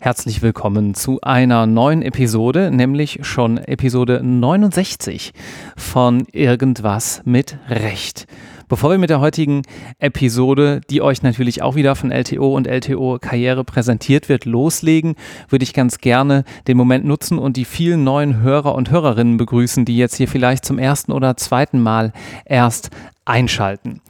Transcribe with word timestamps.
Herzlich 0.00 0.40
willkommen 0.40 0.94
zu 0.94 1.20
einer 1.20 1.66
neuen 1.66 2.00
Episode, 2.00 2.70
nämlich 2.70 3.18
schon 3.22 3.58
Episode 3.58 4.22
69 4.22 5.32
von 5.76 6.26
Irgendwas 6.32 7.20
mit 7.24 7.58
Recht. 7.68 8.26
Bevor 8.68 8.90
wir 8.90 8.98
mit 8.98 9.10
der 9.10 9.20
heutigen 9.20 9.62
Episode, 9.98 10.80
die 10.88 11.02
euch 11.02 11.22
natürlich 11.22 11.60
auch 11.60 11.74
wieder 11.74 11.94
von 11.94 12.10
LTO 12.10 12.54
und 12.56 12.66
LTO 12.66 13.18
Karriere 13.20 13.64
präsentiert 13.64 14.30
wird, 14.30 14.46
loslegen, 14.46 15.14
würde 15.50 15.62
ich 15.62 15.74
ganz 15.74 15.98
gerne 15.98 16.44
den 16.66 16.78
Moment 16.78 17.04
nutzen 17.04 17.38
und 17.38 17.58
die 17.58 17.66
vielen 17.66 18.04
neuen 18.04 18.40
Hörer 18.40 18.74
und 18.74 18.90
Hörerinnen 18.90 19.36
begrüßen, 19.36 19.84
die 19.84 19.98
jetzt 19.98 20.16
hier 20.16 20.28
vielleicht 20.28 20.64
zum 20.64 20.78
ersten 20.78 21.12
oder 21.12 21.36
zweiten 21.36 21.82
Mal 21.82 22.12
erst 22.46 22.90
einschalten. 23.24 24.00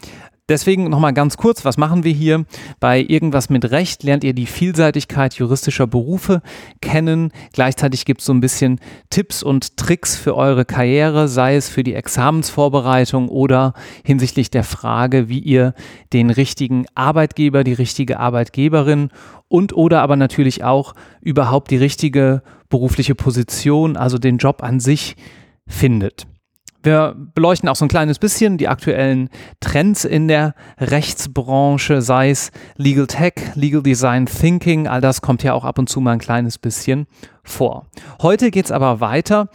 Deswegen 0.50 0.90
nochmal 0.90 1.14
ganz 1.14 1.38
kurz, 1.38 1.64
was 1.64 1.78
machen 1.78 2.04
wir 2.04 2.12
hier? 2.12 2.44
Bei 2.78 3.00
Irgendwas 3.00 3.48
mit 3.48 3.70
Recht 3.70 4.02
lernt 4.02 4.24
ihr 4.24 4.34
die 4.34 4.44
Vielseitigkeit 4.44 5.32
juristischer 5.36 5.86
Berufe 5.86 6.42
kennen. 6.82 7.32
Gleichzeitig 7.54 8.04
gibt 8.04 8.20
es 8.20 8.26
so 8.26 8.34
ein 8.34 8.42
bisschen 8.42 8.78
Tipps 9.08 9.42
und 9.42 9.78
Tricks 9.78 10.16
für 10.16 10.36
eure 10.36 10.66
Karriere, 10.66 11.28
sei 11.28 11.56
es 11.56 11.70
für 11.70 11.82
die 11.82 11.94
Examensvorbereitung 11.94 13.30
oder 13.30 13.72
hinsichtlich 14.04 14.50
der 14.50 14.64
Frage, 14.64 15.30
wie 15.30 15.38
ihr 15.38 15.72
den 16.12 16.28
richtigen 16.28 16.84
Arbeitgeber, 16.94 17.64
die 17.64 17.72
richtige 17.72 18.20
Arbeitgeberin 18.20 19.08
und 19.48 19.72
oder 19.72 20.02
aber 20.02 20.16
natürlich 20.16 20.62
auch 20.62 20.94
überhaupt 21.22 21.70
die 21.70 21.78
richtige 21.78 22.42
berufliche 22.68 23.14
Position, 23.14 23.96
also 23.96 24.18
den 24.18 24.36
Job 24.36 24.62
an 24.62 24.78
sich 24.78 25.16
findet. 25.66 26.26
Wir 26.84 27.16
beleuchten 27.34 27.66
auch 27.70 27.76
so 27.76 27.86
ein 27.86 27.88
kleines 27.88 28.18
bisschen 28.18 28.58
die 28.58 28.68
aktuellen 28.68 29.30
Trends 29.60 30.04
in 30.04 30.28
der 30.28 30.54
Rechtsbranche, 30.78 32.02
sei 32.02 32.28
es 32.28 32.52
Legal 32.76 33.06
Tech, 33.06 33.32
Legal 33.54 33.82
Design 33.82 34.26
Thinking, 34.26 34.86
all 34.86 35.00
das 35.00 35.22
kommt 35.22 35.42
ja 35.42 35.54
auch 35.54 35.64
ab 35.64 35.78
und 35.78 35.88
zu 35.88 36.02
mal 36.02 36.12
ein 36.12 36.18
kleines 36.18 36.58
bisschen 36.58 37.06
vor. 37.42 37.86
Heute 38.20 38.50
geht 38.50 38.66
es 38.66 38.70
aber 38.70 39.00
weiter 39.00 39.48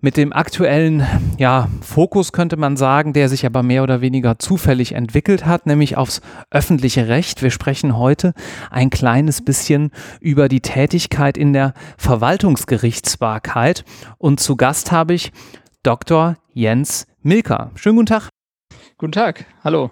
mit 0.00 0.16
dem 0.16 0.32
aktuellen 0.32 1.06
ja, 1.36 1.68
Fokus, 1.82 2.32
könnte 2.32 2.56
man 2.56 2.78
sagen, 2.78 3.12
der 3.12 3.28
sich 3.28 3.44
aber 3.44 3.62
mehr 3.62 3.82
oder 3.82 4.00
weniger 4.00 4.38
zufällig 4.38 4.92
entwickelt 4.92 5.44
hat, 5.44 5.66
nämlich 5.66 5.98
aufs 5.98 6.22
öffentliche 6.50 7.08
Recht. 7.08 7.42
Wir 7.42 7.50
sprechen 7.50 7.98
heute 7.98 8.32
ein 8.70 8.88
kleines 8.88 9.44
bisschen 9.44 9.90
über 10.18 10.48
die 10.48 10.62
Tätigkeit 10.62 11.36
in 11.36 11.52
der 11.52 11.74
Verwaltungsgerichtsbarkeit. 11.98 13.84
Und 14.16 14.40
zu 14.40 14.56
Gast 14.56 14.90
habe 14.90 15.12
ich 15.12 15.30
Dr. 15.82 16.36
Jens 16.52 17.06
Milker. 17.22 17.70
Schönen 17.74 17.96
guten 17.96 18.06
Tag. 18.06 18.28
Guten 18.98 19.12
Tag, 19.12 19.46
hallo. 19.64 19.90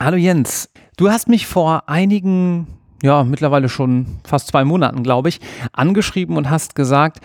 Hallo 0.00 0.16
Jens. 0.16 0.70
Du 0.96 1.10
hast 1.10 1.28
mich 1.28 1.46
vor 1.46 1.88
einigen, 1.88 2.66
ja, 3.02 3.24
mittlerweile 3.24 3.68
schon 3.68 4.18
fast 4.24 4.48
zwei 4.48 4.64
Monaten, 4.64 5.02
glaube 5.02 5.28
ich, 5.28 5.40
angeschrieben 5.72 6.36
und 6.36 6.50
hast 6.50 6.74
gesagt, 6.74 7.20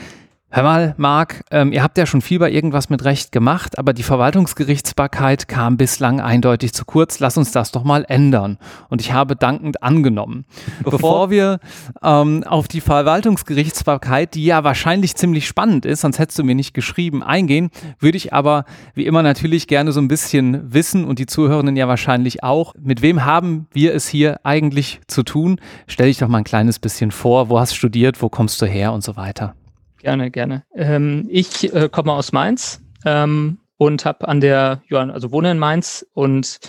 Hör 0.52 0.64
mal, 0.64 0.96
Marc, 0.98 1.44
ähm, 1.52 1.72
ihr 1.72 1.84
habt 1.84 1.96
ja 2.00 2.08
schon 2.08 2.22
viel 2.22 2.40
bei 2.40 2.50
irgendwas 2.50 2.90
mit 2.90 3.06
Recht 3.06 3.32
gemacht, 3.32 3.78
aber 3.78 3.94
die 3.94 4.02
Verwaltungsgerichtsbarkeit 4.02 5.48
kam 5.48 5.78
bislang 5.78 6.20
eindeutig 6.22 6.74
zu 6.74 6.86
kurz. 6.86 7.20
Lass 7.20 7.38
uns 7.38 7.52
das 7.52 7.72
doch 7.72 7.84
mal 7.84 8.04
ändern. 8.08 8.58
Und 8.90 9.00
ich 9.00 9.14
habe 9.14 9.36
dankend 9.36 9.84
angenommen. 9.84 10.46
Bevor, 10.80 10.92
Bevor 10.92 11.30
wir 11.30 11.60
ähm, 12.02 12.44
auf 12.46 12.68
die 12.68 12.82
Verwaltungsgerichtsbarkeit, 12.82 14.34
die 14.34 14.44
ja 14.44 14.64
wahrscheinlich 14.64 15.14
ziemlich 15.16 15.46
spannend 15.46 15.86
ist, 15.86 16.02
sonst 16.02 16.18
hättest 16.18 16.40
du 16.40 16.44
mir 16.44 16.56
nicht 16.56 16.74
geschrieben, 16.74 17.22
eingehen, 17.22 17.70
würde 18.00 18.18
ich 18.18 18.34
aber 18.34 18.66
wie 18.96 19.06
immer 19.06 19.22
natürlich 19.22 19.68
gerne 19.68 19.92
so 19.92 20.02
ein 20.02 20.08
bisschen 20.08 20.74
wissen 20.74 21.06
und 21.06 21.20
die 21.20 21.28
Zuhörenden 21.28 21.76
ja 21.76 21.88
wahrscheinlich 21.88 22.42
auch, 22.44 22.74
mit 22.82 23.04
wem 23.04 23.24
haben 23.24 23.68
wir 23.72 23.94
es 23.94 24.08
hier 24.08 24.40
eigentlich 24.44 25.00
zu 25.06 25.22
tun? 25.22 25.62
Stell 25.86 26.08
dich 26.08 26.18
doch 26.18 26.28
mal 26.28 26.40
ein 26.40 26.44
kleines 26.44 26.80
bisschen 26.80 27.12
vor, 27.12 27.50
wo 27.50 27.60
hast 27.60 27.74
du 27.74 27.76
studiert, 27.76 28.20
wo 28.24 28.30
kommst 28.30 28.60
du 28.64 28.66
her 28.66 28.94
und 28.94 29.04
so 29.04 29.16
weiter. 29.16 29.54
Gerne, 30.00 30.32
gerne. 30.32 30.64
Ähm, 30.74 31.28
ich 31.30 31.74
äh, 31.74 31.90
komme 31.90 32.14
aus 32.14 32.32
Mainz 32.32 32.82
ähm, 33.06 33.60
und 33.78 34.06
habe 34.06 34.28
an 34.28 34.42
der 34.42 34.82
Johann, 34.88 35.12
also 35.12 35.32
wohne 35.32 35.52
in 35.52 35.60
Mainz 35.60 36.06
und 36.14 36.60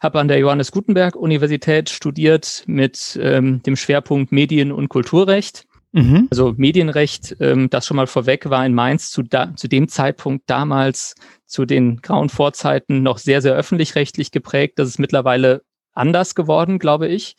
habe 0.00 0.20
an 0.20 0.28
der 0.28 0.38
Johannes 0.38 0.70
Gutenberg 0.70 1.16
Universität 1.16 1.88
studiert 1.88 2.62
mit 2.66 3.18
ähm, 3.20 3.62
dem 3.62 3.74
Schwerpunkt 3.76 4.32
Medien- 4.32 4.72
und 4.72 4.88
Kulturrecht. 4.88 5.64
Mhm. 5.92 6.28
Also 6.30 6.54
Medienrecht, 6.56 7.36
ähm, 7.40 7.70
das 7.70 7.86
schon 7.86 7.96
mal 7.96 8.06
vorweg 8.06 8.50
war 8.50 8.66
in 8.66 8.74
Mainz 8.74 9.10
zu, 9.10 9.22
da, 9.22 9.54
zu 9.56 9.66
dem 9.66 9.88
Zeitpunkt 9.88 10.50
damals 10.50 11.14
zu 11.46 11.64
den 11.64 12.02
grauen 12.02 12.28
Vorzeiten 12.28 13.02
noch 13.02 13.16
sehr, 13.16 13.40
sehr 13.40 13.54
öffentlich-rechtlich 13.54 14.30
geprägt. 14.30 14.78
Das 14.78 14.88
ist 14.88 14.98
mittlerweile 14.98 15.62
anders 15.94 16.34
geworden, 16.34 16.78
glaube 16.78 17.08
ich 17.08 17.36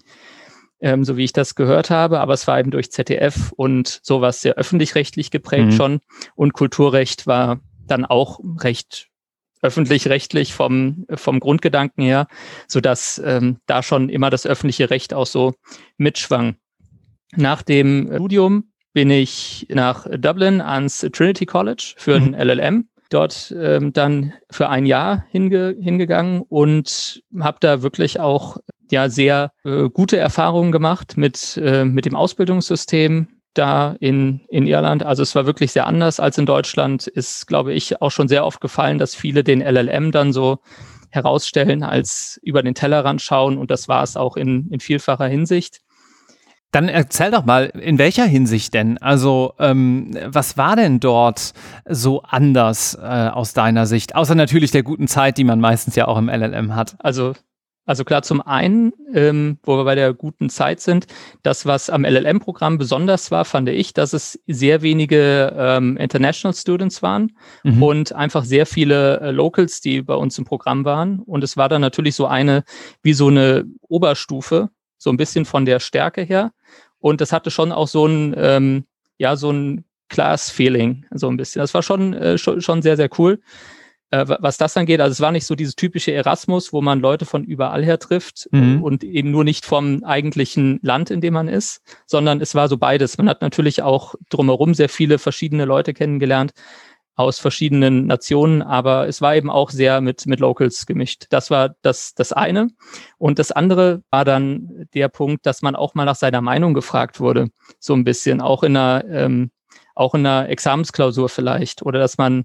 ähm, 0.86 1.04
so 1.04 1.18
wie 1.18 1.24
ich 1.24 1.34
das 1.34 1.56
gehört 1.56 1.90
habe. 1.90 2.20
Aber 2.20 2.34
es 2.34 2.48
war 2.48 2.60
eben 2.60 2.70
durch 2.70 2.92
ZDF 2.92 3.52
und 3.54 4.00
sowas 4.04 4.42
sehr 4.42 4.54
öffentlich-rechtlich 4.54 5.32
geprägt 5.32 5.72
mhm. 5.72 5.72
schon. 5.72 6.00
Und 6.36 6.54
Kulturrecht 6.54 7.26
war 7.26 7.60
dann 7.88 8.06
auch 8.06 8.40
recht 8.60 9.08
öffentlich-rechtlich 9.64 10.54
vom, 10.54 11.08
vom 11.10 11.40
Grundgedanken 11.40 12.04
her, 12.04 12.28
so 12.68 12.82
dass 12.82 13.20
ähm, 13.26 13.58
da 13.66 13.82
schon 13.82 14.10
immer 14.10 14.30
das 14.30 14.46
öffentliche 14.46 14.92
Recht 14.92 15.12
auch 15.16 15.26
so 15.26 15.56
mitschwang. 15.98 16.56
Nach 17.36 17.64
dem 17.64 18.08
Studium 18.14 18.72
bin 18.94 19.10
ich 19.10 19.66
nach 19.70 20.06
Dublin 20.08 20.62
ans 20.62 21.00
Trinity 21.12 21.48
College 21.48 21.96
für 21.98 22.16
ein 22.16 22.28
mhm. 22.28 22.34
LLM 22.36 22.90
dort 23.10 23.54
ähm, 23.58 23.94
dann 23.94 24.34
für 24.52 24.70
ein 24.70 24.86
Jahr 24.86 25.26
hinge 25.30 25.76
hingegangen 25.80 26.42
und 26.42 27.24
habe 27.40 27.58
da 27.60 27.82
wirklich 27.82 28.20
auch 28.20 28.58
ja 28.92 29.10
sehr 29.10 29.52
äh, 29.64 29.90
gute 29.90 30.18
Erfahrungen 30.18 30.72
gemacht 30.72 31.18
mit, 31.18 31.58
äh, 31.58 31.86
mit 31.86 32.06
dem 32.06 32.16
Ausbildungssystem 32.16 33.28
da 33.54 33.96
in, 34.00 34.42
in 34.50 34.68
Irland. 34.68 35.04
Also 35.04 35.24
es 35.24 35.34
war 35.36 35.46
wirklich 35.46 35.72
sehr 35.72 35.88
anders 35.88 36.20
als 36.20 36.38
in 36.38 36.46
Deutschland. 36.46 37.08
Ist, 37.08 37.48
glaube 37.48 37.74
ich, 37.74 38.02
auch 38.02 38.12
schon 38.12 38.28
sehr 38.28 38.46
oft 38.46 38.62
gefallen, 38.62 38.98
dass 38.98 39.16
viele 39.16 39.44
den 39.44 39.62
LLM 39.62 40.12
dann 40.12 40.34
so 40.34 40.60
herausstellen 41.10 41.82
als 41.82 42.40
über 42.44 42.62
den 42.62 42.76
Tellerrand 42.76 43.22
schauen 43.22 43.58
und 43.58 43.72
das 43.72 43.88
war 43.88 44.04
es 44.04 44.18
auch 44.18 44.36
in, 44.36 44.68
in 44.70 44.82
vielfacher 44.82 45.28
Hinsicht. 45.28 45.80
Dann 46.72 46.90
erzähl 46.90 47.32
doch 47.32 47.46
mal, 47.46 47.68
in 47.68 47.98
welcher 47.98 48.26
Hinsicht 48.26 48.74
denn? 48.74 48.98
Also, 48.98 49.54
ähm, 49.60 50.12
was 50.26 50.58
war 50.58 50.76
denn 50.76 51.00
dort 51.00 51.54
so 51.88 52.22
anders 52.24 52.96
äh, 53.02 53.30
aus 53.30 53.54
deiner 53.54 53.86
Sicht? 53.86 54.14
Außer 54.14 54.36
natürlich 54.36 54.72
der 54.72 54.84
guten 54.84 55.08
Zeit, 55.08 55.38
die 55.38 55.46
man 55.46 55.62
meistens 55.62 55.96
ja 55.96 56.06
auch 56.06 56.18
im 56.18 56.28
LLM 56.28 56.76
hat. 56.76 56.98
Also, 57.00 57.34
also 57.86 58.04
klar, 58.04 58.24
zum 58.24 58.42
einen, 58.42 58.94
ähm, 59.14 59.60
wo 59.64 59.78
wir 59.78 59.84
bei 59.84 59.96
der 59.96 60.14
guten 60.14 60.50
Zeit 60.50 60.80
sind, 60.80 61.06
das, 61.44 61.66
was 61.66 61.90
am 61.90 62.04
LLM-Programm 62.04 62.78
besonders 62.78 63.30
war, 63.30 63.46
fand 63.46 63.70
ich, 63.70 63.94
dass 63.94 64.14
es 64.14 64.40
sehr 64.48 64.82
wenige 64.82 65.54
ähm, 65.56 65.96
International 65.98 66.56
Students 66.56 67.04
waren 67.04 67.38
mhm. 67.64 67.84
und 67.84 68.14
einfach 68.14 68.44
sehr 68.44 68.66
viele 68.66 69.20
äh, 69.20 69.32
Locals, 69.32 69.82
die 69.82 70.02
bei 70.02 70.16
uns 70.16 70.38
im 70.38 70.46
Programm 70.46 70.84
waren. 70.84 71.20
Und 71.20 71.44
es 71.44 71.58
war 71.58 71.70
dann 71.70 71.82
natürlich 71.82 72.16
so 72.16 72.26
eine, 72.26 72.64
wie 73.04 73.14
so 73.14 73.28
eine 73.28 73.66
Oberstufe, 73.82 74.70
so 74.98 75.12
ein 75.12 75.18
bisschen 75.18 75.46
von 75.46 75.66
der 75.66 75.80
Stärke 75.80 76.24
her. 76.24 76.52
Und 76.98 77.22
das 77.22 77.32
hatte 77.32 77.52
schon 77.52 77.72
auch 77.72 77.88
so 77.88 78.08
ein, 78.08 78.34
ähm, 78.36 78.86
ja, 79.20 79.36
so 79.36 79.52
ein 79.52 79.86
Class-Feeling, 80.10 81.06
so 81.12 81.30
ein 81.30 81.38
bisschen. 81.38 81.60
Das 81.60 81.74
war 81.76 81.84
schon, 81.84 82.14
äh, 82.14 82.38
schon, 82.40 82.62
schon 82.62 82.82
sehr, 82.82 82.98
sehr 82.98 83.10
cool. 83.20 83.42
Äh, 84.16 84.38
was 84.40 84.58
das 84.58 84.78
angeht, 84.78 85.02
also 85.02 85.12
es 85.12 85.20
war 85.20 85.32
nicht 85.32 85.46
so 85.46 85.56
dieses 85.56 85.76
typische 85.76 86.14
Erasmus, 86.14 86.72
wo 86.72 86.82
man 86.82 87.00
Leute 87.00 87.26
von 87.26 87.44
überall 87.44 87.84
her 87.84 88.00
trifft 88.00 88.48
mhm. 88.52 88.82
und 88.82 89.04
eben 89.04 89.32
nur 89.32 89.44
nicht 89.44 89.66
vom 89.66 90.04
eigentlichen 90.04 90.80
Land, 90.82 91.10
in 91.10 91.22
dem 91.22 91.34
man 91.34 91.48
ist, 91.48 91.82
sondern 92.06 92.40
es 92.40 92.56
war 92.56 92.70
so 92.70 92.78
beides. 92.78 93.18
Man 93.18 93.28
hat 93.28 93.42
natürlich 93.42 93.82
auch 93.82 94.16
drumherum 94.30 94.74
sehr 94.74 94.90
viele 94.90 95.20
verschiedene 95.20 95.66
Leute 95.66 95.94
kennengelernt, 95.94 96.54
aus 97.18 97.40
verschiedenen 97.40 98.08
Nationen, 98.08 98.62
aber 98.62 99.08
es 99.08 99.22
war 99.22 99.36
eben 99.36 99.50
auch 99.50 99.70
sehr 99.70 100.02
mit, 100.02 100.26
mit 100.26 100.42
Locals 100.42 100.86
gemischt. 100.86 101.28
Das 101.30 101.50
war 101.50 101.76
das, 101.82 102.14
das 102.14 102.34
eine. 102.34 102.68
Und 103.18 103.40
das 103.40 103.54
andere 103.54 104.02
war 104.12 104.26
dann 104.26 104.88
der 104.94 105.08
Punkt, 105.08 105.46
dass 105.46 105.62
man 105.62 105.76
auch 105.76 105.94
mal 105.96 106.04
nach 106.04 106.18
seiner 106.18 106.42
Meinung 106.42 106.74
gefragt 106.74 107.22
wurde. 107.22 107.48
So 107.80 107.94
ein 107.94 108.04
bisschen, 108.04 108.42
auch 108.42 108.64
in 108.64 108.76
einer, 108.76 109.06
ähm, 109.10 109.52
auch 109.94 110.14
in 110.14 110.26
einer 110.26 110.50
Examensklausur 110.50 111.30
vielleicht. 111.30 111.84
Oder 111.84 112.00
dass 112.00 112.18
man 112.18 112.44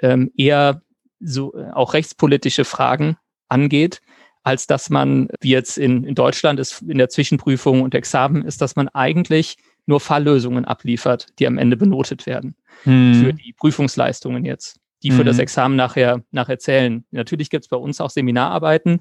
ähm, 0.00 0.30
eher 0.34 0.80
so 1.20 1.54
äh, 1.54 1.70
auch 1.72 1.94
rechtspolitische 1.94 2.64
Fragen 2.64 3.16
angeht, 3.48 4.00
als 4.42 4.66
dass 4.66 4.90
man, 4.90 5.28
wie 5.40 5.50
jetzt 5.50 5.78
in, 5.78 6.04
in 6.04 6.14
Deutschland 6.14 6.58
ist, 6.60 6.82
in 6.82 6.98
der 6.98 7.08
Zwischenprüfung 7.08 7.82
und 7.82 7.94
Examen 7.94 8.44
ist, 8.44 8.60
dass 8.60 8.76
man 8.76 8.88
eigentlich 8.88 9.56
nur 9.86 10.00
Falllösungen 10.00 10.64
abliefert, 10.64 11.28
die 11.38 11.46
am 11.46 11.58
Ende 11.58 11.76
benotet 11.76 12.26
werden 12.26 12.54
hm. 12.84 13.14
für 13.14 13.32
die 13.32 13.52
Prüfungsleistungen 13.52 14.44
jetzt, 14.44 14.80
die 15.02 15.10
für 15.10 15.18
hm. 15.18 15.26
das 15.26 15.38
Examen 15.38 15.76
nachher, 15.76 16.22
nachher 16.30 16.58
zählen. 16.58 17.04
Natürlich 17.10 17.50
gibt 17.50 17.64
es 17.64 17.68
bei 17.68 17.76
uns 17.76 18.00
auch 18.00 18.10
Seminararbeiten, 18.10 19.00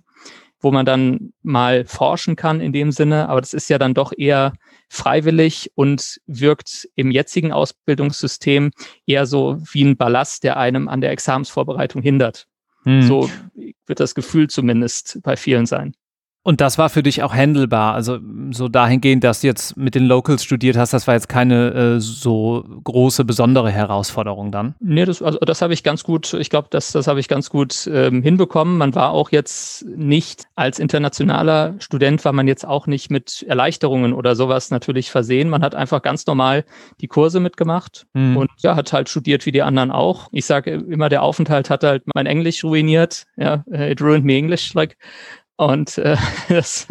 wo 0.59 0.71
man 0.71 0.85
dann 0.85 1.33
mal 1.43 1.85
forschen 1.85 2.35
kann 2.35 2.61
in 2.61 2.73
dem 2.73 2.91
Sinne, 2.91 3.29
aber 3.29 3.41
das 3.41 3.53
ist 3.53 3.69
ja 3.69 3.77
dann 3.77 3.93
doch 3.93 4.11
eher 4.15 4.53
freiwillig 4.89 5.71
und 5.75 6.19
wirkt 6.25 6.87
im 6.95 7.11
jetzigen 7.11 7.51
Ausbildungssystem 7.51 8.71
eher 9.05 9.25
so 9.25 9.57
wie 9.71 9.83
ein 9.83 9.97
Ballast, 9.97 10.43
der 10.43 10.57
einem 10.57 10.87
an 10.87 11.01
der 11.01 11.11
Examensvorbereitung 11.11 12.01
hindert. 12.01 12.47
Hm. 12.83 13.03
So 13.03 13.29
wird 13.85 13.99
das 13.99 14.15
Gefühl 14.15 14.49
zumindest 14.49 15.19
bei 15.23 15.35
vielen 15.35 15.65
sein. 15.65 15.95
Und 16.47 16.61
das 16.61 16.77
war 16.77 16.87
für 16.89 17.03
dich 17.03 17.23
auch 17.23 17.33
handelbar, 17.33 17.93
also 17.93 18.19
so 18.51 18.69
dahingehend, 18.69 19.21
dass 19.25 19.41
du 19.41 19.47
jetzt 19.47 19.75
mit 19.75 19.95
den 19.95 20.05
Locals 20.05 20.45
studiert 20.45 20.77
hast, 20.77 20.93
das 20.93 21.05
war 21.05 21.13
jetzt 21.13 21.27
keine 21.27 21.73
äh, 21.73 21.99
so 21.99 22.63
große, 22.85 23.25
besondere 23.25 23.69
Herausforderung 23.69 24.49
dann? 24.49 24.73
Nee, 24.79 25.03
das, 25.03 25.21
also 25.21 25.39
das 25.39 25.61
habe 25.61 25.73
ich 25.73 25.83
ganz 25.83 26.05
gut, 26.05 26.33
ich 26.33 26.49
glaube, 26.49 26.69
das, 26.71 26.93
das 26.93 27.07
habe 27.07 27.19
ich 27.19 27.27
ganz 27.27 27.49
gut 27.49 27.89
ähm, 27.93 28.21
hinbekommen. 28.21 28.77
Man 28.77 28.95
war 28.95 29.11
auch 29.11 29.33
jetzt 29.33 29.85
nicht 29.87 30.45
als 30.55 30.79
internationaler 30.79 31.75
Student, 31.79 32.23
war 32.23 32.31
man 32.31 32.47
jetzt 32.47 32.65
auch 32.65 32.87
nicht 32.87 33.11
mit 33.11 33.43
Erleichterungen 33.45 34.13
oder 34.13 34.37
sowas 34.37 34.71
natürlich 34.71 35.11
versehen. 35.11 35.49
Man 35.49 35.63
hat 35.63 35.75
einfach 35.75 36.01
ganz 36.01 36.25
normal 36.27 36.63
die 37.01 37.07
Kurse 37.07 37.41
mitgemacht 37.41 38.07
mhm. 38.13 38.37
und 38.37 38.51
ja, 38.59 38.77
hat 38.77 38.93
halt 38.93 39.09
studiert 39.09 39.45
wie 39.45 39.51
die 39.51 39.63
anderen 39.63 39.91
auch. 39.91 40.29
Ich 40.31 40.45
sage 40.45 40.71
immer, 40.71 41.09
der 41.09 41.23
Aufenthalt 41.23 41.69
hat 41.69 41.83
halt 41.83 42.03
mein 42.15 42.25
Englisch 42.25 42.63
ruiniert. 42.63 43.25
Ja, 43.35 43.65
it 43.69 44.01
ruined 44.01 44.23
me 44.23 44.37
English, 44.37 44.73
like 44.75 44.95
und 45.57 45.97
äh, 45.97 46.15
das, 46.49 46.87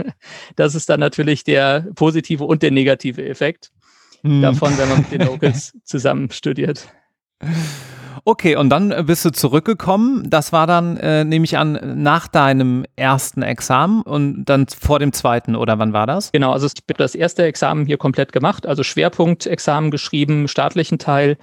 das 0.57 0.75
ist 0.75 0.89
dann 0.89 1.01
natürlich 1.01 1.45
der 1.45 1.87
positive 1.95 2.45
und 2.45 2.63
der 2.63 2.71
negative 2.71 3.25
Effekt 3.25 3.73
hm. 4.23 4.43
davon, 4.43 4.77
wenn 4.77 4.89
man 4.89 4.99
mit 4.99 5.13
den 5.13 5.23
Locals 5.27 5.73
zusammen 5.85 6.31
studiert. 6.31 6.89
Okay, 8.25 8.57
und 8.57 8.71
dann 8.71 9.07
bist 9.07 9.25
du 9.25 9.31
zurückgekommen. 9.31 10.29
Das 10.29 10.53
war 10.53 10.67
dann, 10.67 10.97
äh, 10.97 11.25
nehme 11.25 11.45
ich 11.45 11.59
an, 11.59 12.03
nach 12.03 12.27
deinem 12.27 12.85
ersten 12.97 13.43
Examen 13.43 14.03
und 14.03 14.47
dann 14.47 14.67
vor 14.67 14.99
dem 14.99 15.13
zweiten, 15.13 15.55
oder 15.55 15.79
wann 15.79 15.93
war 15.93 16.09
das? 16.09 16.33
Genau, 16.33 16.53
also 16.53 16.67
ich 16.67 16.73
habe 16.73 16.99
das 16.99 17.15
erste 17.15 17.45
Examen 17.45 17.87
hier 17.87 17.99
komplett 17.99 18.33
gemacht, 18.33 18.67
also 18.67 18.83
Schwerpunktexamen 18.83 19.93
geschrieben, 19.93 20.49
staatlichen 20.49 20.99
Teil. 20.99 21.37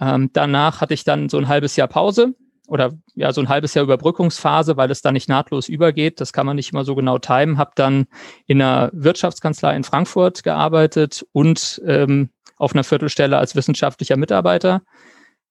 Ähm, 0.00 0.30
danach 0.32 0.80
hatte 0.80 0.94
ich 0.94 1.02
dann 1.02 1.28
so 1.28 1.38
ein 1.38 1.48
halbes 1.48 1.74
Jahr 1.74 1.88
Pause 1.88 2.34
oder 2.68 2.92
ja, 3.14 3.32
so 3.32 3.40
ein 3.40 3.48
halbes 3.48 3.74
Jahr 3.74 3.84
Überbrückungsphase, 3.84 4.76
weil 4.76 4.90
es 4.90 5.02
da 5.02 5.10
nicht 5.10 5.28
nahtlos 5.28 5.68
übergeht. 5.68 6.20
Das 6.20 6.32
kann 6.32 6.46
man 6.46 6.56
nicht 6.56 6.72
immer 6.72 6.84
so 6.84 6.94
genau 6.94 7.18
timen. 7.18 7.58
Habe 7.58 7.72
dann 7.74 8.06
in 8.46 8.60
einer 8.60 8.90
Wirtschaftskanzlei 8.92 9.74
in 9.74 9.84
Frankfurt 9.84 10.42
gearbeitet 10.42 11.26
und 11.32 11.80
ähm, 11.86 12.28
auf 12.56 12.74
einer 12.74 12.84
Viertelstelle 12.84 13.38
als 13.38 13.56
wissenschaftlicher 13.56 14.16
Mitarbeiter. 14.16 14.82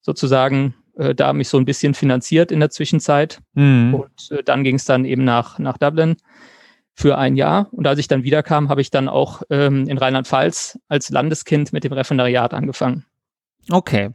Sozusagen 0.01 0.75
äh, 0.95 1.15
da 1.15 1.33
mich 1.33 1.49
so 1.49 1.57
ein 1.57 1.65
bisschen 1.65 1.95
finanziert 1.95 2.51
in 2.51 2.59
der 2.59 2.69
Zwischenzeit. 2.69 3.39
Mhm. 3.53 3.95
Und 3.95 4.31
äh, 4.31 4.43
dann 4.43 4.63
ging 4.63 4.75
es 4.75 4.85
dann 4.85 5.03
eben 5.03 5.23
nach, 5.23 5.57
nach 5.57 5.77
Dublin 5.77 6.17
für 6.93 7.17
ein 7.17 7.35
Jahr. 7.35 7.67
Und 7.71 7.87
als 7.87 7.99
ich 7.99 8.07
dann 8.07 8.23
wiederkam, 8.23 8.69
habe 8.69 8.81
ich 8.81 8.91
dann 8.91 9.09
auch 9.09 9.41
ähm, 9.49 9.87
in 9.87 9.97
Rheinland-Pfalz 9.97 10.79
als 10.87 11.09
Landeskind 11.09 11.73
mit 11.73 11.83
dem 11.83 11.93
Referendariat 11.93 12.53
angefangen. 12.53 13.05
Okay. 13.69 14.11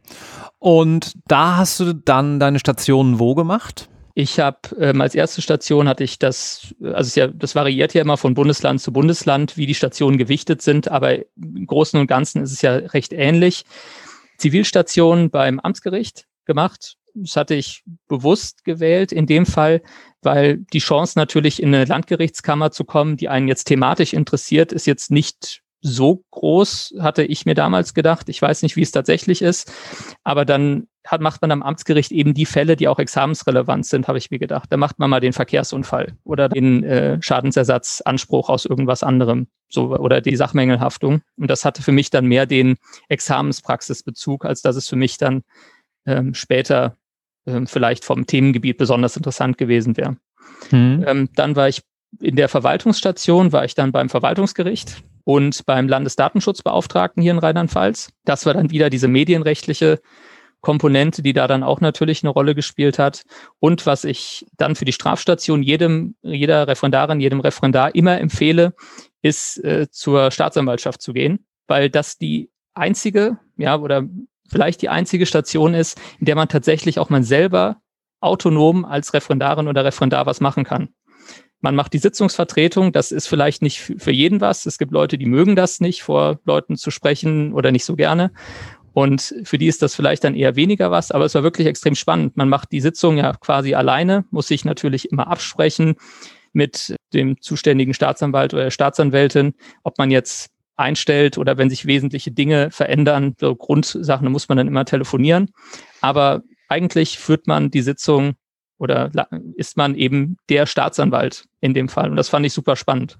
Und 0.63 1.17
da 1.27 1.57
hast 1.57 1.81
du 1.81 1.91
dann 1.91 2.39
deine 2.39 2.57
Stationen 2.57 3.19
wo 3.19 3.35
gemacht? 3.35 3.89
Ich 4.13 4.39
habe 4.39 4.59
ähm, 4.79 5.01
als 5.01 5.13
erste 5.13 5.41
Station 5.41 5.89
hatte 5.89 6.05
ich 6.05 6.19
das, 6.19 6.73
also 6.81 7.19
ja, 7.19 7.27
das 7.27 7.53
variiert 7.53 7.93
ja 7.93 8.01
immer 8.01 8.15
von 8.15 8.33
Bundesland 8.33 8.79
zu 8.79 8.93
Bundesland, 8.93 9.57
wie 9.57 9.65
die 9.65 9.75
Stationen 9.75 10.17
gewichtet 10.17 10.61
sind, 10.61 10.87
aber 10.87 11.17
im 11.35 11.67
Großen 11.67 11.99
und 11.99 12.07
Ganzen 12.07 12.43
ist 12.43 12.53
es 12.53 12.61
ja 12.61 12.75
recht 12.75 13.11
ähnlich. 13.11 13.65
Zivilstation 14.37 15.29
beim 15.29 15.59
Amtsgericht 15.59 16.27
gemacht. 16.45 16.95
Das 17.13 17.35
hatte 17.35 17.55
ich 17.55 17.83
bewusst 18.07 18.63
gewählt 18.63 19.11
in 19.11 19.25
dem 19.25 19.45
Fall, 19.45 19.81
weil 20.21 20.59
die 20.71 20.79
Chance 20.79 21.19
natürlich 21.19 21.61
in 21.61 21.75
eine 21.75 21.83
Landgerichtskammer 21.83 22.71
zu 22.71 22.85
kommen, 22.85 23.17
die 23.17 23.27
einen 23.27 23.49
jetzt 23.49 23.65
thematisch 23.65 24.13
interessiert, 24.13 24.71
ist 24.71 24.87
jetzt 24.87 25.11
nicht 25.11 25.62
so 25.83 26.23
groß, 26.31 26.95
hatte 26.99 27.23
ich 27.23 27.45
mir 27.45 27.55
damals 27.55 27.93
gedacht. 27.93 28.29
Ich 28.29 28.41
weiß 28.41 28.63
nicht, 28.63 28.75
wie 28.75 28.81
es 28.81 28.91
tatsächlich 28.91 29.41
ist. 29.41 29.71
Aber 30.23 30.45
dann 30.45 30.87
hat, 31.05 31.19
macht 31.19 31.41
man 31.41 31.51
am 31.51 31.61
Amtsgericht 31.61 32.11
eben 32.11 32.33
die 32.33 32.45
Fälle, 32.45 32.77
die 32.77 32.87
auch 32.87 32.99
examensrelevant 32.99 33.85
sind, 33.85 34.07
habe 34.07 34.17
ich 34.17 34.31
mir 34.31 34.39
gedacht. 34.39 34.71
Da 34.71 34.77
macht 34.77 34.99
man 34.99 35.09
mal 35.09 35.19
den 35.19 35.33
Verkehrsunfall 35.33 36.13
oder 36.23 36.47
den 36.47 36.83
äh, 36.83 37.21
Schadensersatzanspruch 37.21 38.49
aus 38.49 38.65
irgendwas 38.65 39.03
anderem. 39.03 39.47
So, 39.67 39.95
oder 39.97 40.21
die 40.21 40.35
Sachmängelhaftung. 40.35 41.21
Und 41.35 41.49
das 41.49 41.65
hatte 41.65 41.83
für 41.83 41.91
mich 41.91 42.09
dann 42.09 42.25
mehr 42.25 42.45
den 42.45 42.77
Examenspraxisbezug, 43.09 44.45
als 44.45 44.61
dass 44.61 44.75
es 44.77 44.87
für 44.87 44.95
mich 44.95 45.17
dann 45.17 45.43
ähm, 46.05 46.33
später 46.33 46.95
ähm, 47.45 47.67
vielleicht 47.67 48.05
vom 48.05 48.25
Themengebiet 48.25 48.77
besonders 48.77 49.17
interessant 49.17 49.57
gewesen 49.57 49.97
wäre. 49.97 50.15
Hm. 50.69 51.03
Ähm, 51.05 51.29
dann 51.35 51.55
war 51.55 51.67
ich 51.67 51.81
in 52.19 52.35
der 52.35 52.49
Verwaltungsstation, 52.49 53.51
war 53.51 53.65
ich 53.65 53.75
dann 53.75 53.91
beim 53.91 54.09
Verwaltungsgericht 54.09 55.03
und 55.23 55.65
beim 55.65 55.87
Landesdatenschutzbeauftragten 55.87 57.21
hier 57.21 57.31
in 57.31 57.39
Rheinland-Pfalz. 57.39 58.11
Das 58.25 58.45
war 58.45 58.53
dann 58.53 58.71
wieder 58.71 58.89
diese 58.89 59.07
medienrechtliche 59.07 59.99
Komponente, 60.61 61.21
die 61.21 61.33
da 61.33 61.47
dann 61.47 61.61
auch 61.61 61.81
natürlich 61.81 62.23
eine 62.23 62.31
Rolle 62.31 62.55
gespielt 62.55 62.97
hat. 62.97 63.23
Und 63.59 63.85
was 63.85 64.05
ich 64.05 64.45
dann 64.57 64.75
für 64.75 64.85
die 64.85 64.93
Strafstation 64.93 65.61
jedem, 65.61 66.15
jeder 66.21 66.67
Referendarin, 66.67 67.19
jedem 67.19 67.41
Referendar 67.41 67.93
immer 67.95 68.19
empfehle, 68.19 68.73
ist 69.21 69.61
äh, 69.63 69.89
zur 69.91 70.31
Staatsanwaltschaft 70.31 71.01
zu 71.01 71.11
gehen, 71.11 71.45
weil 71.67 71.89
das 71.89 72.17
die 72.17 72.49
einzige, 72.73 73.37
ja, 73.57 73.77
oder 73.77 74.03
vielleicht 74.49 74.81
die 74.81 74.89
einzige 74.89 75.25
Station 75.25 75.73
ist, 75.73 75.99
in 76.19 76.25
der 76.25 76.35
man 76.35 76.47
tatsächlich 76.47 76.97
auch 76.97 77.09
man 77.09 77.23
selber 77.23 77.81
autonom 78.21 78.85
als 78.85 79.13
Referendarin 79.13 79.67
oder 79.67 79.83
Referendar 79.83 80.25
was 80.25 80.39
machen 80.39 80.63
kann. 80.63 80.89
Man 81.63 81.75
macht 81.75 81.93
die 81.93 81.97
Sitzungsvertretung, 81.97 82.91
das 82.91 83.13
ist 83.13 83.27
vielleicht 83.27 83.61
nicht 83.61 83.79
für 83.79 84.11
jeden 84.11 84.41
was. 84.41 84.65
Es 84.65 84.77
gibt 84.77 84.91
Leute, 84.91 85.17
die 85.17 85.25
mögen 85.25 85.55
das 85.55 85.79
nicht, 85.79 86.03
vor 86.03 86.41
Leuten 86.43 86.75
zu 86.75 86.91
sprechen 86.91 87.53
oder 87.53 87.71
nicht 87.71 87.85
so 87.85 87.95
gerne. 87.95 88.33
Und 88.91 89.33
für 89.45 89.57
die 89.57 89.67
ist 89.67 89.81
das 89.81 89.95
vielleicht 89.95 90.25
dann 90.25 90.35
eher 90.35 90.57
weniger 90.57 90.91
was, 90.91 91.11
aber 91.11 91.23
es 91.23 91.33
war 91.35 91.41
wirklich 91.41 91.65
extrem 91.65 91.95
spannend. 91.95 92.35
Man 92.35 92.49
macht 92.49 92.73
die 92.73 92.81
Sitzung 92.81 93.15
ja 93.15 93.31
quasi 93.39 93.75
alleine, 93.75 94.25
muss 94.29 94.47
sich 94.47 94.65
natürlich 94.65 95.09
immer 95.09 95.27
absprechen 95.27 95.95
mit 96.51 96.97
dem 97.13 97.39
zuständigen 97.39 97.93
Staatsanwalt 97.93 98.53
oder 98.53 98.63
der 98.63 98.71
Staatsanwältin, 98.71 99.53
ob 99.83 99.97
man 99.97 100.11
jetzt 100.11 100.51
einstellt 100.75 101.37
oder 101.37 101.57
wenn 101.57 101.69
sich 101.69 101.85
wesentliche 101.85 102.31
Dinge 102.31 102.71
verändern, 102.71 103.35
so 103.39 103.55
Grundsachen, 103.55 104.25
da 104.25 104.29
muss 104.29 104.49
man 104.49 104.57
dann 104.57 104.67
immer 104.67 104.83
telefonieren. 104.83 105.49
Aber 106.01 106.43
eigentlich 106.67 107.19
führt 107.19 107.47
man 107.47 107.71
die 107.71 107.81
Sitzung 107.81 108.33
oder 108.83 109.09
ist 109.55 109.77
man 109.77 109.95
eben 109.95 110.37
der 110.49 110.65
Staatsanwalt 110.65 111.45
in 111.61 111.73
dem 111.73 111.89
Fall. 111.89 112.09
Und 112.09 112.17
das 112.17 112.29
fand 112.29 112.45
ich 112.45 112.53
super 112.53 112.75
spannend. 112.75 113.17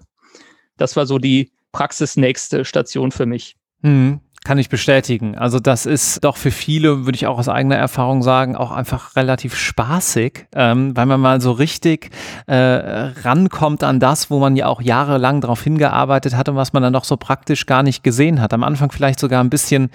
Das 0.77 0.95
war 0.95 1.05
so 1.05 1.17
die 1.17 1.51
praxisnächste 1.71 2.65
Station 2.65 3.11
für 3.11 3.25
mich. 3.25 3.55
Mhm. 3.81 4.19
Kann 4.45 4.57
ich 4.57 4.67
bestätigen. 4.67 5.37
Also 5.37 5.61
das 5.61 5.85
ist 5.85 6.21
doch 6.25 6.35
für 6.35 6.51
viele, 6.51 7.05
würde 7.05 7.15
ich 7.15 7.27
auch 7.27 7.39
aus 7.39 7.47
eigener 7.47 7.77
Erfahrung 7.77 8.21
sagen, 8.21 8.57
auch 8.57 8.71
einfach 8.71 9.15
relativ 9.15 9.55
spaßig, 9.55 10.47
ähm, 10.53 10.97
weil 10.97 11.05
man 11.05 11.21
mal 11.21 11.39
so 11.39 11.53
richtig 11.53 12.09
äh, 12.47 12.55
rankommt 12.55 13.85
an 13.85 14.01
das, 14.01 14.29
wo 14.29 14.39
man 14.39 14.57
ja 14.57 14.67
auch 14.67 14.81
jahrelang 14.81 15.39
darauf 15.39 15.63
hingearbeitet 15.63 16.35
hat 16.35 16.49
und 16.49 16.57
was 16.57 16.73
man 16.73 16.83
dann 16.83 16.91
doch 16.91 17.05
so 17.05 17.15
praktisch 17.15 17.65
gar 17.65 17.83
nicht 17.83 18.03
gesehen 18.03 18.41
hat. 18.41 18.53
Am 18.53 18.63
Anfang 18.63 18.91
vielleicht 18.91 19.21
sogar 19.21 19.41
ein 19.41 19.49
bisschen 19.49 19.89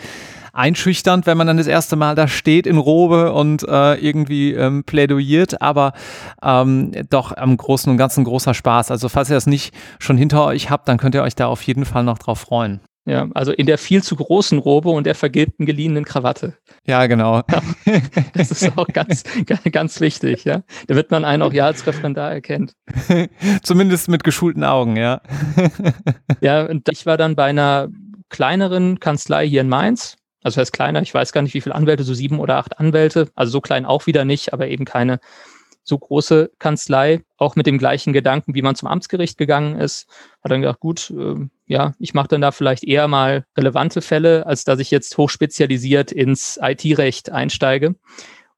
einschüchternd, 0.55 1.27
wenn 1.27 1.37
man 1.37 1.47
dann 1.47 1.59
das 1.59 1.67
erste 1.67 1.97
Mal 1.97 2.15
da 2.15 2.27
steht 2.27 2.67
in 2.67 2.79
Robe 2.79 3.35
und 3.35 3.69
äh, 3.69 3.95
irgendwie 3.97 4.55
ähm, 4.55 4.83
plädoyiert, 4.83 5.61
aber 5.61 5.93
ähm, 6.43 6.93
doch 7.11 7.37
am 7.37 7.55
Großen 7.55 7.91
und 7.93 7.99
Ganzen 7.99 8.25
großer 8.25 8.55
Spaß. 8.55 8.91
Also 8.91 9.11
falls 9.11 9.29
ihr 9.29 9.37
das 9.37 9.47
nicht 9.47 9.75
schon 9.99 10.17
hinter 10.17 10.47
euch 10.47 10.71
habt, 10.71 10.89
dann 10.89 10.97
könnt 10.97 11.15
ihr 11.15 11.23
euch 11.23 11.35
da 11.35 11.49
auf 11.49 11.63
jeden 11.63 11.85
Fall 11.85 12.03
noch 12.03 12.19
drauf 12.19 12.41
freuen. 12.41 12.81
Ja, 13.09 13.27
also 13.33 13.53
in 13.53 13.65
der 13.65 13.79
viel 13.79 14.03
zu 14.03 14.17
großen 14.17 14.59
Robe 14.59 14.91
und 14.91 15.05
der 15.05 15.15
vergilbten 15.15 15.65
geliehenen 15.65 16.05
Krawatte. 16.05 16.59
Ja, 16.87 17.07
genau. 17.07 17.43
das 18.35 18.51
ist 18.51 18.77
auch 18.77 18.87
ganz, 18.89 19.25
ganz 19.73 20.01
wichtig, 20.01 20.45
ja. 20.45 20.63
Da 20.89 20.95
wird 20.95 21.11
man 21.11 21.25
einen 21.25 21.43
auch 21.43 21.55
ja 21.55 21.65
als 21.65 21.87
Referendar 21.87 22.31
erkennt. 22.31 22.75
Zumindest 23.63 24.09
mit 24.09 24.25
geschulten 24.25 24.63
Augen, 24.63 24.97
ja. 24.97 25.23
ja, 26.43 26.67
und 26.67 26.87
ich 26.91 27.07
war 27.07 27.17
dann 27.17 27.35
bei 27.35 27.47
einer 27.47 27.89
kleineren 28.29 29.01
Kanzlei 29.01 29.49
hier 29.49 29.63
in 29.63 29.71
Mainz 29.71 30.19
also 30.43 30.61
heißt 30.61 30.73
kleiner, 30.73 31.03
ich 31.03 31.13
weiß 31.13 31.33
gar 31.33 31.43
nicht, 31.43 31.55
wie 31.55 31.61
viele 31.61 31.75
Anwälte, 31.75 32.05
so 32.05 32.15
sieben 32.15 32.39
oder 32.39 32.59
acht 32.59 32.79
Anwälte, 32.79 33.29
also 33.35 33.51
so 33.51 33.61
klein 33.61 33.85
auch 33.85 34.07
wieder 34.07 34.25
nicht, 34.25 34.53
aber 34.53 34.69
eben 34.69 34.85
keine 34.85 35.19
so 35.89 35.99
große 35.99 36.51
Kanzlei, 36.59 37.23
auch 37.37 37.57
mit 37.57 37.67
dem 37.67 37.79
gleichen 37.79 38.13
Gedanken, 38.13 38.55
wie 38.55 38.63
man 38.63 38.75
zum 38.75 38.89
Amtsgericht 38.89 39.39
gegangen 39.39 39.81
ist, 39.81 40.07
hat 40.43 40.53
dann 40.53 40.61
gedacht, 40.61 40.81
gut, 40.81 41.11
äh, 41.11 41.37
ja, 41.67 41.95
ich 41.99 42.15
mache 42.15 42.29
dann 42.29 42.41
da 42.41 42.51
vielleicht 42.51 42.85
eher 42.85 43.09
mal 43.09 43.45
relevante 43.57 44.03
Fälle, 44.03 44.47
als 44.47 44.65
dass 44.65 44.79
ich 44.79 44.91
jetzt 44.91 45.17
hochspezialisiert 45.19 46.13
ins 46.13 46.59
IT-Recht 46.63 47.31
einsteige. 47.31 47.95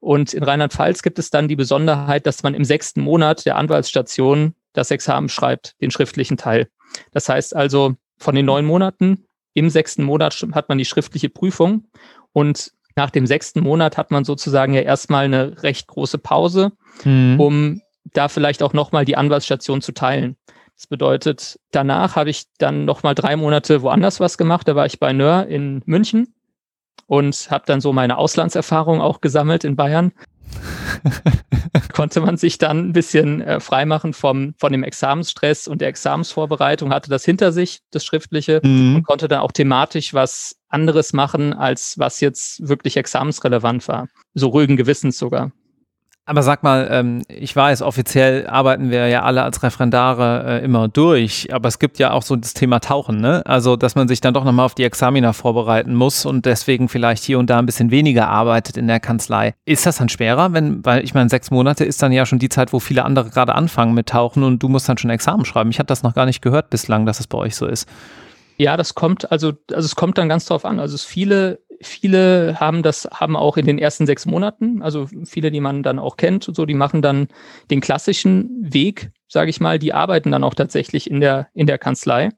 Und 0.01 0.33
in 0.33 0.43
Rheinland-Pfalz 0.43 1.03
gibt 1.03 1.19
es 1.19 1.31
dann 1.31 1.49
die 1.49 1.57
Besonderheit, 1.57 2.27
dass 2.27 2.43
man 2.43 2.55
im 2.55 2.65
sechsten 2.65 3.03
Monat 3.03 3.45
der 3.45 3.57
Anwaltsstation 3.57 4.55
das 4.73 4.91
Examen 4.91 5.29
schreibt, 5.29 5.81
den 5.81 5.91
schriftlichen 5.91 6.37
Teil. 6.37 6.69
Das 7.13 7.29
heißt 7.29 7.55
also, 7.55 7.97
von 8.19 8.35
den 8.35 8.47
neun 8.47 8.65
Monaten 8.65 9.25
im 9.53 9.69
sechsten 9.69 10.05
Monat 10.05 10.35
hat 10.53 10.69
man 10.69 10.79
die 10.79 10.85
schriftliche 10.85 11.29
Prüfung 11.29 11.89
und 12.33 12.73
nach 13.01 13.11
dem 13.11 13.27
sechsten 13.27 13.61
Monat 13.61 13.97
hat 13.97 14.11
man 14.11 14.27
sozusagen 14.27 14.75
ja 14.75 14.83
erstmal 14.83 15.25
eine 15.25 15.63
recht 15.63 15.87
große 15.87 16.19
Pause, 16.19 16.73
mhm. 17.03 17.41
um 17.41 17.81
da 18.13 18.29
vielleicht 18.29 18.63
auch 18.63 18.75
nochmal 18.75 19.07
die 19.07 19.17
Anwaltsstation 19.17 19.81
zu 19.81 19.93
teilen. 19.93 20.37
Das 20.77 20.87
bedeutet, 20.87 21.59
danach 21.71 22.15
habe 22.15 22.29
ich 22.29 22.45
dann 22.59 22.85
nochmal 22.85 23.15
drei 23.15 23.37
Monate 23.37 23.81
woanders 23.81 24.21
was 24.21 24.37
gemacht. 24.37 24.69
Da 24.69 24.77
war 24.77 24.85
ich 24.85 25.01
bei 25.01 25.15
Nör 25.15 25.47
in 25.47 25.83
München 25.87 26.35
und 27.07 27.51
habe 27.51 27.65
dann 27.67 27.81
so 27.81 27.95
meine 27.95 28.19
Auslandserfahrung 28.19 29.01
auch 29.01 29.23
gesammelt 29.23 29.65
in 29.65 29.77
Bayern. 29.77 30.13
konnte 32.01 32.23
man 32.23 32.39
sich 32.39 32.57
dann 32.57 32.89
ein 32.89 32.93
bisschen 32.95 33.43
äh, 33.43 33.61
freimachen 33.61 34.15
vom, 34.15 34.55
von 34.57 34.73
dem 34.73 34.83
Examensstress 34.83 35.69
und 35.69 35.83
der 35.83 35.89
Examensvorbereitung, 35.89 36.95
hatte 36.95 37.11
das 37.11 37.27
hinter 37.27 37.53
sich, 37.53 37.81
das 37.91 38.07
Schriftliche, 38.07 38.63
mhm. 38.65 38.97
und 38.97 39.03
konnte 39.03 39.29
dann 39.29 39.41
auch 39.41 39.53
thematisch 39.53 40.15
was 40.15 40.57
anderes 40.71 41.13
machen, 41.13 41.53
als 41.53 41.99
was 41.99 42.21
jetzt 42.21 42.67
wirklich 42.67 42.97
examensrelevant 42.97 43.87
war. 43.87 44.09
So 44.33 44.49
ruhigen 44.49 44.79
Gewissens 44.79 45.19
sogar. 45.19 45.53
Aber 46.31 46.45
sag 46.45 46.63
mal, 46.63 46.87
ähm, 46.93 47.23
ich 47.27 47.57
weiß, 47.57 47.83
offiziell 47.83 48.47
arbeiten 48.47 48.93
wir 48.93 49.09
ja 49.09 49.23
alle 49.23 49.43
als 49.43 49.65
Referendare 49.65 50.61
äh, 50.61 50.65
immer 50.65 50.87
durch, 50.87 51.53
aber 51.53 51.67
es 51.67 51.81
gibt 51.81 51.99
ja 51.99 52.13
auch 52.13 52.23
so 52.23 52.37
das 52.37 52.55
Thema 52.55 52.79
Tauchen, 52.79 53.21
ne? 53.21 53.43
Also, 53.47 53.75
dass 53.75 53.97
man 53.97 54.07
sich 54.07 54.21
dann 54.21 54.33
doch 54.33 54.45
nochmal 54.45 54.67
auf 54.67 54.77
die 54.77 54.85
Examina 54.85 55.33
vorbereiten 55.33 55.93
muss 55.93 56.25
und 56.25 56.47
deswegen 56.47 56.89
vielleicht 56.89 57.25
hier 57.25 57.41
und 57.41 57.51
da 57.51 57.59
ein 57.59 57.67
bisschen 57.67 57.91
weniger 57.91 58.29
arbeitet 58.29 58.77
in 58.77 58.87
der 58.87 59.01
Kanzlei. 59.01 59.55
Ist 59.65 59.87
das 59.87 59.97
dann 59.97 60.09
schwerer, 60.09 60.53
wenn, 60.53 60.85
weil 60.85 61.03
ich 61.03 61.15
meine, 61.15 61.29
sechs 61.29 61.51
Monate 61.51 61.85
ist 61.85 62.01
dann 62.01 62.13
ja 62.13 62.25
schon 62.25 62.39
die 62.39 62.49
Zeit, 62.49 62.73
wo 62.73 62.79
viele 62.79 63.05
andere 63.05 63.31
gerade 63.31 63.57
anfangen 63.57 63.93
mit 63.93 64.09
Tauchen 64.09 64.45
und 64.45 64.63
du 64.63 64.69
musst 64.69 64.89
dann 64.89 64.99
schon 64.99 65.11
Examen 65.11 65.45
schreiben. 65.45 65.71
Ich 65.71 65.81
hatte 65.81 65.89
das 65.89 66.05
noch 66.05 66.15
gar 66.15 66.27
nicht 66.27 66.43
gehört 66.43 66.71
bislang, 66.71 67.07
dass 67.07 67.19
es 67.19 67.27
bei 67.27 67.39
euch 67.39 67.57
so 67.57 67.67
ist. 67.67 67.89
Ja, 68.57 68.77
das 68.77 68.95
kommt, 68.95 69.33
also, 69.33 69.55
also 69.73 69.85
es 69.85 69.97
kommt 69.97 70.17
dann 70.17 70.29
ganz 70.29 70.45
drauf 70.45 70.65
an. 70.65 70.79
Also 70.79 70.95
es 70.95 71.03
viele 71.03 71.59
viele 71.81 72.59
haben 72.61 72.83
das, 72.83 73.09
haben 73.13 73.37
auch 73.37 73.57
in 73.57 73.67
den 73.67 73.79
ersten 73.79 74.07
sechs 74.07 74.27
Monaten, 74.27 74.83
also 74.83 75.09
viele, 75.25 75.51
die 75.51 75.61
man 75.61 75.83
dann 75.83 75.99
auch 75.99 76.17
kennt 76.17 76.49
und 76.49 76.55
so, 76.55 76.67
die 76.67 76.75
machen 76.75 77.03
dann 77.03 77.29
den 77.71 77.81
klassischen 77.81 78.51
Weg, 78.61 79.11
sage 79.29 79.51
ich 79.51 79.61
mal, 79.61 79.79
die 79.79 79.93
arbeiten 79.93 80.31
dann 80.31 80.45
auch 80.45 80.55
tatsächlich 80.55 81.11
in 81.11 81.21
der, 81.21 81.49
in 81.55 81.67
der 81.67 81.79
Kanzlei. 81.79 82.31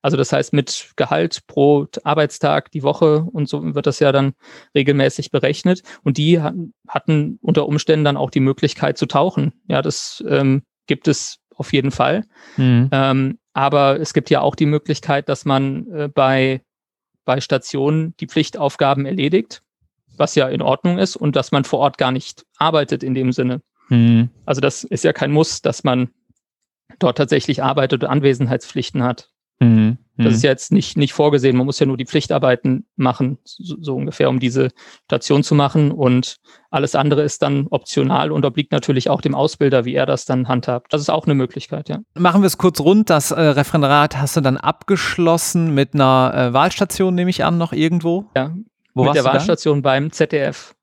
Also 0.00 0.16
das 0.16 0.32
heißt 0.32 0.52
mit 0.52 0.92
Gehalt 0.96 1.46
pro 1.48 1.86
Arbeitstag 2.04 2.70
die 2.70 2.82
Woche 2.82 3.26
und 3.32 3.48
so 3.48 3.74
wird 3.74 3.86
das 3.86 3.98
ja 3.98 4.12
dann 4.12 4.34
regelmäßig 4.74 5.32
berechnet. 5.32 5.82
Und 6.04 6.18
die 6.18 6.40
hatten 6.40 7.38
unter 7.42 7.66
Umständen 7.66 8.04
dann 8.04 8.16
auch 8.16 8.30
die 8.30 8.40
Möglichkeit 8.40 8.96
zu 8.96 9.06
tauchen. 9.06 9.54
Ja, 9.66 9.82
das 9.82 10.22
ähm, 10.28 10.62
gibt 10.86 11.08
es 11.08 11.40
auf 11.56 11.72
jeden 11.72 11.90
Fall. 11.90 12.24
Mhm. 12.56 12.88
Ähm, 12.92 13.38
aber 13.54 13.98
es 13.98 14.14
gibt 14.14 14.30
ja 14.30 14.40
auch 14.40 14.54
die 14.54 14.66
Möglichkeit, 14.66 15.28
dass 15.28 15.44
man 15.44 15.90
äh, 15.90 16.08
bei 16.08 16.62
bei 17.28 17.42
Stationen 17.42 18.16
die 18.20 18.26
Pflichtaufgaben 18.26 19.04
erledigt, 19.04 19.60
was 20.16 20.34
ja 20.34 20.48
in 20.48 20.62
Ordnung 20.62 20.96
ist 20.96 21.14
und 21.14 21.36
dass 21.36 21.52
man 21.52 21.64
vor 21.64 21.78
Ort 21.80 21.98
gar 21.98 22.10
nicht 22.10 22.46
arbeitet 22.56 23.02
in 23.02 23.12
dem 23.12 23.32
Sinne. 23.32 23.60
Mhm. 23.90 24.30
Also 24.46 24.62
das 24.62 24.82
ist 24.82 25.04
ja 25.04 25.12
kein 25.12 25.30
Muss, 25.30 25.60
dass 25.60 25.84
man 25.84 26.08
dort 26.98 27.18
tatsächlich 27.18 27.62
arbeitet 27.62 28.02
und 28.02 28.08
Anwesenheitspflichten 28.08 29.02
hat. 29.02 29.28
Mhm. 29.60 29.98
Das 30.18 30.34
ist 30.34 30.42
mhm. 30.42 30.46
ja 30.46 30.50
jetzt 30.50 30.72
nicht, 30.72 30.96
nicht 30.96 31.12
vorgesehen. 31.12 31.56
Man 31.56 31.66
muss 31.66 31.78
ja 31.78 31.86
nur 31.86 31.96
die 31.96 32.04
Pflichtarbeiten 32.04 32.86
machen, 32.96 33.38
so, 33.44 33.76
so, 33.80 33.94
ungefähr, 33.94 34.28
um 34.28 34.40
diese 34.40 34.70
Station 35.04 35.44
zu 35.44 35.54
machen. 35.54 35.92
Und 35.92 36.38
alles 36.70 36.96
andere 36.96 37.22
ist 37.22 37.42
dann 37.42 37.68
optional 37.70 38.32
und 38.32 38.44
obliegt 38.44 38.72
natürlich 38.72 39.10
auch 39.10 39.20
dem 39.20 39.36
Ausbilder, 39.36 39.84
wie 39.84 39.94
er 39.94 40.06
das 40.06 40.24
dann 40.24 40.48
handhabt. 40.48 40.92
Das 40.92 41.00
ist 41.00 41.08
auch 41.08 41.26
eine 41.26 41.36
Möglichkeit, 41.36 41.88
ja. 41.88 42.00
Machen 42.14 42.42
wir 42.42 42.48
es 42.48 42.58
kurz 42.58 42.80
rund. 42.80 43.10
Das 43.10 43.30
äh, 43.30 43.40
Referendariat 43.40 44.16
hast 44.16 44.36
du 44.36 44.40
dann 44.40 44.56
abgeschlossen 44.56 45.72
mit 45.72 45.94
einer 45.94 46.32
äh, 46.34 46.52
Wahlstation, 46.52 47.14
nehme 47.14 47.30
ich 47.30 47.44
an, 47.44 47.56
noch 47.56 47.72
irgendwo? 47.72 48.26
Ja, 48.34 48.52
Wo 48.94 49.04
mit 49.04 49.14
der 49.14 49.24
Wahlstation 49.24 49.82
beim 49.82 50.10
ZDF. 50.10 50.74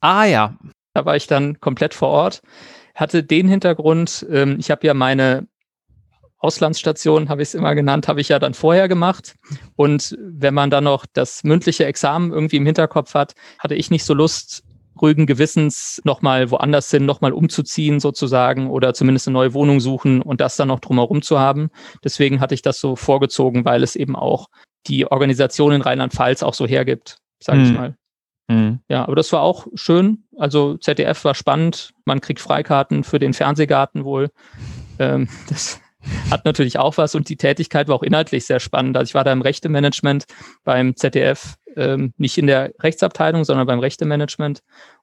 Ah 0.00 0.24
ja. 0.24 0.58
Da 0.92 1.06
war 1.06 1.16
ich 1.16 1.26
dann 1.26 1.58
komplett 1.60 1.94
vor 1.94 2.08
Ort 2.08 2.42
hatte 2.98 3.22
den 3.22 3.46
Hintergrund, 3.46 4.26
ähm, 4.28 4.56
ich 4.58 4.72
habe 4.72 4.84
ja 4.84 4.92
meine 4.92 5.46
Auslandsstation, 6.38 7.28
habe 7.28 7.42
ich 7.42 7.48
es 7.48 7.54
immer 7.54 7.74
genannt, 7.74 8.08
habe 8.08 8.20
ich 8.20 8.28
ja 8.28 8.38
dann 8.38 8.54
vorher 8.54 8.88
gemacht. 8.88 9.34
Und 9.76 10.16
wenn 10.20 10.54
man 10.54 10.70
dann 10.70 10.84
noch 10.84 11.04
das 11.12 11.42
mündliche 11.44 11.84
Examen 11.84 12.32
irgendwie 12.32 12.56
im 12.56 12.66
Hinterkopf 12.66 13.14
hat, 13.14 13.34
hatte 13.58 13.74
ich 13.74 13.90
nicht 13.90 14.04
so 14.04 14.14
Lust, 14.14 14.62
ruhigen 15.00 15.26
Gewissens 15.26 16.00
nochmal 16.04 16.50
woanders 16.50 16.90
hin, 16.90 17.06
nochmal 17.06 17.32
umzuziehen 17.32 18.00
sozusagen 18.00 18.68
oder 18.68 18.94
zumindest 18.94 19.28
eine 19.28 19.34
neue 19.34 19.54
Wohnung 19.54 19.80
suchen 19.80 20.22
und 20.22 20.40
das 20.40 20.56
dann 20.56 20.68
noch 20.68 20.80
drumherum 20.80 21.22
zu 21.22 21.38
haben. 21.38 21.70
Deswegen 22.04 22.40
hatte 22.40 22.54
ich 22.54 22.62
das 22.62 22.80
so 22.80 22.96
vorgezogen, 22.96 23.64
weil 23.64 23.82
es 23.82 23.96
eben 23.96 24.16
auch 24.16 24.48
die 24.86 25.06
Organisation 25.10 25.72
in 25.72 25.82
Rheinland-Pfalz 25.82 26.42
auch 26.42 26.54
so 26.54 26.66
hergibt, 26.66 27.18
sage 27.40 27.62
ich 27.62 27.72
mal. 27.72 27.96
Hm. 28.50 28.80
Ja, 28.88 29.04
aber 29.04 29.14
das 29.14 29.32
war 29.32 29.42
auch 29.42 29.66
schön. 29.74 30.24
Also 30.36 30.76
ZDF 30.78 31.24
war 31.24 31.34
spannend. 31.34 31.92
Man 32.04 32.20
kriegt 32.20 32.40
Freikarten 32.40 33.04
für 33.04 33.18
den 33.18 33.34
Fernsehgarten 33.34 34.04
wohl. 34.04 34.30
Ähm, 34.98 35.28
das 35.48 35.80
hat 36.30 36.44
natürlich 36.44 36.78
auch 36.78 36.96
was 36.96 37.14
und 37.14 37.28
die 37.28 37.36
Tätigkeit 37.36 37.88
war 37.88 37.96
auch 37.96 38.02
inhaltlich 38.02 38.46
sehr 38.46 38.60
spannend. 38.60 38.96
Also 38.96 39.10
ich 39.10 39.14
war 39.14 39.24
da 39.24 39.32
im 39.32 39.42
Rechtemanagement 39.42 40.24
beim 40.64 40.96
ZDF, 40.96 41.54
ähm, 41.76 42.12
nicht 42.16 42.38
in 42.38 42.46
der 42.46 42.72
Rechtsabteilung, 42.80 43.44
sondern 43.44 43.66
beim 43.66 43.80
Rechtemanagement. 43.80 44.60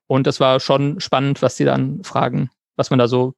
Und 0.07 0.27
das 0.27 0.39
war 0.39 0.59
schon 0.59 1.00
spannend, 1.00 1.41
was 1.41 1.55
die 1.55 1.65
dann 1.65 2.03
fragen, 2.03 2.50
was 2.75 2.89
man 2.89 3.00
da 3.00 3.07
so 3.07 3.33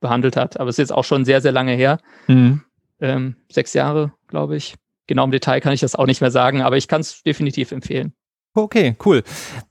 behandelt 0.00 0.36
hat. 0.36 0.60
Aber 0.60 0.70
es 0.70 0.74
ist 0.74 0.88
jetzt 0.88 0.92
auch 0.92 1.04
schon 1.04 1.24
sehr, 1.24 1.40
sehr 1.40 1.52
lange 1.52 1.72
her. 1.72 1.98
Mhm. 2.26 2.62
Ähm, 3.00 3.36
sechs 3.50 3.74
Jahre, 3.74 4.12
glaube 4.28 4.56
ich. 4.56 4.74
Genau 5.06 5.24
im 5.24 5.30
Detail 5.30 5.60
kann 5.60 5.72
ich 5.72 5.80
das 5.80 5.94
auch 5.94 6.06
nicht 6.06 6.20
mehr 6.20 6.30
sagen, 6.30 6.62
aber 6.62 6.76
ich 6.76 6.88
kann 6.88 7.00
es 7.00 7.22
definitiv 7.22 7.72
empfehlen. 7.72 8.12
Okay, 8.58 8.96
cool. 9.06 9.22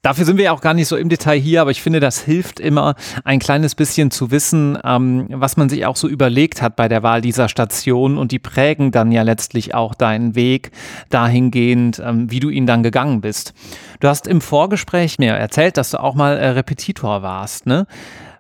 Dafür 0.02 0.24
sind 0.24 0.38
wir 0.38 0.46
ja 0.46 0.52
auch 0.54 0.62
gar 0.62 0.74
nicht 0.74 0.88
so 0.88 0.96
im 0.96 1.10
Detail 1.10 1.38
hier, 1.38 1.62
aber 1.62 1.72
ich 1.72 1.82
finde, 1.82 2.00
das 2.00 2.22
hilft 2.22 2.62
immer 2.62 2.96
ein 3.26 3.40
kleines 3.40 3.76
bisschen 3.76 4.12
zu 4.12 4.32
wissen, 4.32 4.78
ähm, 4.84 5.28
was 5.30 5.58
man 5.58 5.68
sich 5.68 5.86
auch 5.86 5.98
so 5.98 6.08
überlegt 6.08 6.62
hat 6.62 6.78
bei 6.78 6.88
der 6.88 7.04
Wahl 7.04 7.20
dieser 7.20 7.50
Station 7.50 8.18
und 8.18 8.32
die 8.32 8.40
prägen 8.40 8.92
dann 8.92 9.12
ja 9.12 9.24
letztlich 9.24 9.76
auch 9.76 9.94
deinen 9.94 10.36
Weg 10.36 10.72
dahingehend, 11.10 12.00
ähm, 12.00 12.32
wie 12.32 12.40
du 12.40 12.50
ihn 12.50 12.66
dann 12.66 12.82
gegangen 12.82 13.20
bist. 13.20 13.54
Du 14.00 14.08
hast 14.08 14.26
im 14.26 14.40
Vorgespräch 14.40 15.20
mir 15.20 15.34
erzählt, 15.34 15.76
dass 15.76 15.92
du 15.92 16.02
auch 16.02 16.16
mal 16.16 16.38
äh, 16.38 16.48
Repetitor 16.50 17.22
warst, 17.22 17.66
ne? 17.66 17.88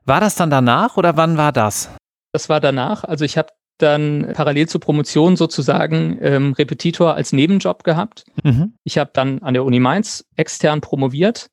War 0.06 0.22
das 0.22 0.36
dann 0.36 0.50
danach 0.50 0.96
oder 0.96 1.18
wann 1.18 1.36
war 1.36 1.52
das? 1.52 1.90
Das 2.32 2.48
war 2.48 2.62
danach. 2.62 3.04
Also 3.04 3.26
ich 3.26 3.38
habe 3.38 3.50
dann 3.78 4.32
parallel 4.34 4.68
zur 4.68 4.82
Promotion 4.82 5.36
sozusagen 5.36 6.18
ähm, 6.22 6.54
Repetitor 6.54 7.16
als 7.16 7.34
Nebenjob 7.34 7.84
gehabt. 7.84 8.26
Mhm. 8.44 8.74
Ich 8.84 8.98
habe 8.98 9.12
dann 9.14 9.40
an 9.40 9.54
der 9.54 9.64
Uni 9.64 9.80
Mainz 9.80 10.26
extern 10.36 10.82
promoviert. 10.82 11.50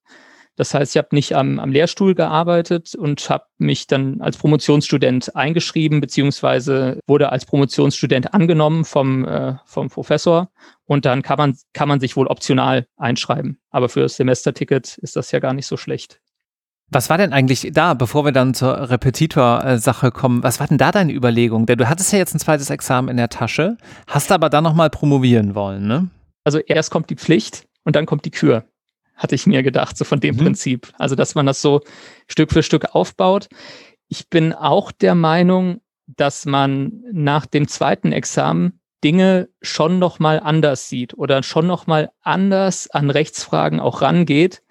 Das 0.57 0.73
heißt, 0.73 0.95
ich 0.95 0.99
habe 0.99 1.09
nicht 1.13 1.35
am, 1.35 1.59
am 1.59 1.73
Lehrstuhl 1.73 2.15
gearbeitet 2.15 2.95
und 2.95 3.29
habe 3.29 3.47
mich 3.59 3.89
dann 3.89 4.21
als 4.21 4.37
Promotionsstudent 4.37 5.35
eingeschrieben, 5.35 6.01
beziehungsweise 6.01 7.01
wurde 7.09 7.33
als 7.33 7.45
Promotionsstudent 7.45 8.35
angenommen 8.35 8.85
vom, 8.85 9.25
äh, 9.25 9.57
vom 9.65 9.91
Professor. 9.91 10.51
Und 10.85 11.07
dann 11.07 11.23
kann 11.23 11.39
man, 11.39 11.57
kann 11.73 11.89
man 11.89 11.99
sich 11.99 12.17
wohl 12.17 12.29
optional 12.29 12.87
einschreiben. 12.97 13.59
Aber 13.71 13.89
für 13.89 14.01
das 14.01 14.17
Semesterticket 14.17 14.97
ist 14.99 15.17
das 15.17 15.33
ja 15.33 15.41
gar 15.41 15.55
nicht 15.55 15.67
so 15.67 15.77
schlecht. 15.77 16.21
Was 16.91 17.11
war 17.11 17.19
denn 17.19 17.33
eigentlich 17.33 17.71
da, 17.73 17.95
bevor 17.95 18.25
wir 18.25 18.33
dann 18.33 18.55
zur 18.55 18.91
Repetitor-Sache 18.91 20.11
kommen, 20.11 20.43
was 20.43 20.61
war 20.61 20.67
denn 20.67 20.79
da 20.79 20.93
deine 20.93 21.13
Überlegung? 21.13 21.67
Denn 21.67 21.79
du 21.79 21.89
hattest 21.89 22.13
ja 22.13 22.19
jetzt 22.19 22.35
ein 22.35 22.41
zweites 22.41 22.71
Examen 22.71 23.09
in 23.09 23.17
der 23.17 23.31
Tasche, 23.31 23.77
hast 24.07 24.31
aber 24.31 24.51
dann 24.51 24.65
nochmal 24.65 24.91
promovieren 24.91 25.55
wollen, 25.55 25.87
ne? 25.87 26.09
Also 26.45 26.59
erst 26.59 26.91
kommt 26.91 27.09
die 27.09 27.17
Pflicht 27.17 27.67
und 27.85 27.97
dann 27.97 28.07
kommt 28.07 28.27
die 28.27 28.31
Kür, 28.31 28.65
hatte 29.17 29.35
ich 29.35 29.47
mir 29.47 29.63
gedacht, 29.63 29.97
so 29.97 30.05
von 30.05 30.21
dem 30.21 30.37
mhm. 30.37 30.41
Prinzip. 30.41 30.93
Also, 30.99 31.15
dass 31.15 31.35
man 31.35 31.47
das 31.47 31.63
so 31.63 31.81
Stück 32.29 32.53
für 32.53 32.63
Stück 32.63 32.95
aufbaut. 32.95 33.49
Ich 34.09 34.29
bin 34.29 34.53
auch 34.53 34.93
der 34.93 35.15
Meinung, 35.15 35.81
dass 36.07 36.45
man 36.45 37.03
nach 37.13 37.47
dem 37.47 37.67
zweiten 37.67 38.13
Examen 38.13 38.81
Dinge 39.03 39.49
schon 39.61 39.99
nochmal 39.99 40.41
anders 40.41 40.89
sieht 40.89 41.15
oder 41.15 41.43
schon 41.43 41.67
nochmal 41.67 42.11
anders 42.23 42.91
an 42.91 43.11
Rechtsfragen 43.11 43.81
auch 43.81 44.03
rangeht, 44.03 44.63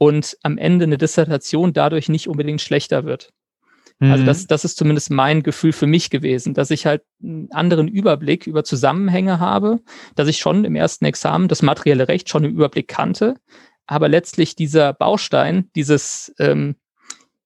und 0.00 0.38
am 0.42 0.56
Ende 0.56 0.84
eine 0.84 0.96
Dissertation 0.96 1.74
dadurch 1.74 2.08
nicht 2.08 2.26
unbedingt 2.26 2.62
schlechter 2.62 3.04
wird. 3.04 3.34
Also 4.00 4.06
mhm. 4.06 4.12
Also 4.12 4.24
das, 4.24 4.46
das 4.46 4.64
ist 4.64 4.78
zumindest 4.78 5.10
mein 5.10 5.42
Gefühl 5.42 5.74
für 5.74 5.86
mich 5.86 6.08
gewesen, 6.08 6.54
dass 6.54 6.70
ich 6.70 6.86
halt 6.86 7.02
einen 7.22 7.52
anderen 7.52 7.86
Überblick 7.86 8.46
über 8.46 8.64
Zusammenhänge 8.64 9.40
habe, 9.40 9.80
dass 10.14 10.26
ich 10.26 10.38
schon 10.38 10.64
im 10.64 10.74
ersten 10.74 11.04
Examen 11.04 11.48
das 11.48 11.60
materielle 11.60 12.08
Recht 12.08 12.30
schon 12.30 12.44
im 12.44 12.52
Überblick 12.52 12.88
kannte, 12.88 13.34
aber 13.86 14.08
letztlich 14.08 14.56
dieser 14.56 14.94
Baustein, 14.94 15.68
dieses 15.76 16.32
ähm, 16.38 16.76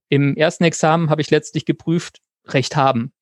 im 0.09 0.37
ersten 0.37 0.63
Examen 0.63 1.11
habe 1.11 1.23
ich 1.23 1.31
letztlich 1.33 1.65
geprüft, 1.65 2.21
Recht 2.47 2.77
haben. 2.77 3.13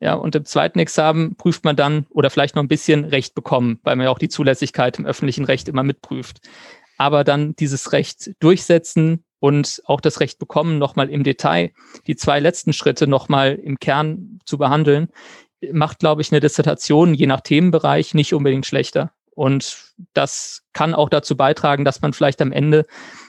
Ja, 0.00 0.14
und 0.14 0.34
im 0.34 0.46
zweiten 0.46 0.78
Examen 0.78 1.36
prüft 1.36 1.64
man 1.64 1.76
dann 1.76 2.06
oder 2.08 2.30
vielleicht 2.30 2.54
noch 2.54 2.62
ein 2.62 2.68
bisschen 2.68 3.04
Recht 3.04 3.34
bekommen, 3.34 3.78
weil 3.82 3.96
man 3.96 4.04
ja 4.04 4.10
auch 4.10 4.18
die 4.18 4.28
Zulässigkeit 4.30 4.98
im 4.98 5.04
öffentlichen 5.04 5.44
Recht 5.44 5.68
immer 5.68 5.82
mitprüft 5.82 6.40
aber 6.98 7.24
dann 7.24 7.56
dieses 7.56 7.92
Recht 7.92 8.32
durchsetzen 8.40 9.24
und 9.40 9.80
auch 9.86 10.00
das 10.00 10.20
Recht 10.20 10.38
bekommen, 10.38 10.78
nochmal 10.78 11.08
im 11.08 11.24
Detail 11.24 11.72
die 12.06 12.16
zwei 12.16 12.40
letzten 12.40 12.72
Schritte 12.72 13.06
nochmal 13.06 13.54
im 13.54 13.78
Kern 13.78 14.40
zu 14.44 14.58
behandeln, 14.58 15.08
macht, 15.72 16.00
glaube 16.00 16.22
ich, 16.22 16.30
eine 16.30 16.40
Dissertation 16.40 17.14
je 17.14 17.26
nach 17.26 17.40
Themenbereich 17.40 18.14
nicht 18.14 18.34
unbedingt 18.34 18.66
schlechter. 18.66 19.12
Und 19.30 19.94
das 20.14 20.64
kann 20.72 20.94
auch 20.94 21.08
dazu 21.08 21.36
beitragen, 21.36 21.84
dass 21.84 22.02
man 22.02 22.12
vielleicht 22.12 22.42
am 22.42 22.50
Ende 22.50 22.86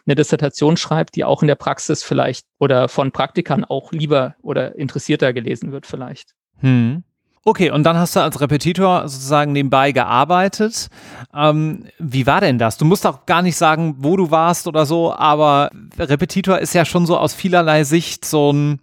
eine 0.08 0.16
Dissertation 0.16 0.76
schreibt, 0.76 1.16
die 1.16 1.24
auch 1.24 1.44
in 1.44 1.48
der 1.48 1.56
Praxis 1.56 2.04
vielleicht 2.04 2.48
oder 2.58 2.90
von 2.90 3.12
Praktikern 3.12 3.64
auch 3.64 3.92
lieber 3.92 4.36
oder 4.42 4.76
interessierter 4.76 5.34
gelesen 5.34 5.72
wird 5.72 5.86
vielleicht. 5.86 6.34
Hm. 6.58 7.04
Okay, 7.46 7.72
und 7.72 7.84
dann 7.84 7.98
hast 7.98 8.16
du 8.16 8.20
als 8.20 8.42
Repetitor 8.42 9.08
sozusagen 9.08 9.54
nebenbei 9.54 9.92
gearbeitet. 9.92 10.90
Ähm, 11.34 11.86
wie 11.98 12.28
war 12.28 12.42
denn 12.42 12.60
das? 12.60 12.78
Du 12.78 12.86
musst 12.86 13.08
auch 13.08 13.26
gar 13.26 13.42
nicht 13.42 13.56
sagen, 13.56 13.96
wo 14.00 14.18
du 14.18 14.30
warst 14.30 14.68
oder 14.68 14.86
so, 14.86 15.14
aber 15.14 15.72
Repetitor 15.98 16.60
ist 16.60 16.74
ja 16.74 16.84
schon 16.86 17.06
so 17.06 17.18
aus 17.18 17.34
vielerlei 17.34 17.86
Sicht 17.86 18.26
so 18.26 18.52
ein 18.52 18.80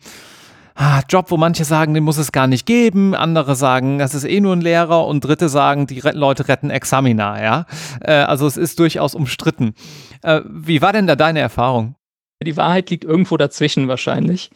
ah, 0.76 1.02
Job, 1.08 1.30
wo 1.30 1.36
manche 1.36 1.64
sagen, 1.64 1.94
den 1.94 2.04
muss 2.04 2.18
es 2.18 2.32
gar 2.32 2.46
nicht 2.46 2.66
geben, 2.66 3.14
andere 3.14 3.56
sagen, 3.56 3.98
das 3.98 4.14
ist 4.14 4.24
eh 4.24 4.40
nur 4.40 4.54
ein 4.54 4.60
Lehrer 4.60 5.06
und 5.06 5.24
dritte 5.24 5.48
sagen, 5.48 5.86
die 5.86 6.00
Leute 6.00 6.48
retten 6.48 6.70
Examiner, 6.70 7.42
ja. 7.42 7.66
Äh, 8.00 8.12
also 8.12 8.46
es 8.46 8.56
ist 8.56 8.78
durchaus 8.78 9.14
umstritten. 9.14 9.74
Äh, 10.22 10.42
wie 10.48 10.82
war 10.82 10.92
denn 10.92 11.06
da 11.06 11.16
deine 11.16 11.40
Erfahrung? 11.40 11.96
Die 12.42 12.56
Wahrheit 12.56 12.90
liegt 12.90 13.04
irgendwo 13.04 13.36
dazwischen 13.36 13.88
wahrscheinlich. 13.88 14.50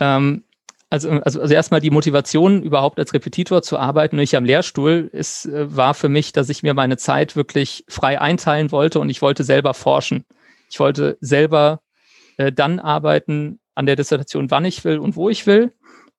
Ähm, 0.00 0.44
also, 0.90 1.10
also, 1.10 1.40
also 1.42 1.54
erstmal 1.54 1.80
die 1.80 1.90
Motivation, 1.90 2.62
überhaupt 2.62 2.98
als 2.98 3.12
Repetitor 3.12 3.62
zu 3.62 3.78
arbeiten, 3.78 4.16
nicht 4.16 4.36
am 4.36 4.44
Lehrstuhl, 4.44 5.10
ist, 5.12 5.46
äh, 5.46 5.74
war 5.76 5.94
für 5.94 6.08
mich, 6.08 6.32
dass 6.32 6.48
ich 6.48 6.62
mir 6.62 6.74
meine 6.74 6.96
Zeit 6.96 7.36
wirklich 7.36 7.84
frei 7.88 8.20
einteilen 8.20 8.72
wollte 8.72 9.00
und 9.00 9.10
ich 9.10 9.20
wollte 9.20 9.44
selber 9.44 9.74
forschen. 9.74 10.24
Ich 10.70 10.80
wollte 10.80 11.18
selber 11.20 11.80
äh, 12.36 12.52
dann 12.52 12.80
arbeiten 12.80 13.60
an 13.74 13.86
der 13.86 13.96
Dissertation, 13.96 14.50
wann 14.50 14.64
ich 14.64 14.84
will 14.84 14.98
und 14.98 15.16
wo 15.16 15.28
ich 15.28 15.46
will. 15.46 15.72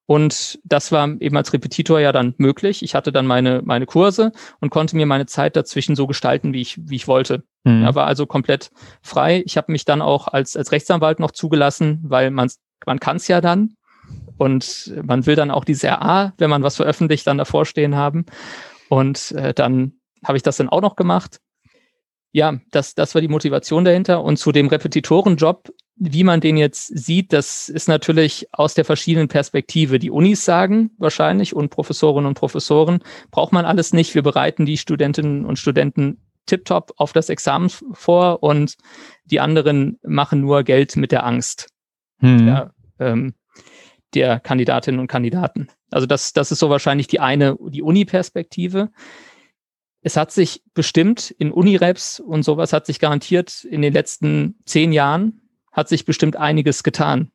Und 0.06 0.58
das 0.64 0.90
war 0.90 1.08
eben 1.20 1.36
als 1.36 1.52
Repetitor 1.52 2.00
ja 2.00 2.10
dann 2.10 2.34
möglich. 2.36 2.82
Ich 2.82 2.96
hatte 2.96 3.12
dann 3.12 3.26
meine, 3.26 3.62
meine 3.64 3.86
Kurse 3.86 4.32
und 4.60 4.70
konnte 4.70 4.96
mir 4.96 5.06
meine 5.06 5.26
Zeit 5.26 5.54
dazwischen 5.54 5.94
so 5.94 6.08
gestalten, 6.08 6.52
wie 6.52 6.60
ich, 6.62 6.80
wie 6.88 6.96
ich 6.96 7.06
wollte. 7.06 7.44
Mhm. 7.62 7.82
Ja, 7.82 7.94
war 7.94 8.06
also 8.06 8.26
komplett 8.26 8.72
frei. 9.02 9.42
Ich 9.46 9.56
habe 9.56 9.70
mich 9.70 9.84
dann 9.84 10.02
auch 10.02 10.26
als, 10.26 10.56
als 10.56 10.72
Rechtsanwalt 10.72 11.20
noch 11.20 11.30
zugelassen, 11.30 12.00
weil 12.02 12.32
man, 12.32 12.50
man 12.86 12.98
kann 12.98 13.18
es 13.18 13.28
ja 13.28 13.40
dann. 13.40 13.76
Und 14.40 14.94
man 15.02 15.26
will 15.26 15.36
dann 15.36 15.50
auch 15.50 15.66
dieses 15.66 15.84
RA, 15.84 16.32
wenn 16.38 16.48
man 16.48 16.62
was 16.62 16.76
veröffentlicht, 16.76 17.26
dann 17.26 17.36
davor 17.36 17.66
stehen 17.66 17.94
haben. 17.94 18.24
Und 18.88 19.32
äh, 19.32 19.52
dann 19.52 19.92
habe 20.24 20.38
ich 20.38 20.42
das 20.42 20.56
dann 20.56 20.70
auch 20.70 20.80
noch 20.80 20.96
gemacht. 20.96 21.40
Ja, 22.32 22.58
das, 22.70 22.94
das 22.94 23.14
war 23.14 23.20
die 23.20 23.28
Motivation 23.28 23.84
dahinter. 23.84 24.24
Und 24.24 24.38
zu 24.38 24.50
dem 24.50 24.68
Repetitorenjob, 24.68 25.68
wie 25.96 26.24
man 26.24 26.40
den 26.40 26.56
jetzt 26.56 26.86
sieht, 26.86 27.34
das 27.34 27.68
ist 27.68 27.86
natürlich 27.86 28.46
aus 28.52 28.72
der 28.72 28.86
verschiedenen 28.86 29.28
Perspektive. 29.28 29.98
Die 29.98 30.10
Unis 30.10 30.42
sagen 30.42 30.92
wahrscheinlich 30.96 31.54
und 31.54 31.68
Professorinnen 31.68 32.26
und 32.26 32.34
Professoren, 32.34 33.00
braucht 33.30 33.52
man 33.52 33.66
alles 33.66 33.92
nicht. 33.92 34.14
Wir 34.14 34.22
bereiten 34.22 34.64
die 34.64 34.78
Studentinnen 34.78 35.44
und 35.44 35.58
Studenten 35.58 36.18
tiptop 36.46 36.94
auf 36.96 37.12
das 37.12 37.28
Examen 37.28 37.68
vor 37.68 38.42
und 38.42 38.76
die 39.26 39.38
anderen 39.38 39.98
machen 40.02 40.40
nur 40.40 40.62
Geld 40.62 40.96
mit 40.96 41.12
der 41.12 41.26
Angst. 41.26 41.68
Hm. 42.20 42.48
Ja, 42.48 42.70
ähm, 42.98 43.34
der 44.14 44.40
Kandidatinnen 44.40 45.00
und 45.00 45.06
Kandidaten. 45.06 45.68
Also 45.90 46.06
das, 46.06 46.32
das 46.32 46.52
ist 46.52 46.58
so 46.58 46.70
wahrscheinlich 46.70 47.06
die 47.06 47.20
eine, 47.20 47.56
die 47.68 47.82
Uni-Perspektive. 47.82 48.90
Es 50.02 50.16
hat 50.16 50.32
sich 50.32 50.62
bestimmt 50.74 51.30
in 51.30 51.52
Unireps 51.52 52.20
und 52.20 52.42
sowas 52.42 52.72
hat 52.72 52.86
sich 52.86 52.98
garantiert 53.00 53.64
in 53.64 53.82
den 53.82 53.92
letzten 53.92 54.58
zehn 54.64 54.92
Jahren 54.92 55.40
hat 55.72 55.88
sich 55.88 56.04
bestimmt 56.04 56.36
einiges 56.36 56.82
getan, 56.82 57.30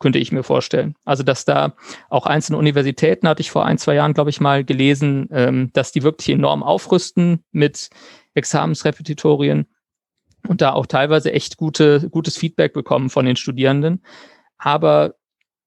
könnte 0.00 0.18
ich 0.18 0.32
mir 0.32 0.42
vorstellen. 0.42 0.94
Also 1.04 1.22
dass 1.22 1.44
da 1.44 1.74
auch 2.08 2.26
einzelne 2.26 2.58
Universitäten 2.58 3.28
hatte 3.28 3.42
ich 3.42 3.50
vor 3.50 3.66
ein, 3.66 3.78
zwei 3.78 3.94
Jahren, 3.94 4.14
glaube 4.14 4.30
ich, 4.30 4.40
mal 4.40 4.64
gelesen, 4.64 5.28
ähm, 5.30 5.70
dass 5.72 5.92
die 5.92 6.02
wirklich 6.02 6.30
enorm 6.30 6.62
aufrüsten 6.62 7.44
mit 7.52 7.90
Examensrepetitorien 8.34 9.66
und 10.48 10.60
da 10.60 10.72
auch 10.72 10.86
teilweise 10.86 11.32
echt 11.32 11.56
gute, 11.56 12.08
gutes 12.10 12.36
Feedback 12.36 12.72
bekommen 12.72 13.10
von 13.10 13.24
den 13.24 13.36
Studierenden. 13.36 14.02
Aber 14.58 15.14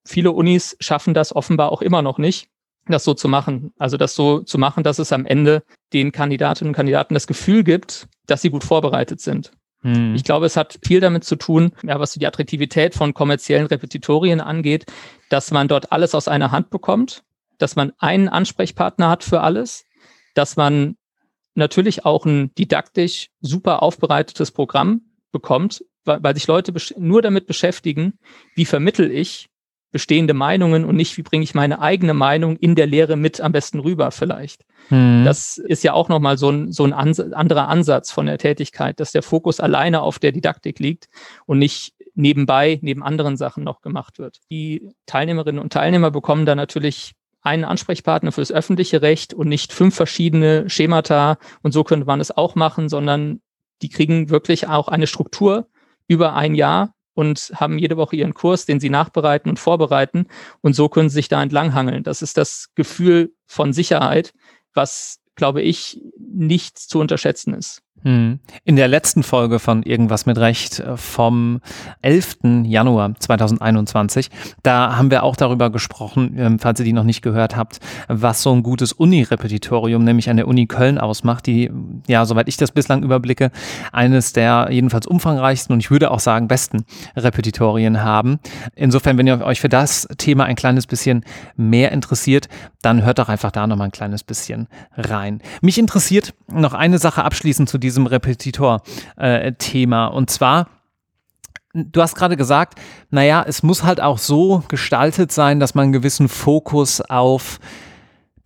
viele 0.08 0.32
Unis 0.32 0.76
schaffen 0.80 1.14
das 1.14 1.34
offenbar 1.34 1.70
auch 1.70 1.82
immer 1.82 2.02
noch 2.02 2.18
nicht, 2.18 2.48
das 2.86 3.04
so 3.04 3.14
zu 3.14 3.28
machen. 3.28 3.72
Also 3.78 3.96
das 3.96 4.14
so 4.14 4.40
zu 4.40 4.58
machen, 4.58 4.82
dass 4.82 4.98
es 4.98 5.12
am 5.12 5.26
Ende 5.26 5.62
den 5.92 6.12
Kandidatinnen 6.12 6.70
und 6.70 6.76
Kandidaten 6.76 7.14
das 7.14 7.26
Gefühl 7.26 7.62
gibt, 7.62 8.08
dass 8.26 8.42
sie 8.42 8.50
gut 8.50 8.64
vorbereitet 8.64 9.20
sind. 9.20 9.52
Hm. 9.82 10.14
Ich 10.14 10.24
glaube, 10.24 10.46
es 10.46 10.56
hat 10.56 10.78
viel 10.84 11.00
damit 11.00 11.24
zu 11.24 11.36
tun, 11.36 11.72
ja, 11.82 12.00
was 12.00 12.12
die 12.12 12.26
Attraktivität 12.26 12.94
von 12.94 13.14
kommerziellen 13.14 13.66
Repetitorien 13.66 14.40
angeht, 14.40 14.86
dass 15.28 15.50
man 15.50 15.68
dort 15.68 15.92
alles 15.92 16.14
aus 16.14 16.26
einer 16.26 16.50
Hand 16.50 16.70
bekommt, 16.70 17.22
dass 17.58 17.76
man 17.76 17.92
einen 17.98 18.28
Ansprechpartner 18.28 19.08
hat 19.08 19.22
für 19.22 19.40
alles, 19.40 19.84
dass 20.34 20.56
man 20.56 20.96
natürlich 21.54 22.04
auch 22.04 22.24
ein 22.24 22.54
didaktisch 22.54 23.28
super 23.40 23.82
aufbereitetes 23.82 24.50
Programm 24.52 25.02
bekommt, 25.32 25.84
weil, 26.04 26.22
weil 26.22 26.34
sich 26.34 26.46
Leute 26.46 26.72
nur 26.96 27.22
damit 27.22 27.46
beschäftigen, 27.46 28.18
wie 28.54 28.64
vermittel 28.64 29.10
ich 29.10 29.48
bestehende 29.90 30.34
Meinungen 30.34 30.84
und 30.84 30.96
nicht, 30.96 31.16
wie 31.16 31.22
bringe 31.22 31.44
ich 31.44 31.54
meine 31.54 31.80
eigene 31.80 32.14
Meinung 32.14 32.56
in 32.56 32.74
der 32.74 32.86
Lehre 32.86 33.16
mit 33.16 33.40
am 33.40 33.52
besten 33.52 33.80
rüber 33.80 34.10
vielleicht. 34.10 34.64
Hm. 34.88 35.24
Das 35.24 35.58
ist 35.58 35.82
ja 35.82 35.92
auch 35.94 36.08
nochmal 36.08 36.36
so 36.36 36.50
ein, 36.50 36.72
so 36.72 36.84
ein 36.84 36.92
Ans 36.92 37.20
anderer 37.20 37.68
Ansatz 37.68 38.10
von 38.10 38.26
der 38.26 38.38
Tätigkeit, 38.38 39.00
dass 39.00 39.12
der 39.12 39.22
Fokus 39.22 39.60
alleine 39.60 40.02
auf 40.02 40.18
der 40.18 40.32
Didaktik 40.32 40.78
liegt 40.78 41.08
und 41.46 41.58
nicht 41.58 41.94
nebenbei, 42.14 42.78
neben 42.82 43.02
anderen 43.02 43.36
Sachen 43.36 43.64
noch 43.64 43.80
gemacht 43.80 44.18
wird. 44.18 44.40
Die 44.50 44.90
Teilnehmerinnen 45.06 45.62
und 45.62 45.72
Teilnehmer 45.72 46.10
bekommen 46.10 46.46
da 46.46 46.54
natürlich 46.54 47.12
einen 47.40 47.64
Ansprechpartner 47.64 48.32
fürs 48.32 48.52
öffentliche 48.52 49.00
Recht 49.00 49.32
und 49.32 49.48
nicht 49.48 49.72
fünf 49.72 49.94
verschiedene 49.94 50.68
Schemata 50.68 51.38
und 51.62 51.72
so 51.72 51.84
könnte 51.84 52.06
man 52.06 52.20
es 52.20 52.36
auch 52.36 52.54
machen, 52.56 52.88
sondern 52.88 53.40
die 53.80 53.88
kriegen 53.88 54.28
wirklich 54.28 54.68
auch 54.68 54.88
eine 54.88 55.06
Struktur 55.06 55.68
über 56.08 56.34
ein 56.34 56.54
Jahr, 56.54 56.94
und 57.18 57.50
haben 57.56 57.80
jede 57.80 57.96
Woche 57.96 58.14
ihren 58.14 58.32
Kurs, 58.32 58.64
den 58.64 58.78
sie 58.78 58.90
nachbereiten 58.90 59.50
und 59.50 59.58
vorbereiten. 59.58 60.28
Und 60.60 60.74
so 60.74 60.88
können 60.88 61.08
sie 61.08 61.14
sich 61.14 61.26
da 61.26 61.42
entlanghangeln. 61.42 62.04
Das 62.04 62.22
ist 62.22 62.36
das 62.36 62.68
Gefühl 62.76 63.34
von 63.44 63.72
Sicherheit, 63.72 64.32
was, 64.72 65.18
glaube 65.34 65.60
ich, 65.60 66.00
nicht 66.16 66.78
zu 66.78 67.00
unterschätzen 67.00 67.54
ist. 67.54 67.82
Hm. 68.02 68.38
In 68.64 68.76
der 68.76 68.86
letzten 68.86 69.22
Folge 69.22 69.58
von 69.58 69.82
Irgendwas 69.82 70.24
mit 70.24 70.38
Recht 70.38 70.78
äh, 70.78 70.96
vom 70.96 71.60
11. 72.02 72.38
Januar 72.64 73.14
2021, 73.18 74.30
da 74.62 74.96
haben 74.96 75.10
wir 75.10 75.24
auch 75.24 75.34
darüber 75.34 75.70
gesprochen, 75.70 76.34
ähm, 76.38 76.58
falls 76.58 76.78
ihr 76.78 76.84
die 76.84 76.92
noch 76.92 77.04
nicht 77.04 77.22
gehört 77.22 77.56
habt, 77.56 77.80
was 78.06 78.42
so 78.42 78.52
ein 78.52 78.62
gutes 78.62 78.92
Uni-Repetitorium, 78.92 80.04
nämlich 80.04 80.30
an 80.30 80.36
der 80.36 80.46
Uni 80.46 80.66
Köln 80.66 80.98
ausmacht, 80.98 81.46
die, 81.46 81.70
ja, 82.06 82.24
soweit 82.24 82.48
ich 82.48 82.56
das 82.56 82.70
bislang 82.70 83.02
überblicke, 83.02 83.50
eines 83.92 84.32
der 84.32 84.68
jedenfalls 84.70 85.06
umfangreichsten 85.06 85.72
und 85.72 85.80
ich 85.80 85.90
würde 85.90 86.12
auch 86.12 86.20
sagen 86.20 86.46
besten 86.46 86.84
Repetitorien 87.16 88.02
haben. 88.02 88.38
Insofern, 88.76 89.18
wenn 89.18 89.26
ihr 89.26 89.44
euch 89.44 89.60
für 89.60 89.68
das 89.68 90.06
Thema 90.18 90.44
ein 90.44 90.56
kleines 90.56 90.86
bisschen 90.86 91.24
mehr 91.56 91.90
interessiert, 91.90 92.48
dann 92.80 93.04
hört 93.04 93.18
doch 93.18 93.28
einfach 93.28 93.50
da 93.50 93.66
noch 93.66 93.76
mal 93.76 93.86
ein 93.86 93.90
kleines 93.90 94.22
bisschen 94.22 94.68
rein. 94.96 95.42
Mich 95.62 95.78
interessiert 95.78 96.34
noch 96.46 96.74
eine 96.74 96.98
Sache 96.98 97.24
abschließend 97.24 97.68
zu 97.68 97.76
diesem 97.76 97.87
Repetitor-Thema. 97.96 100.08
Äh, 100.08 100.10
und 100.10 100.30
zwar, 100.30 100.68
du 101.74 102.02
hast 102.02 102.14
gerade 102.14 102.36
gesagt, 102.36 102.78
naja, 103.10 103.44
es 103.46 103.62
muss 103.62 103.82
halt 103.82 104.00
auch 104.00 104.18
so 104.18 104.64
gestaltet 104.68 105.32
sein, 105.32 105.60
dass 105.60 105.74
man 105.74 105.84
einen 105.84 105.92
gewissen 105.92 106.28
Fokus 106.28 107.00
auf 107.00 107.58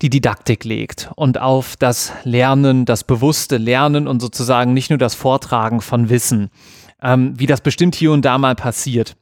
die 0.01 0.09
Didaktik 0.09 0.65
legt 0.65 1.09
und 1.15 1.39
auf 1.39 1.77
das 1.77 2.11
Lernen, 2.23 2.85
das 2.85 3.05
bewusste 3.05 3.57
Lernen 3.57 4.07
und 4.07 4.21
sozusagen 4.21 4.73
nicht 4.73 4.89
nur 4.89 4.99
das 4.99 5.15
Vortragen 5.15 5.79
von 5.79 6.09
Wissen, 6.09 6.49
ähm, 7.01 7.39
wie 7.39 7.45
das 7.45 7.61
bestimmt 7.61 7.95
hier 7.95 8.11
und 8.11 8.25
da 8.25 8.37
mal 8.37 8.55
passiert. 8.55 9.15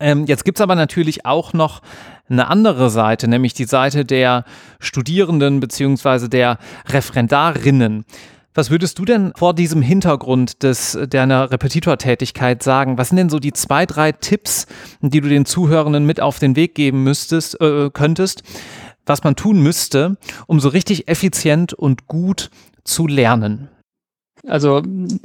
Ähm, 0.00 0.26
jetzt 0.26 0.44
gibt 0.44 0.58
es 0.58 0.62
aber 0.62 0.74
natürlich 0.74 1.24
auch 1.24 1.52
noch 1.52 1.80
eine 2.28 2.48
andere 2.48 2.90
Seite, 2.90 3.28
nämlich 3.28 3.54
die 3.54 3.64
Seite 3.64 4.04
der 4.04 4.44
Studierenden 4.80 5.60
beziehungsweise 5.60 6.28
der 6.28 6.58
Referendarinnen. 6.88 8.04
Was 8.56 8.70
würdest 8.70 9.00
du 9.00 9.04
denn 9.04 9.32
vor 9.34 9.52
diesem 9.52 9.82
Hintergrund 9.82 10.62
des, 10.62 10.96
deiner 11.10 11.50
Repetitortätigkeit 11.50 12.62
sagen? 12.62 12.96
Was 12.98 13.08
sind 13.08 13.16
denn 13.16 13.28
so 13.28 13.40
die 13.40 13.52
zwei, 13.52 13.84
drei 13.84 14.12
Tipps, 14.12 14.66
die 15.00 15.20
du 15.20 15.28
den 15.28 15.44
Zuhörenden 15.44 16.06
mit 16.06 16.20
auf 16.20 16.38
den 16.38 16.54
Weg 16.54 16.76
geben 16.76 17.02
müsstest, 17.02 17.60
äh, 17.60 17.90
könntest, 17.90 18.44
was 19.06 19.24
man 19.24 19.34
tun 19.34 19.60
müsste, 19.60 20.16
um 20.46 20.60
so 20.60 20.68
richtig 20.68 21.08
effizient 21.08 21.74
und 21.74 22.06
gut 22.06 22.50
zu 22.84 23.08
lernen? 23.08 23.70
Also 24.46 24.82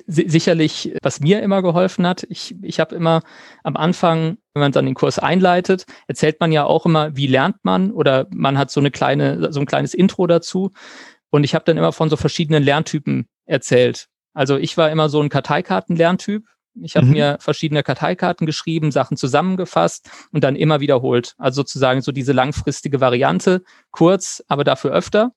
sicherlich, 0.08 0.96
was 1.04 1.20
mir 1.20 1.44
immer 1.44 1.62
geholfen 1.62 2.08
hat, 2.08 2.26
ich, 2.30 2.56
ich 2.64 2.80
habe 2.80 2.96
immer 2.96 3.22
am 3.64 3.76
Anfang, 3.76 4.38
wenn 4.54 4.62
man 4.62 4.72
dann 4.72 4.86
den 4.86 4.96
Kurs 4.96 5.20
einleitet, 5.20 5.86
erzählt 6.08 6.40
man 6.40 6.52
ja 6.52 6.64
auch 6.64 6.86
immer, 6.86 7.16
wie 7.16 7.28
lernt 7.28 7.58
man 7.64 7.92
oder 7.92 8.28
man 8.32 8.58
hat 8.58 8.72
so 8.72 8.80
eine 8.80 8.92
kleine, 8.92 9.52
so 9.52 9.60
ein 9.60 9.66
kleines 9.66 9.94
Intro 9.94 10.26
dazu. 10.26 10.72
Und 11.30 11.44
ich 11.44 11.56
habe 11.56 11.66
dann 11.66 11.78
immer 11.78 11.92
von 11.92 12.10
so 12.10 12.18
verschiedenen 12.18 12.64
Lerntypen 12.64 13.28
erzählt. 13.46 14.08
Also 14.34 14.58
ich 14.58 14.78
war 14.78 14.90
immer 14.90 15.10
so 15.10 15.22
ein 15.22 15.30
Karteikarten-Lerntyp. 15.30 16.46
Ich 16.82 16.96
habe 16.96 17.08
mhm. 17.08 17.14
mir 17.14 17.38
verschiedene 17.40 17.84
Karteikarten 17.84 18.46
geschrieben, 18.46 18.92
Sachen 18.92 19.18
zusammengefasst 19.18 20.10
und 20.32 20.44
dann 20.44 20.56
immer 20.56 20.80
wiederholt. 20.80 21.36
Also 21.38 21.62
sozusagen 21.62 22.02
so 22.02 22.12
diese 22.12 22.32
langfristige 22.32 23.02
Variante, 23.02 23.64
kurz, 23.92 24.44
aber 24.48 24.64
dafür 24.64 24.92
öfter. 24.92 25.32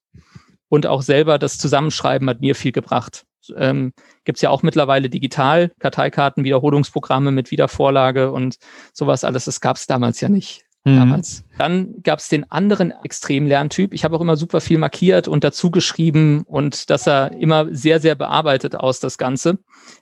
Und 0.68 0.86
auch 0.86 1.02
selber 1.02 1.38
das 1.38 1.58
Zusammenschreiben 1.58 2.28
hat 2.30 2.40
mir 2.40 2.54
viel 2.54 2.72
gebracht. 2.72 3.24
Ähm, 3.56 3.92
Gibt 4.24 4.40
ja 4.40 4.50
auch 4.50 4.62
mittlerweile 4.62 5.10
digital 5.10 5.72
Karteikarten, 5.80 6.44
Wiederholungsprogramme 6.44 7.32
mit 7.32 7.50
Wiedervorlage 7.50 8.30
und 8.30 8.56
sowas 8.92 9.24
alles. 9.24 9.46
Das 9.46 9.60
gab 9.60 9.76
es 9.76 9.86
damals 9.86 10.20
ja 10.20 10.28
nicht. 10.28 10.64
Mhm. 10.84 10.96
damals. 10.96 11.44
Dann 11.58 12.02
gab 12.02 12.18
es 12.18 12.28
den 12.28 12.50
anderen 12.50 12.92
Extremlerntyp. 13.04 13.92
Ich 13.92 14.04
habe 14.04 14.16
auch 14.16 14.20
immer 14.20 14.36
super 14.36 14.60
viel 14.60 14.78
markiert 14.78 15.28
und 15.28 15.44
dazu 15.44 15.70
geschrieben 15.70 16.42
und 16.46 16.90
das 16.90 17.04
sah 17.04 17.26
immer 17.26 17.66
sehr, 17.74 18.00
sehr 18.00 18.14
bearbeitet 18.14 18.76
aus, 18.76 19.00
das 19.00 19.18
Ganze, 19.18 19.58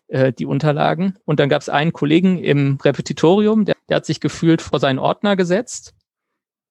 äh, 0.09 0.33
die 0.33 0.47
Unterlagen. 0.47 1.19
Und 1.25 1.41
dann 1.41 1.49
gab 1.49 1.63
es 1.63 1.69
einen 1.69 1.93
Kollegen 1.93 2.39
im 2.39 2.79
Repetitorium, 2.83 3.65
der, 3.65 3.77
der 3.89 3.97
hat 3.97 4.07
sich 4.07 4.21
gefühlt 4.21 4.63
vor 4.63 4.81
seinen 4.81 4.99
Ordner 4.99 5.37
gesetzt, 5.37 5.95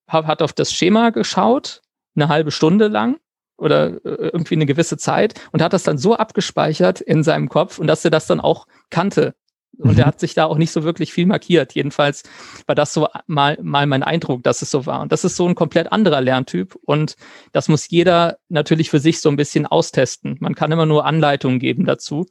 hat 0.08 0.42
auf 0.42 0.52
das 0.52 0.72
Schema 0.72 1.10
geschaut, 1.10 1.82
eine 2.16 2.28
halbe 2.28 2.50
Stunde 2.50 2.88
lang 2.88 3.18
oder 3.56 4.04
äh, 4.04 4.30
irgendwie 4.32 4.56
eine 4.56 4.66
gewisse 4.66 4.96
Zeit 4.96 5.34
und 5.52 5.62
hat 5.62 5.72
das 5.72 5.84
dann 5.84 5.98
so 5.98 6.16
abgespeichert 6.16 7.00
in 7.00 7.22
seinem 7.22 7.48
Kopf 7.48 7.78
und 7.78 7.86
dass 7.86 8.04
er 8.04 8.10
das 8.10 8.26
dann 8.26 8.40
auch 8.40 8.66
kannte. 8.88 9.34
Und 9.80 9.94
mhm. 9.94 10.00
er 10.00 10.06
hat 10.06 10.20
sich 10.20 10.34
da 10.34 10.44
auch 10.44 10.58
nicht 10.58 10.70
so 10.70 10.84
wirklich 10.84 11.12
viel 11.12 11.26
markiert. 11.26 11.74
Jedenfalls 11.74 12.22
war 12.66 12.74
das 12.74 12.92
so 12.92 13.08
mal, 13.26 13.58
mal 13.62 13.86
mein 13.86 14.02
Eindruck, 14.02 14.42
dass 14.42 14.62
es 14.62 14.70
so 14.70 14.86
war. 14.86 15.00
Und 15.00 15.12
das 15.12 15.24
ist 15.24 15.36
so 15.36 15.48
ein 15.48 15.54
komplett 15.54 15.90
anderer 15.90 16.20
Lerntyp. 16.20 16.76
Und 16.84 17.16
das 17.52 17.68
muss 17.68 17.88
jeder 17.88 18.38
natürlich 18.48 18.90
für 18.90 19.00
sich 19.00 19.20
so 19.20 19.28
ein 19.28 19.36
bisschen 19.36 19.66
austesten. 19.66 20.36
Man 20.40 20.54
kann 20.54 20.72
immer 20.72 20.86
nur 20.86 21.06
Anleitungen 21.06 21.58
geben 21.58 21.84
dazu. 21.84 22.26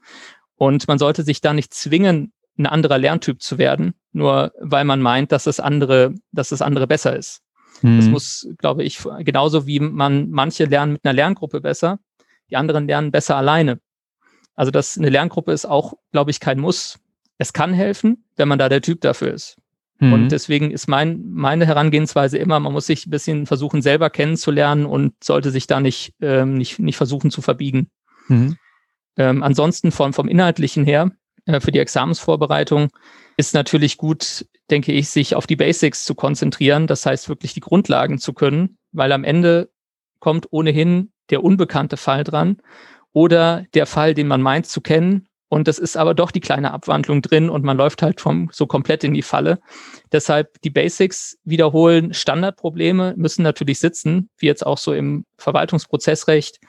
Und 0.55 0.87
man 0.87 0.99
sollte 0.99 1.23
sich 1.23 1.41
da 1.41 1.53
nicht 1.53 1.73
zwingen, 1.73 2.33
ein 2.57 2.65
anderer 2.65 2.97
Lerntyp 2.97 3.41
zu 3.41 3.57
werden, 3.57 3.93
nur 4.11 4.51
weil 4.59 4.83
man 4.83 5.01
meint, 5.01 5.31
dass 5.31 5.45
das 5.45 5.59
andere, 5.59 6.13
dass 6.31 6.49
das 6.49 6.61
andere 6.61 6.87
besser 6.87 7.15
ist. 7.15 7.41
Mhm. 7.81 7.97
Das 7.97 8.05
muss, 8.07 8.47
glaube 8.57 8.83
ich, 8.83 8.99
genauso 9.19 9.65
wie 9.65 9.79
man 9.79 10.29
manche 10.29 10.65
lernen 10.65 10.93
mit 10.93 11.05
einer 11.05 11.13
Lerngruppe 11.13 11.61
besser, 11.61 11.99
die 12.49 12.57
anderen 12.57 12.87
lernen 12.87 13.11
besser 13.11 13.37
alleine. 13.37 13.79
Also 14.55 14.71
das 14.71 14.97
eine 14.97 15.09
Lerngruppe 15.09 15.53
ist 15.53 15.65
auch, 15.65 15.93
glaube 16.11 16.31
ich, 16.31 16.41
kein 16.41 16.59
Muss. 16.59 16.99
Es 17.39 17.53
kann 17.53 17.73
helfen, 17.73 18.25
wenn 18.35 18.47
man 18.47 18.59
da 18.59 18.69
der 18.69 18.81
Typ 18.81 19.01
dafür 19.01 19.33
ist. 19.33 19.57
Mhm. 19.99 20.13
Und 20.13 20.31
deswegen 20.31 20.71
ist 20.71 20.87
mein, 20.87 21.23
meine 21.31 21.65
Herangehensweise 21.65 22.37
immer, 22.37 22.59
man 22.59 22.73
muss 22.73 22.85
sich 22.85 23.07
ein 23.07 23.09
bisschen 23.09 23.45
versuchen, 23.47 23.81
selber 23.81 24.09
kennenzulernen 24.09 24.85
und 24.85 25.13
sollte 25.23 25.49
sich 25.49 25.65
da 25.65 25.79
nicht, 25.79 26.13
ähm, 26.21 26.55
nicht, 26.55 26.79
nicht 26.79 26.97
versuchen 26.97 27.31
zu 27.31 27.41
verbiegen. 27.41 27.89
Mhm. 28.27 28.57
Ähm, 29.17 29.43
ansonsten 29.43 29.91
vom, 29.91 30.13
vom 30.13 30.27
Inhaltlichen 30.27 30.85
her, 30.85 31.11
äh, 31.45 31.59
für 31.59 31.71
die 31.71 31.79
Examensvorbereitung, 31.79 32.89
ist 33.37 33.53
natürlich 33.53 33.97
gut, 33.97 34.45
denke 34.69 34.91
ich, 34.91 35.09
sich 35.09 35.35
auf 35.35 35.47
die 35.47 35.55
Basics 35.55 36.05
zu 36.05 36.13
konzentrieren. 36.13 36.87
Das 36.87 37.05
heißt, 37.05 37.29
wirklich 37.29 37.53
die 37.53 37.61
Grundlagen 37.61 38.19
zu 38.19 38.33
können, 38.33 38.77
weil 38.91 39.13
am 39.13 39.23
Ende 39.23 39.69
kommt 40.19 40.47
ohnehin 40.51 41.11
der 41.29 41.43
unbekannte 41.43 41.95
Fall 41.95 42.25
dran 42.25 42.57
oder 43.13 43.65
der 43.73 43.85
Fall, 43.85 44.13
den 44.13 44.27
man 44.27 44.41
meint 44.41 44.65
zu 44.65 44.81
kennen. 44.81 45.28
Und 45.49 45.67
das 45.67 45.79
ist 45.79 45.97
aber 45.97 46.13
doch 46.13 46.31
die 46.31 46.39
kleine 46.39 46.71
Abwandlung 46.71 47.21
drin 47.21 47.49
und 47.49 47.63
man 47.63 47.75
läuft 47.75 48.03
halt 48.03 48.21
vom, 48.21 48.49
so 48.51 48.67
komplett 48.67 49.03
in 49.03 49.15
die 49.15 49.23
Falle. 49.23 49.59
Deshalb 50.11 50.61
die 50.61 50.69
Basics 50.69 51.37
wiederholen. 51.43 52.13
Standardprobleme 52.13 53.15
müssen 53.17 53.41
natürlich 53.41 53.79
sitzen, 53.79 54.29
wie 54.37 54.45
jetzt 54.45 54.65
auch 54.65 54.77
so 54.77 54.93
im 54.93 55.25
Verwaltungsprozessrecht. 55.37 56.59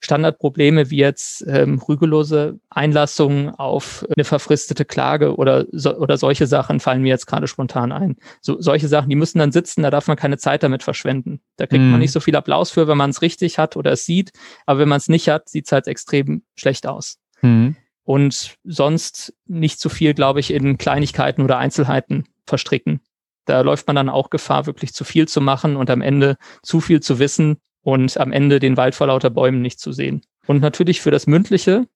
Standardprobleme 0.00 0.90
wie 0.90 0.98
jetzt 0.98 1.44
ähm, 1.48 1.80
rügelose 1.80 2.60
Einlassungen 2.70 3.50
auf 3.50 4.06
eine 4.14 4.24
verfristete 4.24 4.84
Klage 4.84 5.34
oder, 5.34 5.66
so, 5.72 5.96
oder 5.96 6.16
solche 6.18 6.46
Sachen 6.46 6.78
fallen 6.78 7.02
mir 7.02 7.08
jetzt 7.08 7.26
gerade 7.26 7.48
spontan 7.48 7.90
ein. 7.90 8.16
So, 8.40 8.60
solche 8.60 8.86
Sachen, 8.86 9.08
die 9.08 9.16
müssen 9.16 9.40
dann 9.40 9.50
sitzen, 9.50 9.82
da 9.82 9.90
darf 9.90 10.06
man 10.06 10.16
keine 10.16 10.38
Zeit 10.38 10.62
damit 10.62 10.84
verschwenden. 10.84 11.40
Da 11.56 11.66
kriegt 11.66 11.82
mhm. 11.82 11.90
man 11.90 12.00
nicht 12.00 12.12
so 12.12 12.20
viel 12.20 12.36
Applaus 12.36 12.70
für, 12.70 12.86
wenn 12.86 12.96
man 12.96 13.10
es 13.10 13.22
richtig 13.22 13.58
hat 13.58 13.76
oder 13.76 13.92
es 13.92 14.04
sieht, 14.04 14.30
aber 14.66 14.80
wenn 14.80 14.88
man 14.88 14.98
es 14.98 15.08
nicht 15.08 15.28
hat, 15.28 15.48
sieht 15.48 15.66
es 15.66 15.72
halt 15.72 15.88
extrem 15.88 16.42
schlecht 16.54 16.86
aus. 16.86 17.18
Mhm. 17.42 17.74
Und 18.08 18.56
sonst 18.64 19.34
nicht 19.44 19.78
zu 19.78 19.90
viel, 19.90 20.14
glaube 20.14 20.40
ich, 20.40 20.50
in 20.50 20.78
Kleinigkeiten 20.78 21.42
oder 21.42 21.58
Einzelheiten 21.58 22.24
verstricken. 22.46 23.02
Da 23.44 23.60
läuft 23.60 23.86
man 23.86 23.96
dann 23.96 24.08
auch 24.08 24.30
Gefahr, 24.30 24.64
wirklich 24.64 24.94
zu 24.94 25.04
viel 25.04 25.28
zu 25.28 25.42
machen 25.42 25.76
und 25.76 25.90
am 25.90 26.00
Ende 26.00 26.38
zu 26.62 26.80
viel 26.80 27.00
zu 27.00 27.18
wissen 27.18 27.58
und 27.82 28.16
am 28.16 28.32
Ende 28.32 28.60
den 28.60 28.78
Wald 28.78 28.94
vor 28.94 29.08
lauter 29.08 29.28
Bäumen 29.28 29.60
nicht 29.60 29.78
zu 29.78 29.92
sehen. 29.92 30.22
Und 30.46 30.62
natürlich 30.62 31.02
für 31.02 31.10
das 31.10 31.26
Mündliche 31.26 31.86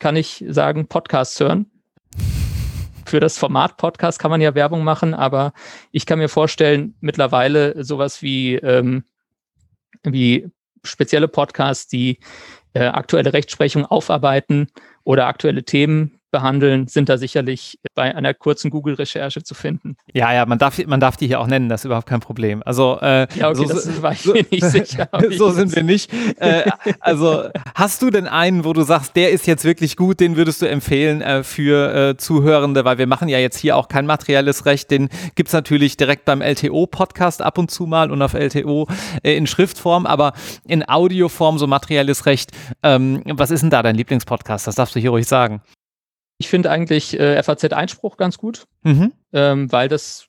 kann 0.00 0.16
ich 0.16 0.44
sagen, 0.50 0.86
Podcasts 0.86 1.40
hören. 1.40 1.70
Für 3.06 3.20
das 3.20 3.38
Format 3.38 3.78
Podcast 3.78 4.18
kann 4.18 4.30
man 4.30 4.42
ja 4.42 4.54
Werbung 4.54 4.84
machen, 4.84 5.14
aber 5.14 5.54
ich 5.92 6.04
kann 6.04 6.18
mir 6.18 6.28
vorstellen, 6.28 6.94
mittlerweile 7.00 7.82
sowas 7.82 8.20
wie, 8.20 8.56
ähm, 8.56 9.04
wie 10.02 10.50
spezielle 10.82 11.28
Podcasts, 11.28 11.88
die 11.88 12.18
äh, 12.74 12.84
aktuelle 12.84 13.32
Rechtsprechung 13.32 13.86
aufarbeiten 13.86 14.66
oder 15.04 15.26
aktuelle 15.26 15.64
Themen 15.64 16.18
behandeln, 16.34 16.88
sind 16.88 17.08
da 17.08 17.16
sicherlich 17.16 17.78
bei 17.94 18.12
einer 18.12 18.34
kurzen 18.34 18.68
Google-Recherche 18.68 19.44
zu 19.44 19.54
finden. 19.54 19.96
Ja, 20.12 20.34
ja, 20.34 20.44
man 20.46 20.58
darf, 20.58 20.84
man 20.84 20.98
darf 20.98 21.16
die 21.16 21.28
hier 21.28 21.38
auch 21.38 21.46
nennen, 21.46 21.68
das 21.68 21.82
ist 21.82 21.84
überhaupt 21.84 22.08
kein 22.08 22.18
Problem. 22.18 22.60
Also, 22.66 22.98
äh, 23.00 23.28
ja, 23.36 23.50
okay, 23.50 23.66
so, 23.66 23.74
das 23.74 24.02
war 24.02 24.10
ich 24.10 24.24
mir 24.26 24.44
nicht 24.50 24.64
sicher. 24.68 25.08
so 25.38 25.50
sind 25.50 25.76
wir 25.76 25.84
nicht. 25.84 26.12
Äh, 26.40 26.72
also, 26.98 27.44
hast 27.76 28.02
du 28.02 28.10
denn 28.10 28.26
einen, 28.26 28.64
wo 28.64 28.72
du 28.72 28.82
sagst, 28.82 29.14
der 29.14 29.30
ist 29.30 29.46
jetzt 29.46 29.64
wirklich 29.64 29.96
gut, 29.96 30.18
den 30.18 30.34
würdest 30.34 30.60
du 30.60 30.66
empfehlen 30.68 31.22
äh, 31.22 31.44
für 31.44 31.94
äh, 31.94 32.16
Zuhörende, 32.16 32.84
weil 32.84 32.98
wir 32.98 33.06
machen 33.06 33.28
ja 33.28 33.38
jetzt 33.38 33.58
hier 33.58 33.76
auch 33.76 33.86
kein 33.86 34.06
materielles 34.06 34.66
Recht, 34.66 34.90
den 34.90 35.10
gibt 35.36 35.50
es 35.50 35.52
natürlich 35.52 35.96
direkt 35.96 36.24
beim 36.24 36.42
LTO-Podcast 36.42 37.42
ab 37.42 37.58
und 37.58 37.70
zu 37.70 37.86
mal 37.86 38.10
und 38.10 38.20
auf 38.22 38.34
LTO 38.34 38.88
äh, 39.22 39.36
in 39.36 39.46
Schriftform, 39.46 40.04
aber 40.04 40.32
in 40.66 40.88
Audioform 40.88 41.58
so 41.58 41.68
materielles 41.68 42.26
Recht. 42.26 42.50
Ähm, 42.82 43.22
was 43.24 43.52
ist 43.52 43.60
denn 43.60 43.70
da 43.70 43.84
dein 43.84 43.94
Lieblingspodcast? 43.94 44.66
Das 44.66 44.74
darfst 44.74 44.96
du 44.96 45.00
hier 45.00 45.10
ruhig 45.10 45.28
sagen. 45.28 45.62
Ich 46.38 46.48
finde 46.48 46.70
eigentlich 46.70 47.18
äh, 47.18 47.42
FAZ-Einspruch 47.42 48.16
ganz 48.16 48.38
gut, 48.38 48.66
mhm. 48.82 49.12
ähm, 49.32 49.70
weil 49.70 49.88
das 49.88 50.28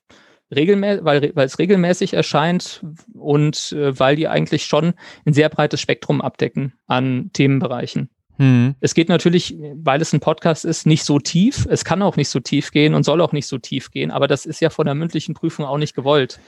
regelmäßig, 0.53 1.03
weil, 1.03 1.31
weil 1.35 1.45
es 1.45 1.59
regelmäßig 1.59 2.13
erscheint 2.13 2.85
und 3.13 3.71
äh, 3.71 3.97
weil 3.99 4.15
die 4.15 4.27
eigentlich 4.27 4.65
schon 4.65 4.93
ein 5.25 5.33
sehr 5.33 5.49
breites 5.49 5.81
Spektrum 5.81 6.21
abdecken 6.21 6.73
an 6.87 7.31
Themenbereichen. 7.33 8.09
Mhm. 8.37 8.75
Es 8.79 8.93
geht 8.93 9.09
natürlich, 9.09 9.57
weil 9.75 10.01
es 10.01 10.13
ein 10.13 10.19
Podcast 10.19 10.65
ist, 10.65 10.85
nicht 10.85 11.05
so 11.05 11.19
tief. 11.19 11.65
Es 11.69 11.85
kann 11.85 12.01
auch 12.01 12.17
nicht 12.17 12.29
so 12.29 12.39
tief 12.39 12.71
gehen 12.71 12.93
und 12.93 13.03
soll 13.03 13.21
auch 13.21 13.31
nicht 13.31 13.47
so 13.47 13.57
tief 13.57 13.91
gehen, 13.91 14.11
aber 14.11 14.27
das 14.27 14.45
ist 14.45 14.59
ja 14.59 14.69
von 14.69 14.85
der 14.85 14.95
mündlichen 14.95 15.33
Prüfung 15.35 15.65
auch 15.65 15.77
nicht 15.77 15.95
gewollt. 15.95 16.39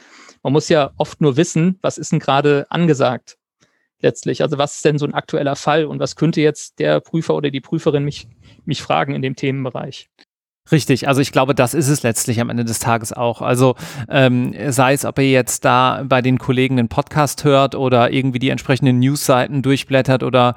Man 0.44 0.54
muss 0.54 0.70
ja 0.70 0.92
oft 0.98 1.22
nur 1.22 1.38
wissen, 1.38 1.80
was 1.82 1.98
ist 1.98 2.12
denn 2.12 2.20
gerade 2.20 2.68
angesagt 2.70 3.38
letztlich. 4.00 4.42
Also 4.44 4.58
was 4.58 4.76
ist 4.76 4.86
denn 4.86 5.00
so 5.00 5.06
ein 5.06 5.14
aktueller 5.14 5.56
Fall 5.56 5.86
und 5.86 6.00
was 6.00 6.16
könnte 6.16 6.42
jetzt 6.42 6.80
der 6.80 7.00
Prüfer 7.00 7.34
oder 7.36 7.50
die 7.50 7.62
Prüferin 7.62 8.04
mich 8.04 8.28
mich 8.68 8.82
fragen 8.82 9.14
in 9.14 9.22
dem 9.22 9.36
Themenbereich. 9.36 10.10
Richtig, 10.72 11.08
also 11.08 11.22
ich 11.22 11.32
glaube, 11.32 11.56
das 11.56 11.74
ist 11.74 11.88
es 11.88 12.04
letztlich 12.04 12.42
am 12.42 12.50
Ende 12.50 12.66
des 12.66 12.80
Tages 12.80 13.14
auch. 13.14 13.42
Also 13.42 13.76
ähm, 14.10 14.54
sei 14.70 14.94
es, 14.94 15.06
ob 15.06 15.18
ihr 15.18 15.32
jetzt 15.32 15.64
da 15.64 16.04
bei 16.06 16.22
den 16.22 16.38
Kollegen 16.38 16.78
einen 16.78 16.90
Podcast 16.90 17.46
hört 17.46 17.74
oder 17.74 18.12
irgendwie 18.12 18.40
die 18.40 18.50
entsprechenden 18.50 19.00
Newsseiten 19.00 19.62
durchblättert 19.62 20.24
oder 20.24 20.56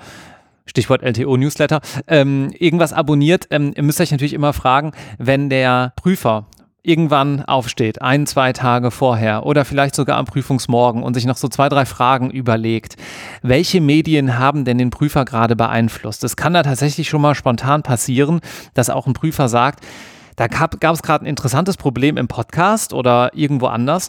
Stichwort 0.66 1.02
LTO-Newsletter, 1.02 1.80
ähm, 2.06 2.52
irgendwas 2.58 2.92
abonniert, 2.92 3.46
ähm, 3.50 3.72
ihr 3.76 3.82
müsst 3.82 4.00
euch 4.00 4.10
natürlich 4.10 4.34
immer 4.34 4.52
fragen, 4.52 4.92
wenn 5.18 5.48
der 5.48 5.92
Prüfer 5.96 6.46
irgendwann 6.82 7.44
aufsteht, 7.44 8.00
ein, 8.00 8.26
zwei 8.26 8.52
Tage 8.52 8.90
vorher 8.90 9.44
oder 9.44 9.64
vielleicht 9.64 9.94
sogar 9.94 10.16
am 10.16 10.24
Prüfungsmorgen 10.24 11.02
und 11.02 11.14
sich 11.14 11.26
noch 11.26 11.36
so 11.36 11.48
zwei, 11.48 11.68
drei 11.68 11.84
Fragen 11.84 12.30
überlegt, 12.30 12.96
welche 13.42 13.80
Medien 13.80 14.38
haben 14.38 14.64
denn 14.64 14.78
den 14.78 14.90
Prüfer 14.90 15.24
gerade 15.24 15.56
beeinflusst? 15.56 16.24
Es 16.24 16.36
kann 16.36 16.54
da 16.54 16.62
tatsächlich 16.62 17.08
schon 17.08 17.20
mal 17.20 17.34
spontan 17.34 17.82
passieren, 17.82 18.40
dass 18.74 18.90
auch 18.90 19.06
ein 19.06 19.12
Prüfer 19.12 19.48
sagt, 19.48 19.84
da 20.36 20.46
gab 20.46 20.82
es 20.82 21.02
gerade 21.02 21.24
ein 21.24 21.28
interessantes 21.28 21.76
Problem 21.76 22.16
im 22.16 22.26
Podcast 22.26 22.94
oder 22.94 23.32
irgendwo 23.34 23.66
anders 23.66 24.08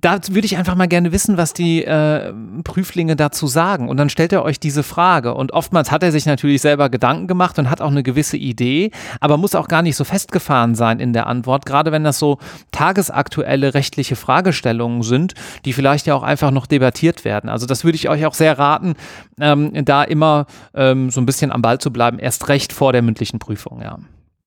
da 0.00 0.18
würde 0.30 0.44
ich 0.44 0.56
einfach 0.56 0.74
mal 0.74 0.88
gerne 0.88 1.12
wissen, 1.12 1.36
was 1.36 1.54
die 1.54 1.84
äh, 1.84 2.32
Prüflinge 2.62 3.16
dazu 3.16 3.46
sagen. 3.46 3.88
Und 3.88 3.96
dann 3.96 4.10
stellt 4.10 4.32
er 4.32 4.42
euch 4.42 4.60
diese 4.60 4.82
Frage. 4.82 5.34
Und 5.34 5.52
oftmals 5.52 5.90
hat 5.90 6.02
er 6.02 6.12
sich 6.12 6.26
natürlich 6.26 6.60
selber 6.60 6.90
Gedanken 6.90 7.26
gemacht 7.26 7.58
und 7.58 7.70
hat 7.70 7.80
auch 7.80 7.90
eine 7.90 8.02
gewisse 8.02 8.36
Idee, 8.36 8.90
aber 9.20 9.38
muss 9.38 9.54
auch 9.54 9.68
gar 9.68 9.82
nicht 9.82 9.96
so 9.96 10.04
festgefahren 10.04 10.74
sein 10.74 11.00
in 11.00 11.12
der 11.12 11.26
Antwort, 11.26 11.64
gerade 11.64 11.92
wenn 11.92 12.04
das 12.04 12.18
so 12.18 12.38
tagesaktuelle 12.70 13.74
rechtliche 13.74 14.16
Fragestellungen 14.16 15.02
sind, 15.02 15.34
die 15.64 15.72
vielleicht 15.72 16.06
ja 16.06 16.14
auch 16.14 16.22
einfach 16.22 16.50
noch 16.50 16.66
debattiert 16.66 17.24
werden. 17.24 17.48
Also 17.48 17.66
das 17.66 17.84
würde 17.84 17.96
ich 17.96 18.08
euch 18.08 18.26
auch 18.26 18.34
sehr 18.34 18.58
raten, 18.58 18.94
ähm, 19.40 19.84
da 19.84 20.04
immer 20.04 20.46
ähm, 20.74 21.10
so 21.10 21.20
ein 21.20 21.26
bisschen 21.26 21.50
am 21.50 21.62
Ball 21.62 21.78
zu 21.78 21.92
bleiben, 21.92 22.18
erst 22.18 22.48
recht 22.48 22.72
vor 22.72 22.92
der 22.92 23.02
mündlichen 23.02 23.38
Prüfung, 23.38 23.80
ja. 23.80 23.98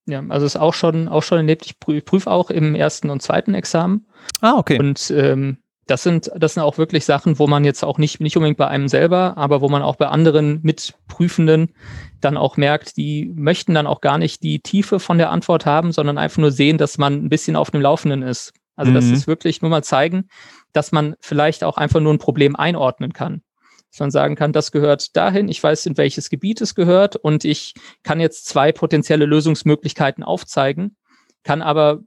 Ja, 0.08 0.24
also 0.30 0.46
ist 0.46 0.58
auch 0.58 0.74
schon, 0.74 1.08
auch 1.08 1.24
schon 1.24 1.38
erlebt. 1.38 1.66
Ich 1.66 1.80
prüfe 1.80 2.30
auch 2.30 2.50
im 2.50 2.76
ersten 2.76 3.10
und 3.10 3.22
zweiten 3.22 3.54
Examen. 3.54 4.08
Ah, 4.42 4.58
okay. 4.58 4.80
Und 4.80 5.12
ähm, 5.16 5.58
das 5.88 6.04
sind, 6.04 6.32
das 6.36 6.54
sind 6.54 6.64
auch 6.64 6.78
wirklich 6.78 7.06
Sachen, 7.06 7.38
wo 7.38 7.48
man 7.48 7.66
jetzt 7.66 7.84
auch 7.84 7.98
nicht, 7.98 8.22
nicht 8.22 8.38
unbedingt 8.38 8.58
bei 8.58 8.68
einem 8.68 8.88
selber, 8.88 9.38
aber 9.38 9.62
wo 9.62 9.70
man 9.70 9.82
auch 9.82 9.96
bei 9.96 10.08
anderen 10.08 10.60
Mitprüfenden 10.64 11.74
dann 12.20 12.38
auch 12.38 12.58
merkt, 12.58 12.98
die 12.98 13.32
möchten 13.36 13.74
dann 13.74 13.88
auch 13.88 14.02
gar 14.02 14.18
nicht 14.18 14.42
die 14.44 14.60
Tiefe 14.60 15.00
von 15.00 15.18
der 15.18 15.32
Antwort 15.32 15.66
haben, 15.66 15.92
sondern 15.92 16.18
einfach 16.18 16.38
nur 16.38 16.52
sehen, 16.52 16.78
dass 16.78 16.98
man 16.98 17.26
ein 17.26 17.30
bisschen 17.30 17.56
auf 17.56 17.72
dem 17.72 17.82
Laufenden 17.82 18.24
ist. 18.24 18.54
Also 18.76 18.92
mhm. 18.92 18.96
das 18.96 19.06
ist 19.06 19.28
wirklich 19.28 19.62
nur 19.62 19.70
mal 19.70 19.84
zeigen, 19.84 20.30
dass 20.72 20.92
man 20.92 21.16
vielleicht 21.20 21.64
auch 21.64 21.78
einfach 21.78 22.00
nur 22.00 22.14
ein 22.14 22.20
Problem 22.20 22.56
einordnen 22.56 23.14
kann 23.14 23.42
dass 23.92 24.00
man 24.00 24.12
sagen 24.12 24.36
kann, 24.36 24.54
das 24.54 24.72
gehört 24.72 25.16
dahin, 25.16 25.50
ich 25.50 25.62
weiß, 25.62 25.86
in 25.86 25.98
welches 25.98 26.30
Gebiet 26.30 26.62
es 26.62 26.76
gehört 26.76 27.18
und 27.18 27.46
ich 27.46 27.74
kann 28.04 28.20
jetzt 28.20 28.46
zwei 28.48 28.72
potenzielle 28.72 29.26
Lösungsmöglichkeiten 29.26 30.24
aufzeigen, 30.24 30.96
kann 31.44 31.62
aber 31.62 32.00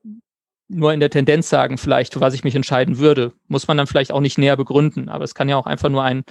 nur 0.68 0.92
in 0.92 1.00
der 1.00 1.10
Tendenz 1.10 1.48
sagen, 1.48 1.78
vielleicht, 1.78 2.18
was 2.20 2.34
ich 2.34 2.44
mich 2.44 2.54
entscheiden 2.54 2.98
würde. 2.98 3.32
Muss 3.48 3.68
man 3.68 3.76
dann 3.76 3.86
vielleicht 3.86 4.12
auch 4.12 4.20
nicht 4.20 4.38
näher 4.38 4.56
begründen. 4.56 5.08
Aber 5.08 5.24
es 5.24 5.34
kann 5.34 5.48
ja 5.48 5.56
auch 5.56 5.66
einfach 5.66 5.90
nur 5.90 6.02
ein, 6.02 6.24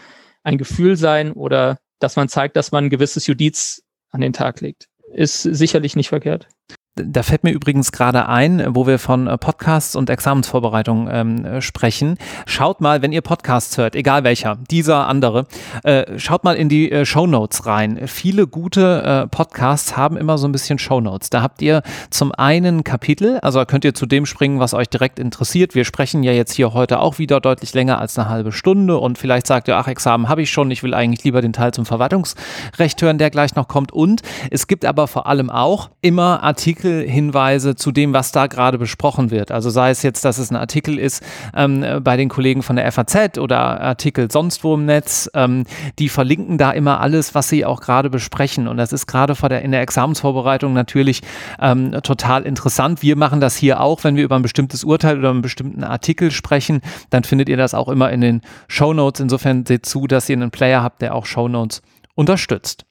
ein 0.43 0.57
Gefühl 0.57 0.95
sein 0.95 1.31
oder 1.31 1.77
dass 1.99 2.15
man 2.15 2.29
zeigt, 2.29 2.55
dass 2.55 2.71
man 2.71 2.85
ein 2.85 2.89
gewisses 2.89 3.27
Judiz 3.27 3.83
an 4.09 4.21
den 4.21 4.33
Tag 4.33 4.61
legt. 4.61 4.87
Ist 5.13 5.43
sicherlich 5.43 5.95
nicht 5.95 6.09
verkehrt. 6.09 6.47
Da 6.95 7.23
fällt 7.23 7.43
mir 7.43 7.49
übrigens 7.49 7.91
gerade 7.91 8.27
ein, 8.29 8.63
wo 8.75 8.85
wir 8.85 8.99
von 8.99 9.25
äh, 9.25 9.35
Podcasts 9.39 9.95
und 9.95 10.11
Examensvorbereitung 10.11 11.09
ähm, 11.11 11.43
äh, 11.43 11.59
sprechen. 11.59 12.19
Schaut 12.45 12.81
mal, 12.81 13.01
wenn 13.01 13.11
ihr 13.11 13.21
Podcasts 13.21 13.79
hört, 13.79 13.95
egal 13.95 14.23
welcher, 14.23 14.59
dieser, 14.69 15.07
andere, 15.07 15.47
äh, 15.83 16.19
schaut 16.19 16.43
mal 16.43 16.55
in 16.55 16.69
die 16.69 16.91
äh, 16.91 17.03
Show 17.03 17.25
Notes 17.25 17.65
rein. 17.65 18.01
Viele 18.05 18.45
gute 18.45 19.01
äh, 19.01 19.27
Podcasts 19.27 19.97
haben 19.97 20.17
immer 20.17 20.37
so 20.37 20.47
ein 20.47 20.51
bisschen 20.51 20.77
Show 20.77 21.01
Notes. 21.01 21.31
Da 21.31 21.41
habt 21.41 21.63
ihr 21.63 21.81
zum 22.11 22.31
einen 22.31 22.83
Kapitel, 22.83 23.39
also 23.39 23.65
könnt 23.65 23.85
ihr 23.85 23.95
zu 23.95 24.05
dem 24.05 24.27
springen, 24.27 24.59
was 24.59 24.75
euch 24.75 24.87
direkt 24.87 25.17
interessiert. 25.17 25.73
Wir 25.73 25.85
sprechen 25.85 26.21
ja 26.21 26.31
jetzt 26.31 26.53
hier 26.53 26.75
heute 26.75 26.99
auch 26.99 27.17
wieder 27.17 27.41
deutlich 27.41 27.73
länger 27.73 27.99
als 27.99 28.19
eine 28.19 28.29
halbe 28.29 28.51
Stunde 28.51 28.99
und 28.99 29.17
vielleicht 29.17 29.47
sagt 29.47 29.67
ihr, 29.67 29.77
ach, 29.77 29.87
Examen 29.87 30.29
habe 30.29 30.43
ich 30.43 30.51
schon, 30.51 30.69
ich 30.69 30.83
will 30.83 30.93
eigentlich 30.93 31.23
lieber 31.23 31.41
den 31.41 31.53
Teil 31.53 31.73
zum 31.73 31.87
Verwaltungsrecht 31.87 33.01
hören, 33.01 33.17
der 33.17 33.31
gleich 33.31 33.55
noch 33.55 33.67
kommt. 33.67 33.91
Und 33.91 34.21
es 34.51 34.67
gibt 34.67 34.85
aber 34.85 35.07
vor 35.07 35.25
allem 35.25 35.49
auch 35.49 35.89
immer 36.01 36.43
Artikel, 36.43 36.82
Artikelhinweise 36.83 37.75
zu 37.75 37.91
dem, 37.91 38.13
was 38.13 38.33
da 38.33 38.47
gerade 38.47 38.77
besprochen 38.77 39.31
wird. 39.31 39.51
Also 39.51 39.69
sei 39.69 39.89
es 39.89 40.03
jetzt, 40.03 40.25
dass 40.25 40.37
es 40.37 40.51
ein 40.51 40.57
Artikel 40.57 40.99
ist 40.99 41.23
ähm, 41.55 41.85
bei 42.03 42.17
den 42.17 42.27
Kollegen 42.27 42.61
von 42.61 42.75
der 42.75 42.91
FAZ 42.91 43.37
oder 43.37 43.79
Artikel 43.79 44.29
sonst 44.29 44.65
wo 44.65 44.73
im 44.73 44.85
Netz, 44.85 45.29
ähm, 45.33 45.63
die 45.97 46.09
verlinken 46.09 46.57
da 46.57 46.71
immer 46.71 46.99
alles, 46.99 47.35
was 47.35 47.47
sie 47.47 47.63
auch 47.63 47.79
gerade 47.79 48.09
besprechen. 48.09 48.67
Und 48.67 48.75
das 48.75 48.91
ist 48.91 49.07
gerade 49.07 49.35
vor 49.35 49.47
der, 49.47 49.61
in 49.61 49.71
der 49.71 49.81
Examensvorbereitung 49.81 50.73
natürlich 50.73 51.21
ähm, 51.61 51.93
total 52.03 52.43
interessant. 52.43 53.01
Wir 53.01 53.15
machen 53.15 53.39
das 53.39 53.55
hier 53.55 53.79
auch, 53.79 54.03
wenn 54.03 54.17
wir 54.17 54.25
über 54.25 54.35
ein 54.35 54.41
bestimmtes 54.41 54.83
Urteil 54.83 55.19
oder 55.19 55.29
einen 55.29 55.41
bestimmten 55.41 55.85
Artikel 55.85 56.31
sprechen, 56.31 56.81
dann 57.11 57.23
findet 57.23 57.47
ihr 57.47 57.57
das 57.57 57.73
auch 57.73 57.87
immer 57.87 58.11
in 58.11 58.19
den 58.19 58.41
Show 58.67 58.93
Notes. 58.93 59.21
Insofern 59.21 59.65
seht 59.65 59.85
zu, 59.85 60.05
dass 60.05 60.27
ihr 60.27 60.35
einen 60.35 60.51
Player 60.51 60.83
habt, 60.83 61.01
der 61.01 61.15
auch 61.15 61.25
Show 61.25 61.47
Notes 61.47 61.81
unterstützt. 62.15 62.85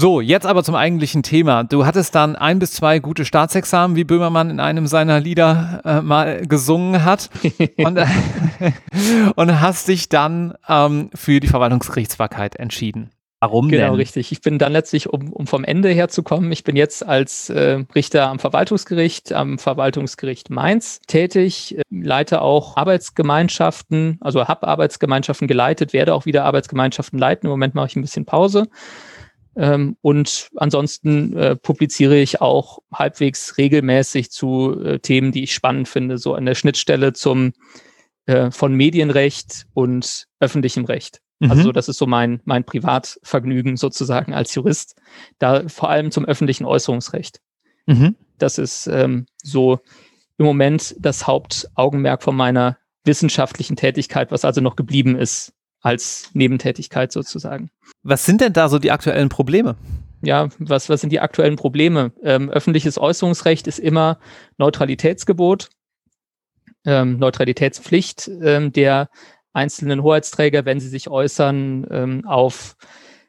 So, 0.00 0.20
jetzt 0.20 0.46
aber 0.46 0.62
zum 0.62 0.76
eigentlichen 0.76 1.24
Thema. 1.24 1.64
Du 1.64 1.84
hattest 1.84 2.14
dann 2.14 2.36
ein 2.36 2.60
bis 2.60 2.70
zwei 2.70 3.00
gute 3.00 3.24
Staatsexamen, 3.24 3.96
wie 3.96 4.04
Böhmermann 4.04 4.48
in 4.48 4.60
einem 4.60 4.86
seiner 4.86 5.18
Lieder 5.18 5.82
äh, 5.84 6.00
mal 6.02 6.46
gesungen 6.46 7.04
hat. 7.04 7.30
und, 7.78 7.96
äh, 7.96 8.06
und, 9.34 9.60
hast 9.60 9.88
dich 9.88 10.08
dann 10.08 10.54
ähm, 10.68 11.10
für 11.16 11.40
die 11.40 11.48
Verwaltungsgerichtsbarkeit 11.48 12.54
entschieden. 12.54 13.10
Warum 13.40 13.68
genau, 13.70 13.86
denn? 13.86 13.94
richtig. 13.94 14.30
Ich 14.30 14.40
bin 14.40 14.60
dann 14.60 14.70
letztlich, 14.70 15.08
um, 15.08 15.32
um 15.32 15.48
vom 15.48 15.64
Ende 15.64 15.88
her 15.88 16.06
zu 16.06 16.22
kommen, 16.22 16.52
ich 16.52 16.62
bin 16.62 16.76
jetzt 16.76 17.04
als 17.04 17.50
äh, 17.50 17.84
Richter 17.92 18.28
am 18.28 18.38
Verwaltungsgericht, 18.38 19.32
am 19.32 19.58
Verwaltungsgericht 19.58 20.48
Mainz 20.48 21.00
tätig, 21.08 21.76
äh, 21.76 21.82
leite 21.90 22.42
auch 22.42 22.76
Arbeitsgemeinschaften, 22.76 24.18
also 24.20 24.46
habe 24.46 24.68
Arbeitsgemeinschaften 24.68 25.48
geleitet, 25.48 25.92
werde 25.92 26.14
auch 26.14 26.24
wieder 26.24 26.44
Arbeitsgemeinschaften 26.44 27.18
leiten. 27.18 27.46
Im 27.46 27.50
Moment 27.50 27.74
mache 27.74 27.88
ich 27.88 27.96
ein 27.96 28.02
bisschen 28.02 28.26
Pause. 28.26 28.68
Ähm, 29.58 29.96
und 30.02 30.50
ansonsten 30.54 31.36
äh, 31.36 31.56
publiziere 31.56 32.16
ich 32.16 32.40
auch 32.40 32.78
halbwegs 32.92 33.58
regelmäßig 33.58 34.30
zu 34.30 34.80
äh, 34.84 35.00
Themen, 35.00 35.32
die 35.32 35.42
ich 35.42 35.52
spannend 35.52 35.88
finde, 35.88 36.16
so 36.16 36.34
an 36.34 36.46
der 36.46 36.54
Schnittstelle 36.54 37.12
zum 37.12 37.52
äh, 38.26 38.52
von 38.52 38.72
Medienrecht 38.72 39.66
und 39.74 40.26
öffentlichem 40.38 40.84
Recht. 40.84 41.20
Mhm. 41.40 41.50
Also 41.50 41.72
das 41.72 41.88
ist 41.88 41.98
so 41.98 42.06
mein, 42.06 42.40
mein 42.44 42.62
Privatvergnügen 42.62 43.76
sozusagen 43.76 44.32
als 44.32 44.54
Jurist, 44.54 44.94
da 45.40 45.68
vor 45.68 45.90
allem 45.90 46.12
zum 46.12 46.24
öffentlichen 46.24 46.64
Äußerungsrecht. 46.64 47.40
Mhm. 47.86 48.14
Das 48.38 48.58
ist 48.58 48.86
ähm, 48.86 49.26
so 49.42 49.80
im 50.36 50.46
Moment 50.46 50.94
das 51.00 51.26
Hauptaugenmerk 51.26 52.22
von 52.22 52.36
meiner 52.36 52.78
wissenschaftlichen 53.04 53.74
Tätigkeit, 53.74 54.30
was 54.30 54.44
also 54.44 54.60
noch 54.60 54.76
geblieben 54.76 55.16
ist 55.16 55.52
als 55.80 56.30
Nebentätigkeit 56.34 57.12
sozusagen. 57.12 57.70
Was 58.02 58.24
sind 58.24 58.40
denn 58.40 58.52
da 58.52 58.68
so 58.68 58.78
die 58.78 58.90
aktuellen 58.90 59.28
Probleme? 59.28 59.76
Ja, 60.22 60.48
was, 60.58 60.88
was 60.88 61.00
sind 61.00 61.10
die 61.10 61.20
aktuellen 61.20 61.56
Probleme? 61.56 62.12
Ähm, 62.22 62.50
öffentliches 62.50 62.98
Äußerungsrecht 62.98 63.66
ist 63.66 63.78
immer 63.78 64.18
Neutralitätsgebot, 64.56 65.70
ähm, 66.84 67.18
Neutralitätspflicht 67.18 68.28
ähm, 68.42 68.72
der 68.72 69.08
einzelnen 69.52 70.02
Hoheitsträger, 70.02 70.64
wenn 70.64 70.80
sie 70.80 70.88
sich 70.88 71.08
äußern 71.08 71.86
ähm, 71.90 72.26
auf 72.26 72.76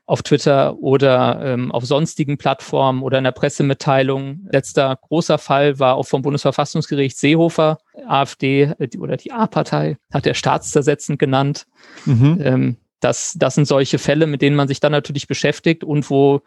auf 0.10 0.24
Twitter 0.24 0.76
oder 0.80 1.40
ähm, 1.44 1.72
auf 1.72 1.86
sonstigen 1.86 2.40
Plattformen 2.40 3.04
oder 3.04 3.20
in 3.20 3.26
der 3.26 3.32
Pressemitteilung. 3.32 4.48
Letzter 4.52 4.98
großer 5.00 5.38
Fall 5.38 5.78
war 5.78 5.96
auch 5.96 6.08
vom 6.08 6.24
Bundesverfassungsgericht 6.24 7.16
Seehofer, 7.16 7.78
AfD 8.08 8.74
äh, 8.80 8.98
oder 8.98 9.18
die 9.18 9.32
A-Partei, 9.32 9.98
hat 10.12 10.26
er 10.26 10.34
staatszersetzend 10.34 11.20
genannt. 11.20 11.68
Mhm. 12.06 12.42
Ähm, 12.44 12.78
das, 13.02 13.36
das 13.38 13.54
sind 13.54 13.66
solche 13.66 14.00
Fälle, 14.00 14.26
mit 14.26 14.42
denen 14.42 14.56
man 14.56 14.68
sich 14.68 14.80
dann 14.80 14.92
natürlich 14.92 15.28
beschäftigt 15.28 15.84
und 15.84 16.10
wo 16.10 16.42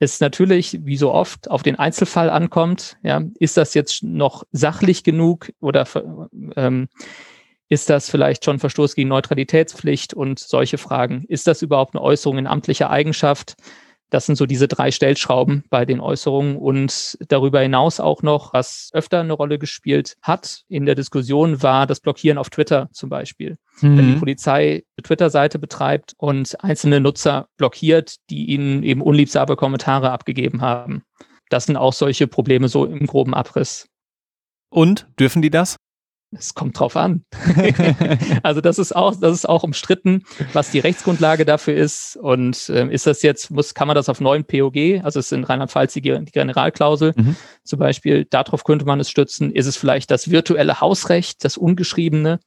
es 0.00 0.18
natürlich, 0.18 0.80
wie 0.84 0.96
so 0.96 1.12
oft, 1.12 1.48
auf 1.48 1.62
den 1.62 1.78
Einzelfall 1.78 2.28
ankommt. 2.28 2.96
Ja, 3.04 3.22
ist 3.38 3.56
das 3.56 3.74
jetzt 3.74 4.02
noch 4.02 4.42
sachlich 4.50 5.04
genug 5.04 5.52
oder 5.60 5.86
ähm, 6.56 6.88
ist 7.68 7.90
das 7.90 8.08
vielleicht 8.08 8.44
schon 8.44 8.58
Verstoß 8.58 8.94
gegen 8.94 9.08
Neutralitätspflicht 9.08 10.14
und 10.14 10.38
solche 10.38 10.78
Fragen? 10.78 11.24
Ist 11.28 11.46
das 11.46 11.62
überhaupt 11.62 11.94
eine 11.94 12.02
Äußerung 12.02 12.38
in 12.38 12.46
amtlicher 12.46 12.90
Eigenschaft? 12.90 13.56
Das 14.10 14.26
sind 14.26 14.36
so 14.36 14.46
diese 14.46 14.68
drei 14.68 14.92
Stellschrauben 14.92 15.64
bei 15.68 15.84
den 15.84 15.98
Äußerungen 15.98 16.56
und 16.56 17.18
darüber 17.28 17.60
hinaus 17.60 17.98
auch 17.98 18.22
noch, 18.22 18.52
was 18.52 18.90
öfter 18.92 19.18
eine 19.18 19.32
Rolle 19.32 19.58
gespielt 19.58 20.16
hat 20.22 20.62
in 20.68 20.86
der 20.86 20.94
Diskussion, 20.94 21.60
war 21.60 21.88
das 21.88 21.98
Blockieren 21.98 22.38
auf 22.38 22.48
Twitter 22.48 22.88
zum 22.92 23.10
Beispiel. 23.10 23.58
Mhm. 23.80 23.98
Wenn 23.98 24.12
die 24.12 24.18
Polizei 24.18 24.84
eine 24.96 25.02
Twitter-Seite 25.02 25.58
betreibt 25.58 26.14
und 26.18 26.62
einzelne 26.62 27.00
Nutzer 27.00 27.48
blockiert, 27.56 28.16
die 28.30 28.46
ihnen 28.46 28.84
eben 28.84 29.02
unliebsame 29.02 29.56
Kommentare 29.56 30.12
abgegeben 30.12 30.60
haben. 30.60 31.02
Das 31.48 31.66
sind 31.66 31.76
auch 31.76 31.92
solche 31.92 32.28
Probleme 32.28 32.68
so 32.68 32.84
im 32.84 33.06
groben 33.06 33.34
Abriss. 33.34 33.88
Und 34.70 35.08
dürfen 35.18 35.42
die 35.42 35.50
das? 35.50 35.76
Es 36.32 36.54
kommt 36.54 36.78
drauf 36.78 36.96
an. 36.96 37.24
also 38.42 38.60
das 38.60 38.78
ist 38.78 38.94
auch, 38.94 39.14
das 39.18 39.32
ist 39.32 39.48
auch 39.48 39.62
umstritten, 39.62 40.24
was 40.52 40.70
die 40.70 40.80
Rechtsgrundlage 40.80 41.44
dafür 41.44 41.74
ist. 41.74 42.16
Und 42.16 42.70
ähm, 42.74 42.90
ist 42.90 43.06
das 43.06 43.22
jetzt, 43.22 43.50
muss, 43.50 43.74
kann 43.74 43.88
man 43.88 43.94
das 43.94 44.08
auf 44.08 44.20
neuen 44.20 44.44
POG, 44.44 45.04
also 45.04 45.20
es 45.20 45.26
ist 45.26 45.32
in 45.32 45.44
Rheinland-Pfalz 45.44 45.92
die, 45.94 46.02
die 46.02 46.24
Generalklausel 46.32 47.12
mhm. 47.16 47.36
zum 47.64 47.78
Beispiel, 47.78 48.24
darauf 48.24 48.64
könnte 48.64 48.84
man 48.84 49.00
es 49.00 49.10
stützen. 49.10 49.50
Ist 49.52 49.66
es 49.66 49.76
vielleicht 49.76 50.10
das 50.10 50.30
virtuelle 50.30 50.80
Hausrecht, 50.80 51.44
das 51.44 51.56
ungeschriebene 51.56 52.40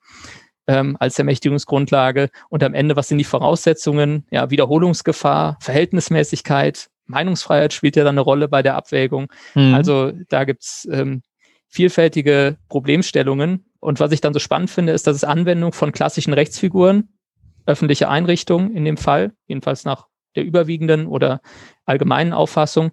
ähm, 0.67 0.97
als 0.99 1.17
Ermächtigungsgrundlage? 1.17 2.29
Und 2.49 2.63
am 2.63 2.73
Ende, 2.73 2.95
was 2.95 3.07
sind 3.07 3.17
die 3.17 3.23
Voraussetzungen? 3.23 4.25
Ja, 4.29 4.49
Wiederholungsgefahr, 4.49 5.57
Verhältnismäßigkeit, 5.61 6.89
Meinungsfreiheit 7.09 7.73
spielt 7.73 7.95
ja 7.95 8.03
dann 8.03 8.15
eine 8.15 8.21
Rolle 8.21 8.47
bei 8.47 8.61
der 8.61 8.75
Abwägung. 8.75 9.31
Mhm. 9.55 9.73
Also 9.73 10.11
da 10.29 10.43
gibt's 10.43 10.87
ähm, 10.91 11.23
vielfältige 11.67 12.57
Problemstellungen. 12.69 13.65
Und 13.79 13.99
was 13.99 14.11
ich 14.11 14.21
dann 14.21 14.33
so 14.33 14.39
spannend 14.39 14.69
finde, 14.69 14.93
ist, 14.93 15.07
dass 15.07 15.15
es 15.15 15.23
Anwendung 15.23 15.73
von 15.73 15.91
klassischen 15.91 16.33
Rechtsfiguren, 16.33 17.09
öffentliche 17.65 18.09
Einrichtungen 18.09 18.75
in 18.75 18.85
dem 18.85 18.97
Fall, 18.97 19.31
jedenfalls 19.47 19.85
nach 19.85 20.07
der 20.35 20.43
überwiegenden 20.43 21.07
oder 21.07 21.41
allgemeinen 21.85 22.33
Auffassung, 22.33 22.91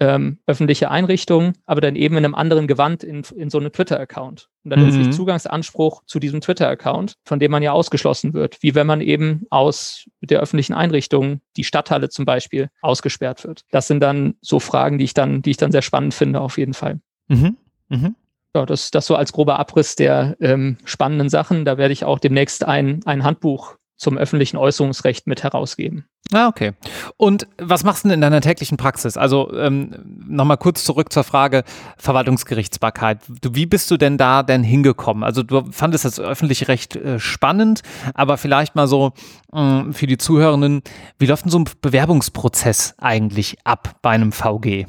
ähm, 0.00 0.38
öffentliche 0.46 0.90
Einrichtungen, 0.90 1.52
aber 1.66 1.82
dann 1.82 1.94
eben 1.94 2.16
in 2.16 2.24
einem 2.24 2.34
anderen 2.34 2.66
Gewand 2.66 3.04
in, 3.04 3.22
in 3.36 3.50
so 3.50 3.58
einem 3.58 3.70
Twitter-Account. 3.70 4.48
Und 4.64 4.70
dann 4.70 4.80
mhm. 4.80 4.86
letztlich 4.86 5.10
Zugangsanspruch 5.10 6.02
zu 6.06 6.18
diesem 6.18 6.40
Twitter-Account, 6.40 7.14
von 7.24 7.38
dem 7.38 7.50
man 7.50 7.62
ja 7.62 7.72
ausgeschlossen 7.72 8.32
wird, 8.32 8.62
wie 8.62 8.74
wenn 8.74 8.86
man 8.86 9.02
eben 9.02 9.46
aus 9.50 10.06
der 10.22 10.40
öffentlichen 10.40 10.72
Einrichtung, 10.72 11.42
die 11.56 11.64
Stadthalle 11.64 12.08
zum 12.08 12.24
Beispiel, 12.24 12.70
ausgesperrt 12.80 13.44
wird. 13.44 13.64
Das 13.70 13.88
sind 13.88 14.00
dann 14.00 14.34
so 14.40 14.58
Fragen, 14.58 14.96
die 14.96 15.04
ich 15.04 15.14
dann, 15.14 15.42
die 15.42 15.50
ich 15.50 15.58
dann 15.58 15.72
sehr 15.72 15.82
spannend 15.82 16.14
finde, 16.14 16.40
auf 16.40 16.56
jeden 16.56 16.74
Fall. 16.74 17.00
Mhm. 17.28 17.58
Mhm. 17.90 18.16
Ja, 18.54 18.66
das, 18.66 18.90
das 18.90 19.06
so 19.06 19.14
als 19.14 19.32
grober 19.32 19.58
Abriss 19.58 19.94
der 19.94 20.36
ähm, 20.40 20.78
spannenden 20.84 21.28
Sachen. 21.28 21.64
Da 21.64 21.78
werde 21.78 21.92
ich 21.92 22.04
auch 22.04 22.18
demnächst 22.18 22.64
ein, 22.64 23.00
ein 23.04 23.22
Handbuch 23.22 23.76
zum 24.00 24.16
öffentlichen 24.16 24.56
Äußerungsrecht 24.56 25.26
mit 25.26 25.42
herausgeben. 25.42 26.06
Ah, 26.32 26.48
okay. 26.48 26.72
Und 27.16 27.46
was 27.58 27.84
machst 27.84 28.04
du 28.04 28.08
denn 28.08 28.14
in 28.14 28.20
deiner 28.22 28.40
täglichen 28.40 28.78
Praxis? 28.78 29.16
Also 29.16 29.52
ähm, 29.52 29.94
nochmal 30.26 30.56
kurz 30.56 30.84
zurück 30.84 31.12
zur 31.12 31.22
Frage 31.22 31.64
Verwaltungsgerichtsbarkeit. 31.98 33.18
Du, 33.42 33.54
wie 33.54 33.66
bist 33.66 33.90
du 33.90 33.98
denn 33.98 34.16
da 34.16 34.42
denn 34.42 34.62
hingekommen? 34.62 35.22
Also 35.22 35.42
du 35.42 35.64
fandest 35.70 36.04
das 36.04 36.18
öffentliche 36.18 36.68
Recht 36.68 36.96
äh, 36.96 37.18
spannend, 37.18 37.82
aber 38.14 38.38
vielleicht 38.38 38.74
mal 38.74 38.86
so 38.86 39.12
äh, 39.52 39.92
für 39.92 40.06
die 40.06 40.18
Zuhörenden, 40.18 40.82
wie 41.18 41.26
läuft 41.26 41.44
denn 41.44 41.52
so 41.52 41.58
ein 41.58 41.66
Bewerbungsprozess 41.82 42.94
eigentlich 42.98 43.58
ab 43.64 43.96
bei 44.00 44.10
einem 44.10 44.32
VG? 44.32 44.86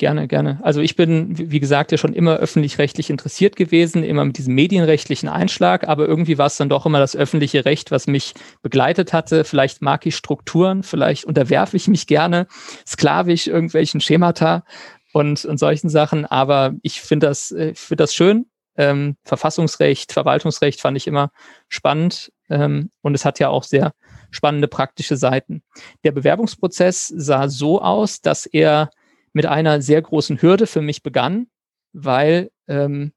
Gerne, 0.00 0.28
gerne. 0.28 0.58
Also 0.62 0.80
ich 0.80 0.96
bin, 0.96 1.36
wie 1.36 1.60
gesagt, 1.60 1.92
ja 1.92 1.98
schon 1.98 2.14
immer 2.14 2.36
öffentlich-rechtlich 2.36 3.10
interessiert 3.10 3.54
gewesen, 3.54 4.02
immer 4.02 4.24
mit 4.24 4.38
diesem 4.38 4.54
medienrechtlichen 4.54 5.28
Einschlag, 5.28 5.86
aber 5.86 6.08
irgendwie 6.08 6.38
war 6.38 6.46
es 6.46 6.56
dann 6.56 6.70
doch 6.70 6.86
immer 6.86 7.00
das 7.00 7.14
öffentliche 7.14 7.66
Recht, 7.66 7.90
was 7.90 8.06
mich 8.06 8.32
begleitet 8.62 9.12
hatte. 9.12 9.44
Vielleicht 9.44 9.82
mag 9.82 10.06
ich 10.06 10.16
Strukturen, 10.16 10.84
vielleicht 10.84 11.26
unterwerfe 11.26 11.76
ich 11.76 11.86
mich 11.86 12.06
gerne 12.06 12.46
sklavisch 12.86 13.46
irgendwelchen 13.46 14.00
Schemata 14.00 14.64
und, 15.12 15.44
und 15.44 15.58
solchen 15.58 15.90
Sachen. 15.90 16.24
Aber 16.24 16.72
ich 16.80 17.02
finde 17.02 17.26
das, 17.26 17.52
äh, 17.52 17.74
finde 17.74 18.04
das 18.04 18.14
schön. 18.14 18.46
Ähm, 18.78 19.16
Verfassungsrecht, 19.24 20.14
Verwaltungsrecht 20.14 20.80
fand 20.80 20.96
ich 20.96 21.08
immer 21.08 21.30
spannend. 21.68 22.32
Ähm, 22.48 22.90
und 23.02 23.14
es 23.14 23.26
hat 23.26 23.38
ja 23.38 23.50
auch 23.50 23.64
sehr 23.64 23.92
spannende 24.30 24.66
praktische 24.66 25.18
Seiten. 25.18 25.62
Der 26.04 26.12
Bewerbungsprozess 26.12 27.08
sah 27.08 27.48
so 27.48 27.82
aus, 27.82 28.22
dass 28.22 28.46
er 28.46 28.88
mit 29.32 29.46
einer 29.46 29.82
sehr 29.82 30.02
großen 30.02 30.40
Hürde 30.42 30.66
für 30.66 30.82
mich 30.82 31.02
begann, 31.02 31.46
weil 31.92 32.50
ähm, 32.68 33.12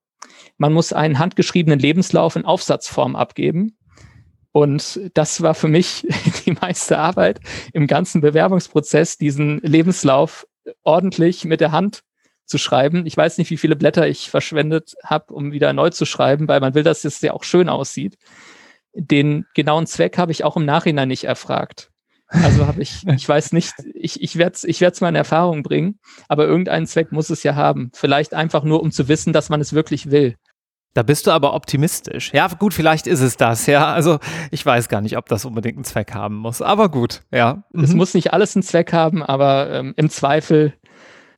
man 0.58 0.74
muss 0.74 0.94
einen 0.94 1.20
handgeschriebenen 1.20 1.80
Lebenslauf 1.80 2.36
in 2.36 2.46
Aufsatzform 2.46 3.16
abgeben. 3.16 3.78
Und 4.52 5.00
das 5.16 5.42
war 5.42 5.56
für 5.56 5.68
mich 5.68 6.08
die 6.46 6.52
meiste 6.52 6.98
Arbeit 6.98 7.40
im 7.74 7.88
ganzen 7.88 8.22
Bewerbungsprozess, 8.22 9.18
diesen 9.18 9.60
Lebenslauf 9.60 10.48
ordentlich 10.84 11.46
mit 11.46 11.60
der 11.60 11.72
Hand 11.72 12.04
zu 12.46 12.58
schreiben. 12.58 13.06
Ich 13.06 13.18
weiß 13.18 13.38
nicht, 13.38 13.50
wie 13.50 13.58
viele 13.58 13.76
Blätter 13.76 14.08
ich 14.08 14.30
verschwendet 14.30 14.94
habe, 15.04 15.34
um 15.34 15.52
wieder 15.52 15.74
neu 15.74 15.90
zu 15.90 16.06
schreiben, 16.06 16.48
weil 16.48 16.60
man 16.60 16.76
will, 16.76 16.84
dass 16.84 17.06
es 17.06 17.22
ja 17.22 17.34
auch 17.34 17.44
schön 17.44 17.70
aussieht. 17.70 18.18
Den 18.94 19.46
genauen 19.56 19.88
Zweck 19.88 20.18
habe 20.18 20.32
ich 20.32 20.44
auch 20.44 20.56
im 20.56 20.66
Nachhinein 20.66 21.08
nicht 21.08 21.24
erfragt. 21.24 21.90
Also 22.42 22.68
habe 22.68 22.82
ich, 22.82 23.06
ich 23.08 23.28
weiß 23.28 23.54
nicht, 23.54 23.74
ich, 23.94 24.22
ich 24.22 24.38
werde 24.38 24.56
es 24.56 24.64
ich 24.64 24.82
werd's 24.82 25.02
mal 25.02 25.10
in 25.10 25.16
Erfahrung 25.16 25.64
bringen, 25.64 26.00
aber 26.28 26.46
irgendeinen 26.46 26.88
Zweck 26.88 27.12
muss 27.12 27.30
es 27.30 27.44
ja 27.44 27.56
haben. 27.56 27.92
Vielleicht 27.94 28.34
einfach 28.34 28.64
nur, 28.64 28.82
um 28.82 28.92
zu 28.92 29.08
wissen, 29.08 29.34
dass 29.34 29.50
man 29.50 29.62
es 29.62 29.74
wirklich 29.74 30.12
will. 30.12 30.36
Da 30.96 31.02
bist 31.02 31.26
du 31.26 31.32
aber 31.32 31.56
optimistisch. 31.56 32.32
Ja, 32.34 32.48
gut, 32.48 32.74
vielleicht 32.74 33.08
ist 33.08 33.22
es 33.22 33.36
das, 33.36 33.66
ja. 33.66 33.92
Also 33.92 34.20
ich 34.52 34.64
weiß 34.64 34.90
gar 34.90 35.02
nicht, 35.02 35.18
ob 35.18 35.28
das 35.28 35.44
unbedingt 35.44 35.78
einen 35.78 35.86
Zweck 35.86 36.14
haben 36.14 36.36
muss, 36.36 36.62
aber 36.62 36.90
gut, 36.90 37.22
ja. 37.32 37.64
Mhm. 37.72 37.84
Es 37.84 37.94
muss 37.94 38.14
nicht 38.14 38.34
alles 38.34 38.56
einen 38.56 38.64
Zweck 38.64 38.94
haben, 38.94 39.24
aber 39.24 39.72
ähm, 39.72 39.94
im 39.98 40.10
Zweifel 40.10 40.74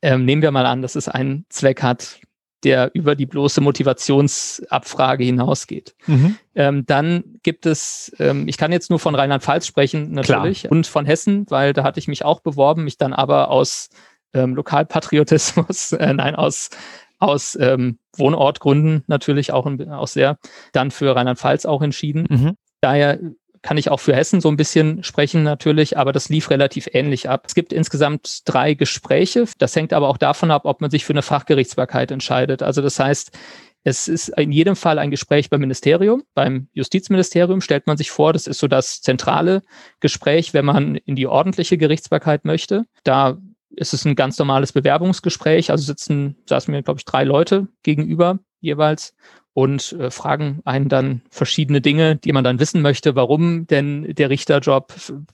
ähm, 0.02 0.24
nehmen 0.24 0.42
wir 0.42 0.50
mal 0.50 0.66
an, 0.66 0.82
dass 0.82 0.94
es 0.94 1.08
einen 1.08 1.46
Zweck 1.48 1.82
hat, 1.82 2.20
der 2.66 2.90
über 2.94 3.14
die 3.14 3.26
bloße 3.26 3.60
Motivationsabfrage 3.60 5.22
hinausgeht. 5.22 5.94
Mhm. 6.06 6.36
Ähm, 6.56 6.84
dann 6.84 7.22
gibt 7.44 7.64
es, 7.64 8.12
ähm, 8.18 8.48
ich 8.48 8.56
kann 8.56 8.72
jetzt 8.72 8.90
nur 8.90 8.98
von 8.98 9.14
Rheinland-Pfalz 9.14 9.68
sprechen, 9.68 10.10
natürlich, 10.10 10.62
Klar. 10.62 10.72
und 10.72 10.88
von 10.88 11.06
Hessen, 11.06 11.46
weil 11.48 11.72
da 11.72 11.84
hatte 11.84 12.00
ich 12.00 12.08
mich 12.08 12.24
auch 12.24 12.40
beworben, 12.40 12.82
mich 12.82 12.98
dann 12.98 13.12
aber 13.12 13.50
aus 13.52 13.88
ähm, 14.34 14.56
Lokalpatriotismus, 14.56 15.92
äh, 15.92 16.12
nein, 16.12 16.34
aus 16.34 16.70
aus 17.18 17.56
ähm, 17.58 17.98
Wohnortgründen 18.16 19.04
natürlich 19.06 19.52
auch, 19.52 19.66
auch 19.90 20.08
sehr, 20.08 20.36
dann 20.72 20.90
für 20.90 21.14
Rheinland-Pfalz 21.16 21.64
auch 21.64 21.80
entschieden. 21.80 22.26
Mhm. 22.28 22.56
Daher 22.82 23.18
kann 23.66 23.78
ich 23.78 23.90
auch 23.90 23.98
für 23.98 24.14
Hessen 24.14 24.40
so 24.40 24.48
ein 24.48 24.56
bisschen 24.56 25.02
sprechen 25.02 25.42
natürlich, 25.42 25.98
aber 25.98 26.12
das 26.12 26.28
lief 26.28 26.50
relativ 26.50 26.88
ähnlich 26.92 27.28
ab. 27.28 27.42
Es 27.48 27.54
gibt 27.56 27.72
insgesamt 27.72 28.42
drei 28.44 28.74
Gespräche. 28.74 29.44
Das 29.58 29.74
hängt 29.74 29.92
aber 29.92 30.08
auch 30.08 30.18
davon 30.18 30.52
ab, 30.52 30.66
ob 30.66 30.80
man 30.80 30.92
sich 30.92 31.04
für 31.04 31.12
eine 31.12 31.22
Fachgerichtsbarkeit 31.22 32.12
entscheidet. 32.12 32.62
Also 32.62 32.80
das 32.80 33.00
heißt, 33.00 33.36
es 33.82 34.06
ist 34.06 34.28
in 34.28 34.52
jedem 34.52 34.76
Fall 34.76 35.00
ein 35.00 35.10
Gespräch 35.10 35.50
beim 35.50 35.62
Ministerium. 35.62 36.22
Beim 36.32 36.68
Justizministerium 36.74 37.60
stellt 37.60 37.88
man 37.88 37.96
sich 37.96 38.12
vor, 38.12 38.32
das 38.32 38.46
ist 38.46 38.60
so 38.60 38.68
das 38.68 39.00
zentrale 39.00 39.62
Gespräch, 39.98 40.54
wenn 40.54 40.64
man 40.64 40.94
in 40.94 41.16
die 41.16 41.26
ordentliche 41.26 41.76
Gerichtsbarkeit 41.76 42.44
möchte. 42.44 42.84
Da 43.02 43.36
ist 43.70 43.94
es 43.94 44.04
ein 44.04 44.14
ganz 44.14 44.38
normales 44.38 44.70
Bewerbungsgespräch. 44.70 45.72
Also 45.72 45.82
sitzen, 45.82 46.36
saßen 46.48 46.70
mir, 46.70 46.84
glaube 46.84 47.00
ich, 47.00 47.04
drei 47.04 47.24
Leute 47.24 47.66
gegenüber 47.82 48.38
jeweils 48.60 49.16
und 49.56 49.92
äh, 49.92 50.10
fragen 50.10 50.60
einen 50.66 50.90
dann 50.90 51.22
verschiedene 51.30 51.80
Dinge, 51.80 52.16
die 52.16 52.32
man 52.32 52.44
dann 52.44 52.60
wissen 52.60 52.82
möchte. 52.82 53.16
Warum 53.16 53.66
denn 53.66 54.14
der 54.14 54.28
Richterjob? 54.28 54.92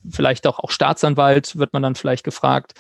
Vielleicht 0.08 0.46
auch, 0.46 0.60
auch 0.60 0.70
Staatsanwalt 0.70 1.56
wird 1.56 1.72
man 1.72 1.82
dann 1.82 1.96
vielleicht 1.96 2.22
gefragt, 2.22 2.74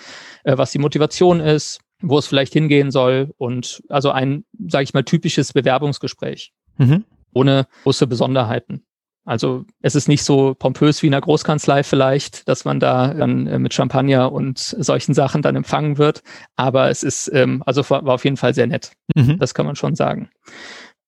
äh, 0.44 0.56
was 0.56 0.70
die 0.70 0.78
Motivation 0.78 1.40
ist, 1.40 1.80
wo 2.00 2.16
es 2.16 2.28
vielleicht 2.28 2.52
hingehen 2.52 2.92
soll. 2.92 3.34
Und 3.38 3.82
also 3.88 4.12
ein, 4.12 4.44
sage 4.68 4.84
ich 4.84 4.94
mal, 4.94 5.02
typisches 5.02 5.52
Bewerbungsgespräch. 5.52 6.52
Mhm. 6.76 7.06
Ohne 7.34 7.66
große 7.82 8.06
Besonderheiten. 8.06 8.84
Also 9.24 9.64
es 9.80 9.96
ist 9.96 10.06
nicht 10.06 10.22
so 10.22 10.54
pompös 10.54 11.02
wie 11.02 11.08
in 11.08 11.14
einer 11.14 11.22
Großkanzlei 11.22 11.82
vielleicht, 11.82 12.48
dass 12.48 12.64
man 12.64 12.78
da 12.78 13.12
dann 13.14 13.48
äh, 13.48 13.58
mit 13.58 13.74
Champagner 13.74 14.30
und 14.30 14.58
solchen 14.58 15.12
Sachen 15.12 15.42
dann 15.42 15.56
empfangen 15.56 15.98
wird. 15.98 16.22
Aber 16.54 16.88
es 16.88 17.02
ist, 17.02 17.28
ähm, 17.34 17.64
also 17.66 17.88
war 17.90 18.06
auf 18.06 18.24
jeden 18.24 18.36
Fall 18.36 18.54
sehr 18.54 18.68
nett. 18.68 18.92
Mhm. 19.16 19.40
Das 19.40 19.54
kann 19.54 19.66
man 19.66 19.74
schon 19.74 19.96
sagen. 19.96 20.30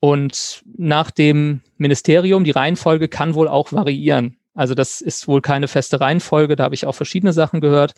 Und 0.04 0.62
nach 0.76 1.10
dem 1.10 1.62
Ministerium, 1.78 2.44
die 2.44 2.50
Reihenfolge 2.50 3.08
kann 3.08 3.34
wohl 3.34 3.48
auch 3.48 3.72
variieren. 3.72 4.36
Also 4.52 4.74
das 4.74 5.00
ist 5.00 5.26
wohl 5.28 5.40
keine 5.40 5.66
feste 5.66 5.98
Reihenfolge, 5.98 6.56
da 6.56 6.64
habe 6.64 6.74
ich 6.74 6.84
auch 6.84 6.92
verschiedene 6.92 7.32
Sachen 7.32 7.62
gehört. 7.62 7.94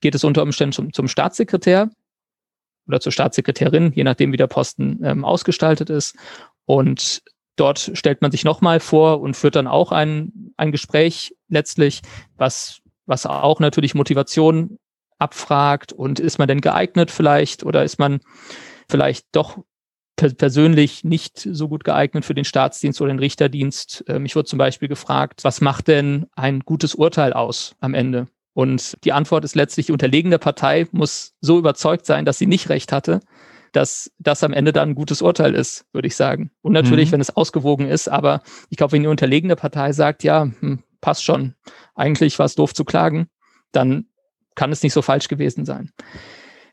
Geht 0.00 0.14
es 0.14 0.22
unter 0.22 0.44
Umständen 0.44 0.72
zum, 0.72 0.92
zum 0.92 1.08
Staatssekretär 1.08 1.90
oder 2.86 3.00
zur 3.00 3.10
Staatssekretärin, 3.10 3.90
je 3.92 4.04
nachdem, 4.04 4.32
wie 4.32 4.36
der 4.36 4.46
Posten 4.46 5.00
ähm, 5.02 5.24
ausgestaltet 5.24 5.90
ist. 5.90 6.14
Und 6.64 7.22
Dort 7.56 7.90
stellt 7.94 8.22
man 8.22 8.30
sich 8.30 8.44
nochmal 8.44 8.78
vor 8.78 9.20
und 9.20 9.36
führt 9.36 9.56
dann 9.56 9.66
auch 9.66 9.90
ein, 9.90 10.52
ein 10.56 10.70
Gespräch 10.70 11.34
letztlich, 11.48 12.02
was, 12.36 12.82
was 13.04 13.26
auch 13.26 13.58
natürlich 13.58 13.96
Motivation 13.96 14.78
abfragt 15.18 15.92
und 15.92 16.20
ist 16.20 16.38
man 16.38 16.46
denn 16.46 16.60
geeignet 16.60 17.10
vielleicht 17.10 17.64
oder 17.64 17.82
ist 17.82 17.98
man 17.98 18.20
vielleicht 18.88 19.26
doch 19.32 19.58
per 20.18 20.34
persönlich 20.34 21.04
nicht 21.04 21.38
so 21.38 21.68
gut 21.68 21.84
geeignet 21.84 22.24
für 22.24 22.34
den 22.34 22.44
Staatsdienst 22.44 23.00
oder 23.00 23.12
den 23.12 23.20
Richterdienst. 23.20 24.04
Ähm, 24.08 24.26
ich 24.26 24.36
wurde 24.36 24.48
zum 24.48 24.58
Beispiel 24.58 24.88
gefragt, 24.88 25.44
was 25.44 25.62
macht 25.62 25.88
denn 25.88 26.26
ein 26.34 26.60
gutes 26.60 26.94
Urteil 26.94 27.32
aus 27.32 27.76
am 27.80 27.94
Ende? 27.94 28.26
Und 28.52 28.96
die 29.04 29.12
Antwort 29.12 29.44
ist 29.44 29.54
letztlich, 29.54 29.86
die 29.86 29.92
unterlegene 29.92 30.38
Partei 30.38 30.88
muss 30.90 31.34
so 31.40 31.58
überzeugt 31.58 32.04
sein, 32.04 32.24
dass 32.24 32.38
sie 32.38 32.46
nicht 32.46 32.68
recht 32.68 32.90
hatte, 32.90 33.20
dass 33.72 34.10
das 34.18 34.42
am 34.42 34.52
Ende 34.52 34.72
dann 34.72 34.90
ein 34.90 34.94
gutes 34.96 35.22
Urteil 35.22 35.54
ist, 35.54 35.86
würde 35.92 36.08
ich 36.08 36.16
sagen. 36.16 36.50
Und 36.62 36.72
natürlich, 36.72 37.10
mhm. 37.10 37.12
wenn 37.12 37.20
es 37.20 37.36
ausgewogen 37.36 37.88
ist, 37.88 38.08
aber 38.08 38.42
ich 38.68 38.76
glaube, 38.76 38.92
wenn 38.92 39.02
die 39.02 39.08
unterlegene 39.08 39.54
Partei 39.54 39.92
sagt, 39.92 40.24
ja, 40.24 40.50
hm, 40.60 40.82
passt 41.00 41.22
schon, 41.22 41.54
eigentlich 41.94 42.38
war 42.40 42.46
es 42.46 42.56
doof 42.56 42.74
zu 42.74 42.84
klagen, 42.84 43.28
dann 43.70 44.06
kann 44.56 44.72
es 44.72 44.82
nicht 44.82 44.92
so 44.92 45.02
falsch 45.02 45.28
gewesen 45.28 45.64
sein. 45.64 45.92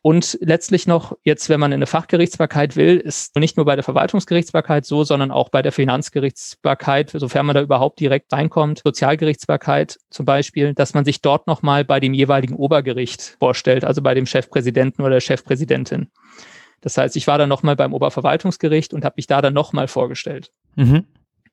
Und 0.06 0.38
letztlich 0.40 0.86
noch, 0.86 1.18
jetzt, 1.24 1.50
wenn 1.50 1.60
man 1.60 1.72
in 1.72 1.78
eine 1.78 1.88
Fachgerichtsbarkeit 1.88 2.76
will, 2.76 2.98
ist 2.98 3.36
nicht 3.38 3.58
nur 3.58 3.66
bei 3.66 3.74
der 3.74 3.84
Verwaltungsgerichtsbarkeit 3.84 4.86
so, 4.86 5.04
sondern 5.04 5.32
auch 5.32 5.50
bei 5.50 5.64
der 5.64 5.72
Finanzgerichtsbarkeit, 5.72 7.10
sofern 7.10 7.48
man 7.48 7.56
da 7.56 7.64
überhaupt 7.64 8.00
direkt 8.00 8.32
reinkommt, 8.32 8.84
Sozialgerichtsbarkeit 8.84 9.98
zum 10.12 10.28
Beispiel, 10.28 10.76
dass 10.76 10.94
man 10.94 11.06
sich 11.06 11.22
dort 11.22 11.48
nochmal 11.48 11.86
bei 11.86 12.00
dem 12.00 12.14
jeweiligen 12.14 12.54
Obergericht 12.54 13.36
vorstellt, 13.40 13.84
also 13.84 14.04
bei 14.04 14.14
dem 14.14 14.28
Chefpräsidenten 14.28 15.02
oder 15.02 15.16
der 15.16 15.22
Chefpräsidentin. 15.22 16.12
Das 16.82 17.00
heißt, 17.00 17.16
ich 17.16 17.26
war 17.26 17.40
dann 17.40 17.50
nochmal 17.50 17.76
beim 17.76 17.92
Oberverwaltungsgericht 17.92 18.94
und 18.94 19.06
habe 19.06 19.16
mich 19.18 19.26
da 19.26 19.42
dann 19.42 19.56
nochmal 19.56 19.88
vorgestellt. 19.88 20.52
Mhm. 20.76 21.06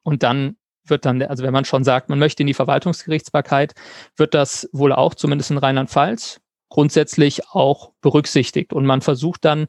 Und 0.02 0.22
dann 0.22 0.56
wird 0.84 1.06
dann, 1.06 1.22
also 1.22 1.42
wenn 1.42 1.54
man 1.54 1.64
schon 1.64 1.84
sagt, 1.84 2.10
man 2.10 2.18
möchte 2.18 2.42
in 2.42 2.48
die 2.48 2.52
Verwaltungsgerichtsbarkeit, 2.52 3.72
wird 4.18 4.34
das 4.34 4.68
wohl 4.74 4.92
auch, 4.92 5.14
zumindest 5.14 5.50
in 5.50 5.56
Rheinland-Pfalz, 5.56 6.41
grundsätzlich 6.72 7.50
auch 7.50 7.92
berücksichtigt. 8.00 8.72
Und 8.72 8.86
man 8.86 9.02
versucht 9.02 9.44
dann, 9.44 9.66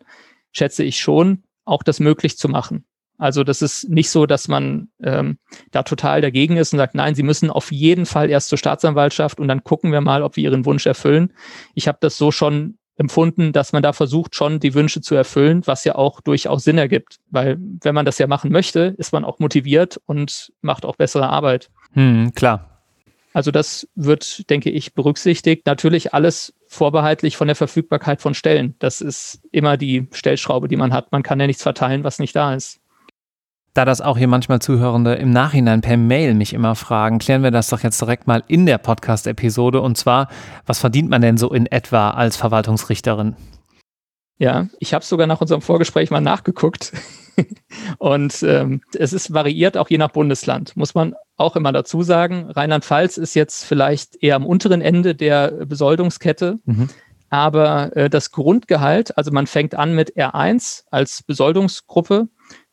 schätze 0.53 0.85
ich 0.85 0.99
schon, 0.99 1.43
auch 1.65 1.83
das 1.83 1.99
möglich 1.99 2.37
zu 2.37 2.47
machen. 2.47 2.85
Also 3.17 3.43
das 3.43 3.61
ist 3.61 3.89
nicht 3.89 4.09
so, 4.09 4.25
dass 4.25 4.47
man 4.47 4.87
ähm, 5.03 5.37
da 5.71 5.83
total 5.83 6.21
dagegen 6.21 6.55
ist 6.55 6.71
und 6.71 6.79
sagt, 6.79 6.95
nein, 6.95 7.13
Sie 7.13 7.23
müssen 7.23 7.49
auf 7.49 7.73
jeden 7.73 8.05
Fall 8.05 8.29
erst 8.29 8.47
zur 8.47 8.57
Staatsanwaltschaft 8.57 9.41
und 9.41 9.49
dann 9.49 9.65
gucken 9.65 9.91
wir 9.91 9.99
mal, 9.99 10.23
ob 10.23 10.37
wir 10.37 10.45
Ihren 10.45 10.65
Wunsch 10.65 10.85
erfüllen. 10.85 11.33
Ich 11.73 11.89
habe 11.89 11.97
das 11.99 12.17
so 12.17 12.31
schon 12.31 12.77
empfunden, 12.95 13.51
dass 13.51 13.73
man 13.73 13.83
da 13.83 13.91
versucht, 13.91 14.33
schon 14.33 14.61
die 14.61 14.73
Wünsche 14.73 15.01
zu 15.01 15.13
erfüllen, 15.13 15.63
was 15.65 15.83
ja 15.83 15.95
auch 15.95 16.21
durchaus 16.21 16.63
Sinn 16.63 16.77
ergibt. 16.77 17.17
Weil 17.29 17.57
wenn 17.59 17.95
man 17.95 18.05
das 18.05 18.17
ja 18.17 18.27
machen 18.27 18.49
möchte, 18.49 18.95
ist 18.97 19.11
man 19.11 19.25
auch 19.25 19.39
motiviert 19.39 19.99
und 20.05 20.53
macht 20.61 20.85
auch 20.85 20.95
bessere 20.95 21.27
Arbeit. 21.27 21.69
Hm, 21.91 22.33
klar. 22.33 22.72
Also 23.33 23.51
das 23.51 23.87
wird, 23.95 24.49
denke 24.49 24.69
ich, 24.69 24.93
berücksichtigt. 24.93 25.65
Natürlich 25.65 26.13
alles 26.13 26.53
vorbehaltlich 26.67 27.35
von 27.35 27.47
der 27.47 27.55
Verfügbarkeit 27.55 28.21
von 28.21 28.33
Stellen. 28.33 28.75
Das 28.79 29.01
ist 29.01 29.41
immer 29.51 29.75
die 29.75 30.07
Stellschraube, 30.11 30.67
die 30.67 30.75
man 30.77 30.93
hat. 30.93 31.11
Man 31.11 31.23
kann 31.23 31.39
ja 31.39 31.47
nichts 31.47 31.63
verteilen, 31.63 32.03
was 32.03 32.19
nicht 32.19 32.35
da 32.35 32.53
ist. 32.53 32.79
Da 33.73 33.85
das 33.85 34.01
auch 34.01 34.19
hier 34.19 34.27
manchmal 34.27 34.59
Zuhörende 34.59 35.15
im 35.15 35.31
Nachhinein 35.31 35.81
per 35.81 35.97
Mail 35.97 36.35
mich 36.35 36.53
immer 36.53 36.75
fragen, 36.75 37.17
klären 37.17 37.41
wir 37.41 37.49
das 37.49 37.69
doch 37.69 37.81
jetzt 37.81 37.99
direkt 37.99 38.27
mal 38.27 38.43
in 38.47 38.67
der 38.67 38.77
Podcast-Episode. 38.77 39.81
Und 39.81 39.97
zwar, 39.97 40.27
was 40.67 40.77
verdient 40.77 41.09
man 41.09 41.23
denn 41.23 41.37
so 41.37 41.51
in 41.51 41.65
etwa 41.65 42.11
als 42.11 42.38
Verwaltungsrichterin? 42.38 43.36
Ja, 44.38 44.67
ich 44.79 44.93
habe 44.93 45.05
sogar 45.05 45.27
nach 45.27 45.41
unserem 45.41 45.61
Vorgespräch 45.61 46.11
mal 46.11 46.21
nachgeguckt. 46.21 46.93
und 47.97 48.43
ähm, 48.43 48.81
es 48.93 49.13
ist 49.13 49.34
variiert 49.34 49.77
auch 49.77 49.89
je 49.89 49.97
nach 49.97 50.11
Bundesland, 50.11 50.75
muss 50.75 50.95
man 50.95 51.15
auch 51.38 51.55
immer 51.55 51.71
dazu 51.71 52.03
sagen. 52.03 52.49
Rheinland-Pfalz 52.51 53.17
ist 53.17 53.34
jetzt 53.34 53.63
vielleicht 53.65 54.21
eher 54.21 54.36
am 54.36 54.45
unteren 54.45 54.81
Ende 54.81 55.15
der 55.15 55.65
Besoldungskette. 55.65 56.59
Mhm. 56.65 56.89
Aber 57.29 57.95
äh, 57.95 58.09
das 58.09 58.31
Grundgehalt, 58.31 59.17
also 59.17 59.31
man 59.31 59.47
fängt 59.47 59.73
an 59.73 59.95
mit 59.95 60.15
R1 60.15 60.84
als 60.91 61.23
Besoldungsgruppe 61.23 62.27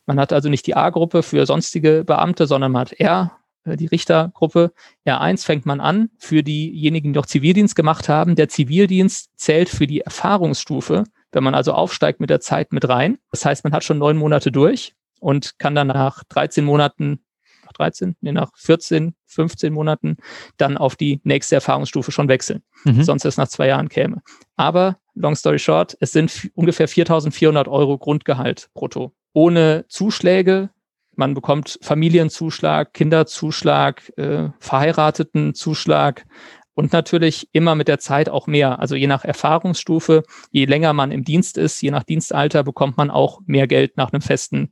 man 0.05 0.19
hat 0.19 0.33
also 0.33 0.49
nicht 0.49 0.67
die 0.67 0.75
A-Gruppe 0.75 1.23
für 1.23 1.45
sonstige 1.45 2.03
Beamte, 2.03 2.47
sondern 2.47 2.71
man 2.71 2.81
hat 2.81 2.93
R, 2.93 3.37
äh, 3.63 3.77
die 3.77 3.85
Richtergruppe. 3.85 4.73
R1 5.05 5.45
fängt 5.45 5.65
man 5.65 5.79
an 5.79 6.09
für 6.17 6.43
diejenigen, 6.43 7.13
die 7.13 7.19
noch 7.19 7.25
Zivildienst 7.25 7.75
gemacht 7.75 8.09
haben. 8.09 8.35
Der 8.35 8.49
Zivildienst 8.49 9.29
zählt 9.35 9.69
für 9.69 9.87
die 9.87 10.01
Erfahrungsstufe 10.01 11.05
wenn 11.31 11.43
man 11.43 11.55
also 11.55 11.73
aufsteigt 11.73 12.19
mit 12.19 12.29
der 12.29 12.39
Zeit 12.39 12.73
mit 12.73 12.87
rein. 12.87 13.17
Das 13.31 13.45
heißt, 13.45 13.63
man 13.63 13.73
hat 13.73 13.83
schon 13.83 13.97
neun 13.97 14.17
Monate 14.17 14.51
durch 14.51 14.95
und 15.19 15.57
kann 15.59 15.75
dann 15.75 15.87
nach 15.87 16.23
13 16.25 16.65
Monaten, 16.65 17.23
nach 17.65 17.73
13, 17.73 18.15
nee, 18.21 18.31
nach 18.31 18.51
14, 18.55 19.15
15 19.27 19.73
Monaten 19.73 20.17
dann 20.57 20.77
auf 20.77 20.95
die 20.95 21.21
nächste 21.23 21.55
Erfahrungsstufe 21.55 22.11
schon 22.11 22.27
wechseln. 22.27 22.63
Mhm. 22.83 23.03
Sonst 23.03 23.25
erst 23.25 23.37
nach 23.37 23.47
zwei 23.47 23.67
Jahren 23.67 23.89
käme. 23.89 24.21
Aber, 24.55 24.97
long 25.13 25.35
story 25.35 25.59
short, 25.59 25.95
es 25.99 26.11
sind 26.11 26.51
ungefähr 26.55 26.89
4.400 26.89 27.67
Euro 27.69 27.97
Grundgehalt 27.97 28.69
brutto. 28.73 29.13
Ohne 29.33 29.85
Zuschläge, 29.87 30.69
man 31.15 31.33
bekommt 31.33 31.77
Familienzuschlag, 31.81 32.93
Kinderzuschlag, 32.93 34.11
äh, 34.17 34.49
Verheiratetenzuschlag 34.59 36.25
und 36.73 36.93
natürlich 36.93 37.49
immer 37.51 37.75
mit 37.75 37.87
der 37.87 37.99
Zeit 37.99 38.29
auch 38.29 38.47
mehr. 38.47 38.79
Also 38.79 38.95
je 38.95 39.07
nach 39.07 39.25
Erfahrungsstufe, 39.25 40.23
je 40.51 40.65
länger 40.65 40.93
man 40.93 41.11
im 41.11 41.23
Dienst 41.23 41.57
ist, 41.57 41.81
je 41.81 41.91
nach 41.91 42.03
Dienstalter 42.03 42.63
bekommt 42.63 42.97
man 42.97 43.09
auch 43.09 43.41
mehr 43.45 43.67
Geld 43.67 43.97
nach 43.97 44.13
einem 44.13 44.21
festen 44.21 44.71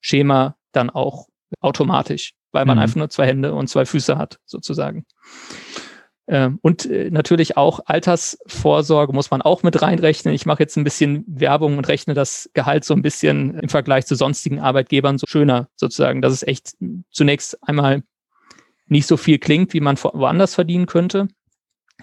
Schema 0.00 0.56
dann 0.72 0.90
auch 0.90 1.28
automatisch, 1.60 2.34
weil 2.52 2.64
man 2.64 2.78
mhm. 2.78 2.82
einfach 2.82 2.96
nur 2.96 3.10
zwei 3.10 3.26
Hände 3.26 3.54
und 3.54 3.68
zwei 3.68 3.84
Füße 3.84 4.16
hat, 4.16 4.38
sozusagen. 4.46 5.04
Ähm, 6.30 6.60
und 6.62 6.86
äh, 6.86 7.10
natürlich 7.10 7.56
auch 7.56 7.80
Altersvorsorge 7.86 9.12
muss 9.12 9.32
man 9.32 9.42
auch 9.42 9.64
mit 9.64 9.82
reinrechnen. 9.82 10.32
Ich 10.32 10.46
mache 10.46 10.62
jetzt 10.62 10.76
ein 10.76 10.84
bisschen 10.84 11.24
Werbung 11.26 11.76
und 11.76 11.88
rechne 11.88 12.14
das 12.14 12.48
Gehalt 12.54 12.84
so 12.84 12.94
ein 12.94 13.02
bisschen 13.02 13.58
im 13.58 13.68
Vergleich 13.68 14.06
zu 14.06 14.14
sonstigen 14.14 14.60
Arbeitgebern 14.60 15.18
so 15.18 15.26
schöner 15.26 15.68
sozusagen, 15.74 16.22
dass 16.22 16.32
es 16.32 16.44
echt 16.44 16.76
zunächst 17.10 17.58
einmal 17.66 18.04
nicht 18.86 19.08
so 19.08 19.16
viel 19.16 19.38
klingt, 19.38 19.72
wie 19.72 19.80
man 19.80 19.96
woanders 19.96 20.54
verdienen 20.54 20.86
könnte. 20.86 21.26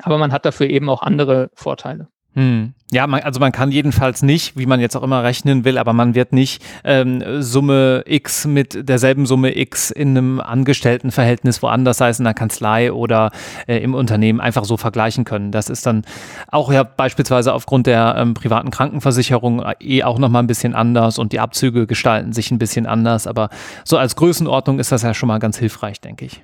Aber 0.04 0.18
man 0.18 0.32
hat 0.32 0.46
dafür 0.46 0.70
eben 0.70 0.90
auch 0.90 1.02
andere 1.02 1.50
Vorteile. 1.54 2.08
Hm. 2.38 2.74
Ja, 2.92 3.08
man, 3.08 3.22
also 3.22 3.40
man 3.40 3.52
kann 3.52 3.72
jedenfalls 3.72 4.22
nicht, 4.22 4.56
wie 4.56 4.68
man 4.68 4.80
jetzt 4.80 4.96
auch 4.96 5.02
immer 5.02 5.24
rechnen 5.24 5.66
will, 5.66 5.80
aber 5.80 5.92
man 5.92 6.14
wird 6.14 6.34
nicht 6.34 6.64
ähm, 6.84 7.42
Summe 7.42 8.04
X 8.06 8.46
mit 8.46 8.88
derselben 8.88 9.26
Summe 9.26 9.58
X 9.58 9.90
in 9.90 10.10
einem 10.10 10.40
Angestelltenverhältnis 10.40 11.64
woanders, 11.64 11.98
sei 11.98 12.10
es 12.10 12.20
in 12.20 12.26
der 12.26 12.36
Kanzlei 12.36 12.94
oder 12.94 13.32
äh, 13.66 13.80
im 13.80 13.96
Unternehmen, 13.96 14.40
einfach 14.40 14.66
so 14.66 14.78
vergleichen 14.78 15.26
können. 15.26 15.52
Das 15.52 15.68
ist 15.68 15.88
dann 15.88 16.06
auch 16.50 16.72
ja 16.72 16.84
beispielsweise 16.84 17.54
aufgrund 17.54 17.88
der 17.88 18.14
ähm, 18.20 18.36
privaten 18.36 18.70
Krankenversicherung 18.70 19.64
äh, 19.64 19.74
eh 19.80 20.04
auch 20.04 20.20
nochmal 20.20 20.44
ein 20.44 20.48
bisschen 20.48 20.76
anders 20.76 21.18
und 21.18 21.32
die 21.32 21.40
Abzüge 21.40 21.88
gestalten 21.88 22.34
sich 22.34 22.52
ein 22.52 22.60
bisschen 22.60 22.86
anders, 22.86 23.26
aber 23.26 23.50
so 23.84 23.98
als 23.98 24.16
Größenordnung 24.16 24.78
ist 24.78 24.92
das 24.92 25.02
ja 25.02 25.16
schon 25.16 25.28
mal 25.28 25.40
ganz 25.40 25.58
hilfreich, 25.58 26.02
denke 26.02 26.26
ich. 26.26 26.44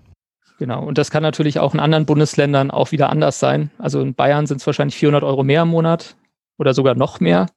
Genau. 0.60 0.84
Und 0.86 0.98
das 0.98 1.12
kann 1.12 1.24
natürlich 1.24 1.60
auch 1.60 1.74
in 1.74 1.80
anderen 1.80 2.06
Bundesländern 2.06 2.72
auch 2.72 2.92
wieder 2.92 3.10
anders 3.10 3.40
sein. 3.40 3.72
Also 3.78 4.02
in 4.02 4.14
Bayern 4.14 4.46
sind 4.46 4.62
es 4.62 4.68
wahrscheinlich 4.68 4.96
400 4.96 5.24
Euro 5.24 5.44
mehr 5.44 5.64
im 5.64 5.70
Monat 5.70 6.16
oder 6.58 6.74
sogar 6.74 6.96
noch 6.96 7.20
mehr. 7.20 7.48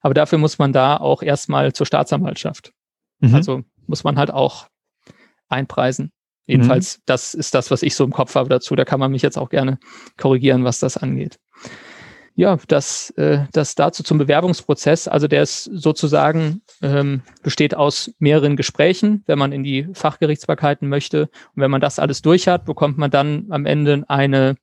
Aber 0.00 0.14
dafür 0.14 0.38
muss 0.38 0.58
man 0.58 0.72
da 0.72 0.96
auch 0.96 1.22
erstmal 1.22 1.72
zur 1.72 1.86
Staatsanwaltschaft. 1.86 2.72
Mhm. 3.20 3.34
Also 3.34 3.62
muss 3.86 4.04
man 4.04 4.16
halt 4.18 4.30
auch 4.30 4.68
einpreisen. 5.48 6.12
Jedenfalls, 6.46 6.98
mhm. 6.98 7.02
das 7.06 7.34
ist 7.34 7.54
das, 7.54 7.72
was 7.72 7.82
ich 7.82 7.96
so 7.96 8.04
im 8.04 8.12
Kopf 8.12 8.36
habe 8.36 8.48
dazu. 8.48 8.76
Da 8.76 8.84
kann 8.84 9.00
man 9.00 9.10
mich 9.10 9.22
jetzt 9.22 9.36
auch 9.36 9.48
gerne 9.48 9.78
korrigieren, 10.16 10.64
was 10.64 10.78
das 10.78 10.96
angeht 10.96 11.38
ja, 12.36 12.58
das, 12.68 13.10
äh, 13.12 13.46
das 13.52 13.74
dazu 13.74 14.02
zum 14.02 14.18
Bewerbungsprozess. 14.18 15.08
Also 15.08 15.26
der 15.26 15.42
ist 15.42 15.64
sozusagen 15.64 16.60
ähm, 16.82 17.22
besteht 17.42 17.74
aus 17.74 18.12
mehreren 18.18 18.56
Gesprächen, 18.56 19.24
wenn 19.26 19.38
man 19.38 19.52
in 19.52 19.64
die 19.64 19.88
Fachgerichtsbarkeiten 19.94 20.86
möchte. 20.86 21.22
Und 21.22 21.62
wenn 21.62 21.70
man 21.70 21.80
das 21.80 21.98
alles 21.98 22.20
durch 22.20 22.46
hat, 22.46 22.66
bekommt 22.66 22.98
man 22.98 23.10
dann 23.10 23.46
am 23.48 23.64
Ende 23.64 24.04
eine 24.08 24.56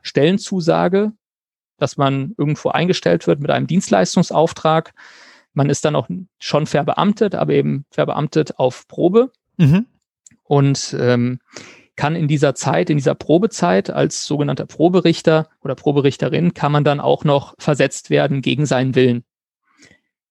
Stellenzusage, 0.00 1.12
dass 1.76 1.98
man 1.98 2.34
irgendwo 2.38 2.70
eingestellt 2.70 3.26
wird 3.26 3.40
mit 3.40 3.50
einem 3.50 3.66
Dienstleistungsauftrag. 3.66 4.94
Man 5.52 5.68
ist 5.68 5.84
dann 5.84 5.96
auch 5.96 6.08
schon 6.38 6.66
verbeamtet, 6.66 7.34
aber 7.34 7.52
eben 7.52 7.84
verbeamtet 7.90 8.58
auf 8.58 8.88
Probe. 8.88 9.32
Mhm. 9.58 9.84
Und 10.44 10.96
ähm, 10.98 11.40
kann 11.98 12.14
in 12.14 12.28
dieser 12.28 12.54
Zeit, 12.54 12.88
in 12.90 12.96
dieser 12.96 13.16
Probezeit 13.16 13.90
als 13.90 14.24
sogenannter 14.24 14.66
Proberichter 14.66 15.48
oder 15.62 15.74
Proberichterin, 15.74 16.54
kann 16.54 16.72
man 16.72 16.84
dann 16.84 17.00
auch 17.00 17.24
noch 17.24 17.54
versetzt 17.58 18.08
werden 18.08 18.40
gegen 18.40 18.66
seinen 18.66 18.94
Willen. 18.94 19.24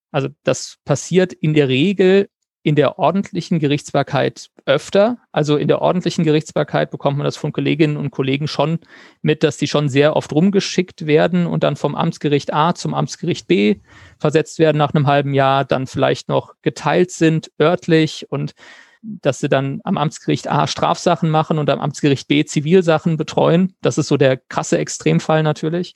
Also 0.10 0.30
das 0.44 0.78
passiert 0.86 1.34
in 1.34 1.54
der 1.54 1.68
Regel 1.68 2.30
in 2.64 2.76
der 2.76 3.00
ordentlichen 3.00 3.60
Gerichtsbarkeit 3.60 4.50
öfter. 4.66 5.18
Also 5.32 5.58
in 5.58 5.68
der 5.68 5.82
ordentlichen 5.82 6.24
Gerichtsbarkeit 6.24 6.90
bekommt 6.90 7.18
man 7.18 7.26
das 7.26 7.38
von 7.38 7.52
Kolleginnen 7.52 7.98
und 7.98 8.12
Kollegen 8.12 8.48
schon 8.48 8.80
mit, 9.22 9.44
dass 9.44 9.58
die 9.58 9.68
schon 9.68 9.90
sehr 9.90 10.16
oft 10.16 10.32
rumgeschickt 10.34 11.06
werden 11.06 11.48
und 11.48 11.64
dann 11.64 11.76
vom 11.76 11.96
Amtsgericht 11.96 12.54
A 12.54 12.76
zum 12.76 12.94
Amtsgericht 12.94 13.48
B 13.48 13.78
versetzt 14.20 14.58
werden 14.60 14.78
nach 14.78 14.94
einem 14.94 15.08
halben 15.08 15.34
Jahr, 15.34 15.66
dann 15.66 15.86
vielleicht 15.86 16.30
noch 16.30 16.56
geteilt 16.62 17.12
sind 17.12 17.52
örtlich 17.60 18.26
und 18.30 18.54
dass 19.08 19.40
sie 19.40 19.50
dann 19.50 19.80
am 19.84 19.98
Amtsgericht 19.98 20.50
A 20.50 20.68
Strafsachen 20.68 21.30
machen 21.30 21.58
und 21.58 21.70
am 21.70 21.80
Amtsgericht 21.80 22.28
B 22.28 22.44
Zivilsachen 22.44 23.18
betreuen. 23.18 23.76
Das 23.82 23.98
ist 23.98 24.08
so 24.08 24.18
der 24.18 24.38
krasse 24.38 24.78
Extremfall 24.78 25.44
natürlich. 25.44 25.96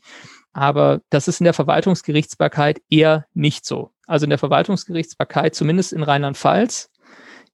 Aber 0.53 1.01
das 1.09 1.27
ist 1.27 1.41
in 1.41 1.45
der 1.45 1.53
Verwaltungsgerichtsbarkeit 1.53 2.81
eher 2.89 3.25
nicht 3.33 3.65
so. 3.65 3.91
Also 4.07 4.25
in 4.25 4.29
der 4.29 4.39
Verwaltungsgerichtsbarkeit, 4.39 5.55
zumindest 5.55 5.93
in 5.93 6.03
Rheinland-Pfalz, 6.03 6.89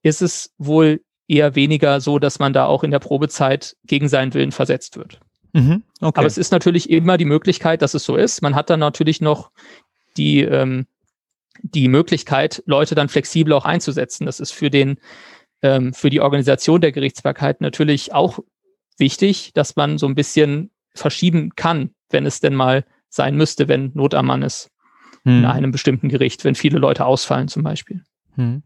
ist 0.02 0.22
es 0.22 0.52
wohl 0.58 1.00
eher 1.26 1.54
weniger 1.54 2.00
so, 2.00 2.18
dass 2.18 2.38
man 2.38 2.52
da 2.52 2.66
auch 2.66 2.84
in 2.84 2.90
der 2.90 2.98
Probezeit 3.00 3.76
gegen 3.84 4.08
seinen 4.08 4.34
Willen 4.34 4.52
versetzt 4.52 4.96
wird. 4.96 5.20
Mhm, 5.52 5.82
okay. 6.00 6.18
Aber 6.18 6.26
es 6.26 6.38
ist 6.38 6.52
natürlich 6.52 6.90
immer 6.90 7.18
die 7.18 7.24
Möglichkeit, 7.24 7.82
dass 7.82 7.94
es 7.94 8.04
so 8.04 8.16
ist. 8.16 8.42
Man 8.42 8.54
hat 8.54 8.70
dann 8.70 8.80
natürlich 8.80 9.20
noch 9.20 9.50
die, 10.16 10.40
ähm, 10.40 10.86
die 11.62 11.88
Möglichkeit, 11.88 12.62
Leute 12.66 12.94
dann 12.94 13.08
flexibel 13.08 13.52
auch 13.52 13.64
einzusetzen. 13.64 14.26
Das 14.26 14.40
ist 14.40 14.52
für 14.52 14.70
den 14.70 14.98
ähm, 15.62 15.92
für 15.92 16.10
die 16.10 16.20
Organisation 16.20 16.80
der 16.80 16.92
Gerichtsbarkeit 16.92 17.60
natürlich 17.60 18.12
auch 18.12 18.38
wichtig, 18.98 19.52
dass 19.54 19.76
man 19.76 19.98
so 19.98 20.06
ein 20.06 20.14
bisschen 20.14 20.70
verschieben 20.94 21.50
kann, 21.56 21.90
wenn 22.10 22.26
es 22.26 22.40
denn 22.40 22.54
mal 22.54 22.84
sein 23.08 23.36
müsste, 23.36 23.68
wenn 23.68 23.92
Not 23.94 24.14
am 24.14 24.26
Mann 24.26 24.42
ist. 24.42 24.70
Hm. 25.24 25.38
In 25.38 25.44
einem 25.44 25.72
bestimmten 25.72 26.08
Gericht, 26.08 26.44
wenn 26.44 26.54
viele 26.54 26.78
Leute 26.78 27.04
ausfallen 27.04 27.48
zum 27.48 27.62
Beispiel. 27.62 28.02
Hm. 28.36 28.62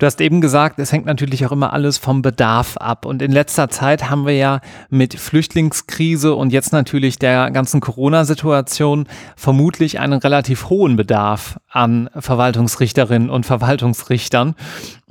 Du 0.00 0.06
hast 0.06 0.22
eben 0.22 0.40
gesagt, 0.40 0.78
es 0.78 0.92
hängt 0.92 1.04
natürlich 1.04 1.44
auch 1.44 1.52
immer 1.52 1.74
alles 1.74 1.98
vom 1.98 2.22
Bedarf 2.22 2.78
ab. 2.78 3.04
Und 3.04 3.20
in 3.20 3.30
letzter 3.30 3.68
Zeit 3.68 4.08
haben 4.08 4.24
wir 4.24 4.34
ja 4.34 4.60
mit 4.88 5.12
Flüchtlingskrise 5.12 6.34
und 6.34 6.54
jetzt 6.54 6.72
natürlich 6.72 7.18
der 7.18 7.50
ganzen 7.50 7.82
Corona-Situation 7.82 9.06
vermutlich 9.36 10.00
einen 10.00 10.18
relativ 10.18 10.70
hohen 10.70 10.96
Bedarf 10.96 11.58
an 11.68 12.08
Verwaltungsrichterinnen 12.16 13.28
und 13.28 13.44
Verwaltungsrichtern. 13.44 14.54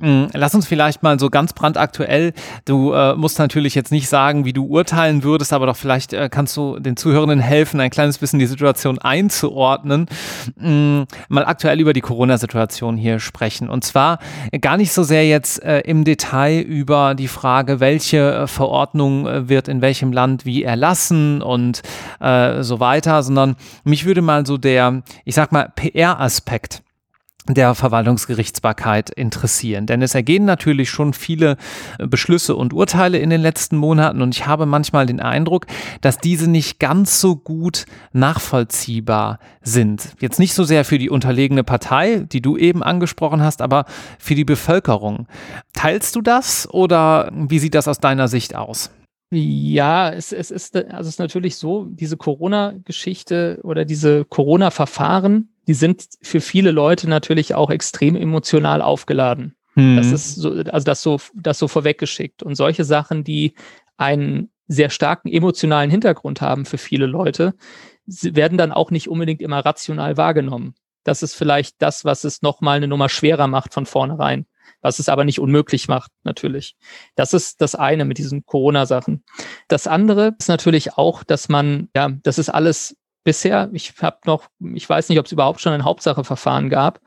Hm, 0.00 0.28
lass 0.32 0.54
uns 0.54 0.66
vielleicht 0.66 1.02
mal 1.02 1.18
so 1.18 1.28
ganz 1.28 1.52
brandaktuell, 1.52 2.32
du 2.64 2.92
äh, 2.92 3.14
musst 3.14 3.38
natürlich 3.38 3.74
jetzt 3.74 3.92
nicht 3.92 4.08
sagen, 4.08 4.46
wie 4.46 4.54
du 4.54 4.64
urteilen 4.64 5.22
würdest, 5.22 5.52
aber 5.52 5.66
doch 5.66 5.76
vielleicht 5.76 6.14
äh, 6.14 6.28
kannst 6.30 6.56
du 6.56 6.78
den 6.78 6.96
Zuhörenden 6.96 7.38
helfen, 7.38 7.80
ein 7.80 7.90
kleines 7.90 8.16
bisschen 8.16 8.38
die 8.38 8.46
Situation 8.46 8.98
einzuordnen, 8.98 10.06
hm, 10.58 11.04
mal 11.28 11.44
aktuell 11.44 11.80
über 11.80 11.92
die 11.92 12.00
Corona-Situation 12.00 12.96
hier 12.96 13.20
sprechen. 13.20 13.68
Und 13.68 13.84
zwar 13.84 14.18
gar 14.60 14.78
nicht 14.80 14.92
so 14.92 15.02
sehr 15.02 15.28
jetzt 15.28 15.62
äh, 15.62 15.80
im 15.80 16.04
Detail 16.04 16.60
über 16.60 17.14
die 17.14 17.28
Frage, 17.28 17.80
welche 17.80 18.32
äh, 18.32 18.46
Verordnung 18.46 19.26
äh, 19.26 19.48
wird 19.48 19.68
in 19.68 19.82
welchem 19.82 20.12
Land 20.12 20.44
wie 20.44 20.64
erlassen 20.64 21.42
und 21.42 21.82
äh, 22.18 22.62
so 22.62 22.80
weiter, 22.80 23.22
sondern 23.22 23.56
mich 23.84 24.06
würde 24.06 24.22
mal 24.22 24.46
so 24.46 24.56
der, 24.56 25.02
ich 25.24 25.34
sag 25.34 25.52
mal, 25.52 25.70
PR-Aspekt 25.76 26.82
der 27.54 27.74
Verwaltungsgerichtsbarkeit 27.74 29.10
interessieren. 29.10 29.86
Denn 29.86 30.02
es 30.02 30.14
ergehen 30.14 30.44
natürlich 30.44 30.90
schon 30.90 31.12
viele 31.12 31.56
äh, 31.98 32.06
Beschlüsse 32.06 32.56
und 32.56 32.72
Urteile 32.72 33.18
in 33.18 33.30
den 33.30 33.40
letzten 33.40 33.76
Monaten 33.76 34.22
und 34.22 34.34
ich 34.34 34.46
habe 34.46 34.66
manchmal 34.66 35.06
den 35.06 35.20
Eindruck, 35.20 35.66
dass 36.00 36.18
diese 36.18 36.48
nicht 36.48 36.78
ganz 36.78 37.20
so 37.20 37.36
gut 37.36 37.86
nachvollziehbar 38.12 39.38
sind. 39.62 40.14
Jetzt 40.20 40.38
nicht 40.38 40.54
so 40.54 40.64
sehr 40.64 40.84
für 40.84 40.98
die 40.98 41.10
unterlegene 41.10 41.64
Partei, 41.64 42.26
die 42.30 42.42
du 42.42 42.56
eben 42.56 42.82
angesprochen 42.82 43.42
hast, 43.42 43.62
aber 43.62 43.84
für 44.18 44.34
die 44.34 44.44
Bevölkerung. 44.44 45.26
Teilst 45.72 46.16
du 46.16 46.20
das 46.20 46.68
oder 46.70 47.30
wie 47.32 47.58
sieht 47.58 47.74
das 47.74 47.88
aus 47.88 47.98
deiner 47.98 48.28
Sicht 48.28 48.54
aus? 48.54 48.90
Ja, 49.30 50.10
es, 50.10 50.32
es, 50.32 50.50
ist, 50.50 50.74
also 50.76 51.00
es 51.00 51.08
ist 51.08 51.18
natürlich 51.20 51.56
so, 51.56 51.86
diese 51.88 52.16
Corona-Geschichte 52.16 53.60
oder 53.62 53.84
diese 53.84 54.24
Corona-Verfahren, 54.24 55.50
die 55.68 55.74
sind 55.74 56.04
für 56.20 56.40
viele 56.40 56.72
Leute 56.72 57.08
natürlich 57.08 57.54
auch 57.54 57.70
extrem 57.70 58.16
emotional 58.16 58.82
aufgeladen. 58.82 59.54
Mhm. 59.76 59.96
Das 59.96 60.10
ist 60.10 60.34
so, 60.34 60.50
also 60.50 60.84
das 60.84 61.02
so, 61.02 61.20
das 61.34 61.60
so 61.60 61.68
vorweggeschickt. 61.68 62.42
Und 62.42 62.56
solche 62.56 62.84
Sachen, 62.84 63.22
die 63.22 63.54
einen 63.96 64.50
sehr 64.66 64.90
starken 64.90 65.28
emotionalen 65.28 65.90
Hintergrund 65.90 66.40
haben 66.40 66.64
für 66.64 66.78
viele 66.78 67.06
Leute, 67.06 67.54
werden 68.06 68.58
dann 68.58 68.72
auch 68.72 68.90
nicht 68.90 69.08
unbedingt 69.08 69.42
immer 69.42 69.60
rational 69.60 70.16
wahrgenommen. 70.16 70.74
Das 71.04 71.22
ist 71.22 71.34
vielleicht 71.34 71.80
das, 71.80 72.04
was 72.04 72.24
es 72.24 72.42
nochmal 72.42 72.78
eine 72.78 72.88
Nummer 72.88 73.08
schwerer 73.08 73.46
macht 73.46 73.74
von 73.74 73.86
vornherein 73.86 74.46
was 74.80 74.98
es 74.98 75.08
aber 75.08 75.24
nicht 75.24 75.40
unmöglich 75.40 75.88
macht, 75.88 76.10
natürlich. 76.24 76.76
Das 77.14 77.32
ist 77.32 77.60
das 77.60 77.74
eine 77.74 78.04
mit 78.04 78.18
diesen 78.18 78.44
Corona-Sachen. 78.44 79.22
Das 79.68 79.86
andere 79.86 80.34
ist 80.38 80.48
natürlich 80.48 80.94
auch, 80.94 81.22
dass 81.24 81.48
man, 81.48 81.88
ja, 81.94 82.10
das 82.22 82.38
ist 82.38 82.48
alles 82.48 82.96
bisher. 83.24 83.68
Ich 83.72 83.94
habe 84.00 84.18
noch, 84.24 84.48
ich 84.74 84.88
weiß 84.88 85.08
nicht, 85.08 85.18
ob 85.18 85.26
es 85.26 85.32
überhaupt 85.32 85.60
schon 85.60 85.72
ein 85.72 85.84
Hauptsacheverfahren 85.84 86.70
gab 86.70 87.00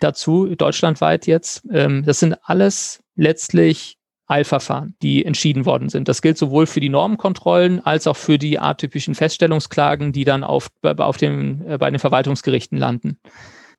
dazu, 0.00 0.54
deutschlandweit 0.54 1.26
jetzt. 1.26 1.62
Ähm, 1.70 2.04
das 2.04 2.18
sind 2.20 2.36
alles 2.42 3.02
letztlich 3.14 3.98
Eilverfahren, 4.26 4.96
die 5.02 5.24
entschieden 5.24 5.66
worden 5.66 5.88
sind. 5.88 6.08
Das 6.08 6.22
gilt 6.22 6.38
sowohl 6.38 6.66
für 6.66 6.80
die 6.80 6.88
Normenkontrollen 6.88 7.84
als 7.84 8.06
auch 8.06 8.16
für 8.16 8.38
die 8.38 8.58
atypischen 8.58 9.14
Feststellungsklagen, 9.14 10.12
die 10.12 10.24
dann 10.24 10.42
auf, 10.42 10.68
auf 10.82 11.16
dem, 11.18 11.66
äh, 11.66 11.78
bei 11.78 11.90
den 11.90 11.98
Verwaltungsgerichten 11.98 12.78
landen. 12.78 13.18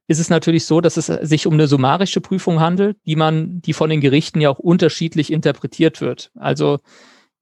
Ist 0.07 0.19
es 0.19 0.29
natürlich 0.29 0.65
so, 0.65 0.81
dass 0.81 0.97
es 0.97 1.07
sich 1.07 1.47
um 1.47 1.53
eine 1.53 1.67
summarische 1.67 2.19
Prüfung 2.19 2.59
handelt, 2.59 2.97
die 3.05 3.15
man, 3.15 3.61
die 3.61 3.73
von 3.73 3.89
den 3.89 4.01
Gerichten 4.01 4.41
ja 4.41 4.49
auch 4.49 4.59
unterschiedlich 4.59 5.31
interpretiert 5.31 6.01
wird. 6.01 6.31
Also 6.35 6.79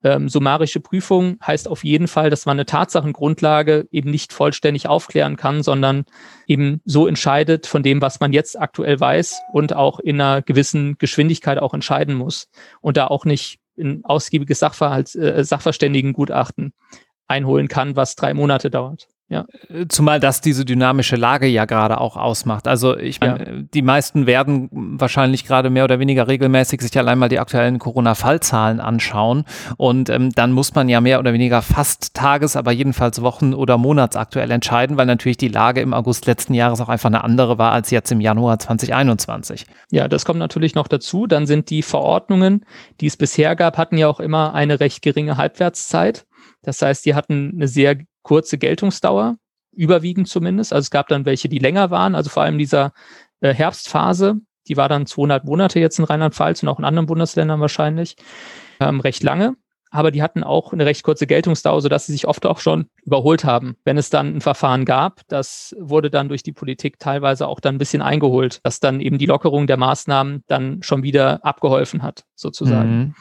ähm, 0.04 0.30
summarische 0.30 0.80
Prüfung 0.80 1.38
heißt 1.46 1.68
auf 1.68 1.84
jeden 1.84 2.08
Fall, 2.08 2.30
dass 2.30 2.46
man 2.46 2.56
eine 2.56 2.66
Tatsachengrundlage 2.66 3.88
eben 3.92 4.10
nicht 4.10 4.34
vollständig 4.34 4.88
aufklären 4.88 5.38
kann, 5.38 5.62
sondern 5.62 6.06
eben 6.48 6.82
so 6.86 7.08
entscheidet 7.08 7.68
von 7.68 7.84
dem, 7.84 8.02
was 8.02 8.20
man 8.20 8.34
jetzt 8.34 8.60
aktuell 8.60 9.00
weiß 9.00 9.42
und 9.54 9.74
auch 9.74 10.00
in 10.00 10.20
einer 10.20 10.42
gewissen 10.42 10.98
Geschwindigkeit 10.98 11.60
auch 11.60 11.74
entscheiden 11.74 12.16
muss 12.16 12.50
und 12.82 12.98
da 12.98 13.08
auch 13.08 13.26
nicht 13.26 13.60
ein 13.78 14.04
ausgiebiges 14.04 14.60
Sachverhalt, 14.60 15.16
äh, 15.16 15.44
Sachverständigengutachten 15.44 16.74
einholen 17.28 17.68
kann, 17.68 17.96
was 17.96 18.16
drei 18.16 18.34
Monate 18.34 18.70
dauert. 18.70 19.08
Ja. 19.32 19.46
Zumal 19.88 20.20
das 20.20 20.42
diese 20.42 20.66
dynamische 20.66 21.16
Lage 21.16 21.48
ja 21.48 21.64
gerade 21.64 22.02
auch 22.02 22.18
ausmacht. 22.18 22.68
Also 22.68 22.98
ich 22.98 23.22
meine, 23.22 23.40
ja. 23.40 23.62
die 23.74 23.82
meisten 23.82 24.26
werden 24.26 24.68
wahrscheinlich 24.72 25.46
gerade 25.46 25.70
mehr 25.70 25.86
oder 25.86 26.00
weniger 26.00 26.28
regelmäßig 26.28 26.82
sich 26.82 26.98
allein 26.98 27.18
mal 27.18 27.30
die 27.30 27.40
aktuellen 27.40 27.80
Corona-Fallzahlen 27.80 28.82
anschauen. 28.82 29.46
Und 29.78 30.10
ähm, 30.10 30.34
dann 30.34 30.52
muss 30.52 30.76
man 30.76 30.90
ja 30.90 31.00
mehr 31.00 31.18
oder 31.18 31.32
weniger 31.32 31.62
fast 31.62 32.14
tages-, 32.14 32.58
aber 32.58 32.74
jedenfalls 32.74 33.22
wochen- 33.22 33.54
oder 33.54 33.78
monatsaktuell 33.78 34.52
entscheiden, 34.52 34.98
weil 34.98 35.06
natürlich 35.06 35.38
die 35.38 35.48
Lage 35.48 35.80
im 35.80 35.94
August 35.94 36.26
letzten 36.26 36.54
Jahres 36.54 36.82
auch 36.82 36.90
einfach 36.90 37.08
eine 37.08 37.24
andere 37.24 37.58
war 37.58 37.72
als 37.72 37.90
jetzt 37.90 38.12
im 38.12 38.20
Januar 38.20 38.60
2021. 38.60 39.66
Ja, 39.92 40.10
das 40.10 40.26
kommt 40.26 40.40
natürlich 40.40 40.76
noch 40.76 40.90
dazu. 40.90 41.26
Dann 41.26 41.48
sind 41.48 41.70
die 41.70 41.84
Verordnungen, 41.84 42.66
die 43.00 43.08
es 43.08 43.16
bisher 43.16 43.56
gab, 43.56 43.78
hatten 43.78 43.98
ja 43.98 44.10
auch 44.10 44.20
immer 44.20 44.54
eine 44.54 44.82
recht 44.82 45.02
geringe 45.02 45.38
Halbwertszeit. 45.38 46.26
Das 46.64 46.82
heißt, 46.82 47.06
die 47.06 47.16
hatten 47.16 47.54
eine 47.56 47.70
sehr 47.70 47.96
kurze 48.24 48.58
Geltungsdauer, 48.58 49.38
überwiegend 49.72 50.28
zumindest. 50.28 50.74
Also 50.74 50.86
es 50.86 50.92
gab 50.92 51.08
dann 51.08 51.26
welche, 51.26 51.50
die 51.50 51.60
länger 51.60 51.92
waren, 51.92 52.16
also 52.16 52.30
vor 52.30 52.44
allem 52.44 52.58
dieser 52.58 52.94
äh, 53.40 53.54
Herbstphase, 53.54 54.42
die 54.68 54.78
war 54.78 54.90
dann 54.90 55.06
200 55.06 55.46
Monate 55.46 55.80
jetzt 55.80 56.00
in 56.00 56.06
Rheinland-Pfalz 56.06 56.64
und 56.64 56.70
auch 56.70 56.80
in 56.80 56.86
anderen 56.86 57.08
Bundesländern 57.08 57.60
wahrscheinlich, 57.60 58.16
ähm, 58.80 59.00
recht 59.00 59.24
lange. 59.24 59.56
Aber 59.94 60.12
die 60.12 60.24
hatten 60.24 60.44
auch 60.44 60.72
eine 60.72 60.86
recht 60.86 61.04
kurze 61.04 61.28
Geltungsdauer, 61.28 61.82
sodass 61.82 62.06
sie 62.06 62.14
sich 62.14 62.26
oft 62.26 62.46
auch 62.46 62.60
schon 62.60 62.86
überholt 63.04 63.44
haben. 63.44 63.76
Wenn 63.84 63.98
es 63.98 64.10
dann 64.10 64.38
ein 64.38 64.42
Verfahren 64.42 64.86
gab, 64.86 65.22
das 65.28 65.76
wurde 65.78 66.10
dann 66.10 66.30
durch 66.30 66.44
die 66.44 66.54
Politik 66.54 66.98
teilweise 66.98 67.46
auch 67.46 67.60
dann 67.60 67.76
ein 67.76 67.78
bisschen 67.78 68.02
eingeholt, 68.02 68.62
dass 68.64 68.80
dann 68.80 69.02
eben 69.02 69.18
die 69.18 69.26
Lockerung 69.26 69.68
der 69.68 69.76
Maßnahmen 69.76 70.46
dann 70.48 70.82
schon 70.82 71.04
wieder 71.04 71.44
abgeholfen 71.44 72.04
hat, 72.04 72.24
sozusagen, 72.36 72.98
mhm. 72.98 73.16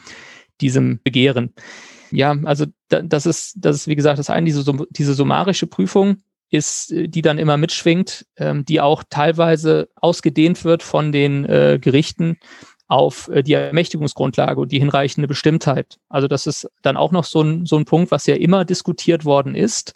diesem 0.61 1.01
Begehren. 1.03 1.53
Ja, 2.11 2.35
also 2.43 2.65
da, 2.89 3.01
das 3.01 3.25
ist, 3.25 3.55
das 3.57 3.75
ist 3.75 3.87
wie 3.87 3.95
gesagt 3.95 4.19
das 4.19 4.29
eine, 4.29 4.45
diese, 4.45 4.63
diese 4.89 5.13
summarische 5.13 5.67
Prüfung 5.67 6.17
ist, 6.49 6.91
äh, 6.91 7.07
die 7.07 7.21
dann 7.21 7.39
immer 7.39 7.57
mitschwingt, 7.57 8.25
ähm, 8.37 8.65
die 8.65 8.81
auch 8.81 9.03
teilweise 9.09 9.89
ausgedehnt 9.95 10.63
wird 10.63 10.83
von 10.83 11.11
den 11.11 11.45
äh, 11.45 11.79
Gerichten 11.81 12.37
auf 12.87 13.29
äh, 13.29 13.41
die 13.41 13.53
Ermächtigungsgrundlage 13.53 14.59
und 14.59 14.71
die 14.71 14.79
hinreichende 14.79 15.27
Bestimmtheit. 15.27 15.97
Also 16.09 16.27
das 16.27 16.45
ist 16.45 16.69
dann 16.81 16.97
auch 16.97 17.11
noch 17.11 17.23
so 17.23 17.41
ein, 17.41 17.65
so 17.65 17.77
ein 17.77 17.85
Punkt, 17.85 18.11
was 18.11 18.27
ja 18.27 18.35
immer 18.35 18.65
diskutiert 18.65 19.23
worden 19.23 19.55
ist, 19.55 19.95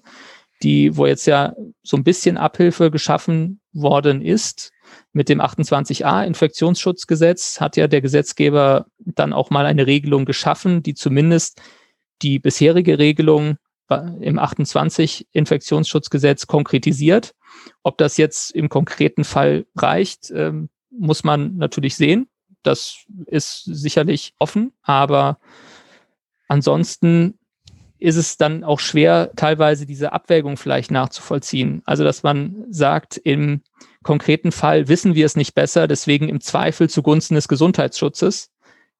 die, 0.63 0.95
wo 0.95 1.05
jetzt 1.05 1.27
ja 1.27 1.53
so 1.83 1.97
ein 1.97 2.05
bisschen 2.05 2.37
Abhilfe 2.37 2.89
geschaffen 2.89 3.59
worden 3.73 4.21
ist. 4.21 4.71
Mit 5.11 5.27
dem 5.27 5.41
28a 5.41 6.25
Infektionsschutzgesetz 6.25 7.59
hat 7.59 7.75
ja 7.75 7.87
der 7.87 8.01
Gesetzgeber 8.01 8.85
dann 8.99 9.33
auch 9.33 9.49
mal 9.49 9.65
eine 9.65 9.87
Regelung 9.87 10.23
geschaffen, 10.23 10.81
die 10.81 10.93
zumindest 10.93 11.61
die 12.21 12.39
bisherige 12.39 12.97
Regelung 12.99 13.57
im 14.19 14.39
28 14.39 15.27
Infektionsschutzgesetz 15.31 16.47
konkretisiert. 16.47 17.35
Ob 17.83 17.97
das 17.97 18.17
jetzt 18.17 18.51
im 18.51 18.69
konkreten 18.69 19.23
Fall 19.23 19.65
reicht, 19.75 20.31
ähm, 20.31 20.69
muss 20.89 21.23
man 21.23 21.57
natürlich 21.57 21.95
sehen. 21.95 22.27
Das 22.63 23.05
ist 23.27 23.63
sicherlich 23.65 24.33
offen, 24.39 24.73
aber 24.81 25.39
ansonsten 26.47 27.37
ist 27.99 28.15
es 28.15 28.37
dann 28.37 28.63
auch 28.63 28.79
schwer, 28.79 29.31
teilweise 29.35 29.85
diese 29.85 30.13
Abwägung 30.13 30.57
vielleicht 30.57 30.91
nachzuvollziehen. 30.91 31.81
Also, 31.85 32.03
dass 32.03 32.23
man 32.23 32.65
sagt, 32.69 33.17
im 33.17 33.61
konkreten 34.03 34.51
Fall 34.51 34.87
wissen 34.87 35.15
wir 35.15 35.25
es 35.25 35.35
nicht 35.35 35.55
besser, 35.55 35.87
deswegen 35.87 36.27
im 36.27 36.41
Zweifel 36.41 36.89
zugunsten 36.89 37.35
des 37.35 37.47
Gesundheitsschutzes 37.47 38.51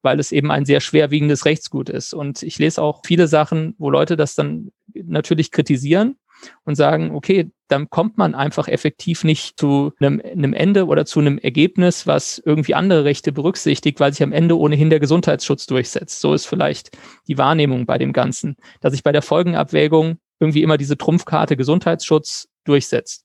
weil 0.06 0.20
es 0.20 0.30
eben 0.30 0.52
ein 0.52 0.64
sehr 0.64 0.80
schwerwiegendes 0.80 1.44
Rechtsgut 1.46 1.88
ist. 1.88 2.14
Und 2.14 2.44
ich 2.44 2.60
lese 2.60 2.80
auch 2.80 3.02
viele 3.04 3.26
Sachen, 3.26 3.74
wo 3.76 3.90
Leute 3.90 4.16
das 4.16 4.36
dann 4.36 4.70
natürlich 4.94 5.50
kritisieren 5.50 6.16
und 6.62 6.76
sagen, 6.76 7.10
okay, 7.10 7.50
dann 7.66 7.90
kommt 7.90 8.18
man 8.18 8.36
einfach 8.36 8.68
effektiv 8.68 9.24
nicht 9.24 9.58
zu 9.58 9.92
einem, 9.98 10.22
einem, 10.24 10.52
Ende 10.52 10.86
oder 10.86 11.04
zu 11.06 11.18
einem 11.18 11.38
Ergebnis, 11.38 12.06
was 12.06 12.40
irgendwie 12.44 12.76
andere 12.76 13.04
Rechte 13.04 13.32
berücksichtigt, 13.32 13.98
weil 13.98 14.12
sich 14.12 14.22
am 14.22 14.30
Ende 14.30 14.56
ohnehin 14.56 14.90
der 14.90 15.00
Gesundheitsschutz 15.00 15.66
durchsetzt. 15.66 16.20
So 16.20 16.34
ist 16.34 16.46
vielleicht 16.46 16.96
die 17.26 17.36
Wahrnehmung 17.36 17.84
bei 17.84 17.98
dem 17.98 18.12
Ganzen, 18.12 18.54
dass 18.80 18.92
sich 18.92 19.02
bei 19.02 19.10
der 19.10 19.22
Folgenabwägung 19.22 20.18
irgendwie 20.38 20.62
immer 20.62 20.76
diese 20.76 20.96
Trumpfkarte 20.96 21.56
Gesundheitsschutz 21.56 22.46
durchsetzt. 22.62 23.24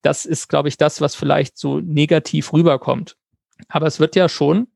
Das 0.00 0.24
ist, 0.24 0.48
glaube 0.48 0.70
ich, 0.70 0.78
das, 0.78 1.02
was 1.02 1.14
vielleicht 1.14 1.58
so 1.58 1.80
negativ 1.80 2.54
rüberkommt. 2.54 3.16
Aber 3.68 3.86
es 3.86 4.00
wird 4.00 4.16
ja 4.16 4.30
schon 4.30 4.68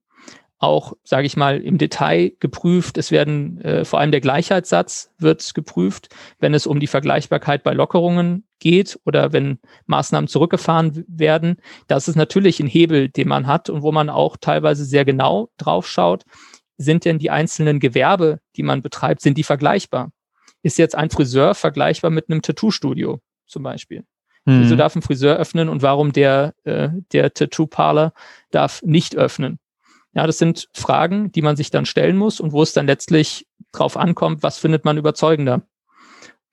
auch, 0.62 0.92
sage 1.02 1.26
ich 1.26 1.36
mal, 1.36 1.60
im 1.60 1.76
Detail 1.76 2.32
geprüft. 2.38 2.96
Es 2.96 3.10
werden 3.10 3.60
äh, 3.62 3.84
vor 3.84 3.98
allem 3.98 4.12
der 4.12 4.20
Gleichheitssatz 4.20 5.10
wird 5.18 5.54
geprüft, 5.54 6.08
wenn 6.38 6.54
es 6.54 6.68
um 6.68 6.78
die 6.78 6.86
Vergleichbarkeit 6.86 7.64
bei 7.64 7.74
Lockerungen 7.74 8.44
geht 8.60 8.98
oder 9.04 9.32
wenn 9.32 9.58
Maßnahmen 9.86 10.28
zurückgefahren 10.28 11.04
werden. 11.08 11.56
Das 11.88 12.06
ist 12.06 12.14
natürlich 12.14 12.60
ein 12.60 12.68
Hebel, 12.68 13.08
den 13.08 13.26
man 13.26 13.48
hat 13.48 13.70
und 13.70 13.82
wo 13.82 13.90
man 13.90 14.08
auch 14.08 14.36
teilweise 14.36 14.84
sehr 14.84 15.04
genau 15.04 15.48
drauf 15.58 15.88
schaut. 15.88 16.22
Sind 16.78 17.04
denn 17.04 17.18
die 17.18 17.30
einzelnen 17.30 17.80
Gewerbe, 17.80 18.38
die 18.54 18.62
man 18.62 18.82
betreibt, 18.82 19.20
sind 19.20 19.38
die 19.38 19.44
vergleichbar? 19.44 20.12
Ist 20.62 20.78
jetzt 20.78 20.94
ein 20.94 21.10
Friseur 21.10 21.56
vergleichbar 21.56 22.12
mit 22.12 22.30
einem 22.30 22.40
Tattoo-Studio 22.40 23.20
zum 23.46 23.64
Beispiel? 23.64 24.04
Mhm. 24.44 24.60
Wieso 24.62 24.76
darf 24.76 24.94
ein 24.94 25.02
Friseur 25.02 25.36
öffnen 25.36 25.68
und 25.68 25.82
warum 25.82 26.12
der, 26.12 26.54
äh, 26.62 26.90
der 27.12 27.34
Tattoo-Parler 27.34 28.12
darf 28.52 28.80
nicht 28.84 29.16
öffnen? 29.16 29.58
Ja, 30.14 30.26
das 30.26 30.38
sind 30.38 30.68
Fragen, 30.74 31.32
die 31.32 31.42
man 31.42 31.56
sich 31.56 31.70
dann 31.70 31.86
stellen 31.86 32.16
muss 32.16 32.40
und 32.40 32.52
wo 32.52 32.62
es 32.62 32.72
dann 32.72 32.86
letztlich 32.86 33.46
drauf 33.72 33.96
ankommt, 33.96 34.42
was 34.42 34.58
findet 34.58 34.84
man 34.84 34.98
überzeugender. 34.98 35.62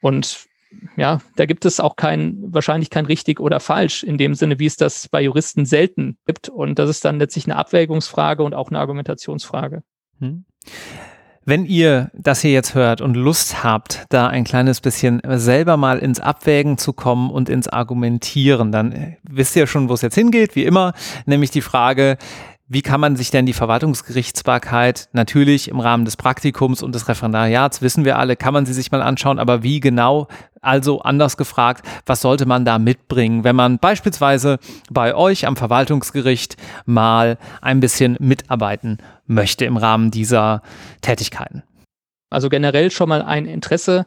Und 0.01 0.47
ja, 0.95 1.19
da 1.35 1.45
gibt 1.45 1.65
es 1.65 1.79
auch 1.79 1.95
kein, 1.95 2.37
wahrscheinlich 2.53 2.89
kein 2.89 3.05
richtig 3.05 3.39
oder 3.39 3.59
falsch 3.59 4.03
in 4.03 4.17
dem 4.17 4.35
Sinne, 4.35 4.59
wie 4.59 4.65
es 4.65 4.77
das 4.77 5.09
bei 5.09 5.21
Juristen 5.21 5.65
selten 5.65 6.17
gibt. 6.25 6.47
Und 6.47 6.79
das 6.79 6.89
ist 6.89 7.03
dann 7.05 7.19
letztlich 7.19 7.45
eine 7.45 7.55
Abwägungsfrage 7.55 8.43
und 8.43 8.53
auch 8.53 8.69
eine 8.69 8.79
Argumentationsfrage. 8.79 9.83
Hm. 10.19 10.45
Wenn 11.45 11.65
ihr 11.65 12.11
das 12.13 12.41
hier 12.41 12.51
jetzt 12.51 12.75
hört 12.75 13.01
und 13.01 13.15
Lust 13.15 13.63
habt, 13.63 14.05
da 14.09 14.27
ein 14.27 14.43
kleines 14.43 14.81
bisschen 14.81 15.21
selber 15.25 15.77
mal 15.77 15.97
ins 15.97 16.19
Abwägen 16.19 16.77
zu 16.77 16.93
kommen 16.93 17.31
und 17.31 17.49
ins 17.49 17.67
Argumentieren, 17.67 18.71
dann 18.71 19.15
wisst 19.23 19.55
ihr 19.55 19.65
schon, 19.65 19.89
wo 19.89 19.93
es 19.93 20.03
jetzt 20.03 20.15
hingeht, 20.15 20.55
wie 20.55 20.65
immer, 20.65 20.93
nämlich 21.25 21.49
die 21.49 21.61
Frage, 21.61 22.17
wie 22.69 22.83
kann 22.83 23.01
man 23.01 23.15
sich 23.15 23.31
denn 23.31 23.47
die 23.47 23.53
Verwaltungsgerichtsbarkeit 23.53 25.09
natürlich 25.11 25.67
im 25.69 25.79
Rahmen 25.79 26.05
des 26.05 26.15
Praktikums 26.15 26.83
und 26.83 26.93
des 26.93 27.07
Referendariats, 27.07 27.81
wissen 27.81 28.05
wir 28.05 28.19
alle, 28.19 28.35
kann 28.35 28.53
man 28.53 28.67
sie 28.67 28.73
sich 28.73 28.91
mal 28.91 29.01
anschauen, 29.01 29.39
aber 29.39 29.63
wie 29.63 29.79
genau, 29.79 30.27
also 30.61 31.01
anders 31.01 31.35
gefragt, 31.35 31.85
was 32.05 32.21
sollte 32.21 32.45
man 32.45 32.65
da 32.65 32.77
mitbringen, 32.77 33.43
wenn 33.43 33.55
man 33.55 33.79
beispielsweise 33.79 34.59
bei 34.91 35.15
euch 35.15 35.47
am 35.47 35.55
Verwaltungsgericht 35.55 36.57
mal 36.85 37.39
ein 37.61 37.79
bisschen 37.79 38.15
mitarbeiten 38.19 38.99
möchte 39.25 39.65
im 39.65 39.77
Rahmen 39.77 40.11
dieser 40.11 40.61
Tätigkeiten? 41.01 41.63
Also 42.29 42.49
generell 42.49 42.91
schon 42.91 43.09
mal 43.09 43.23
ein 43.23 43.45
Interesse 43.45 44.05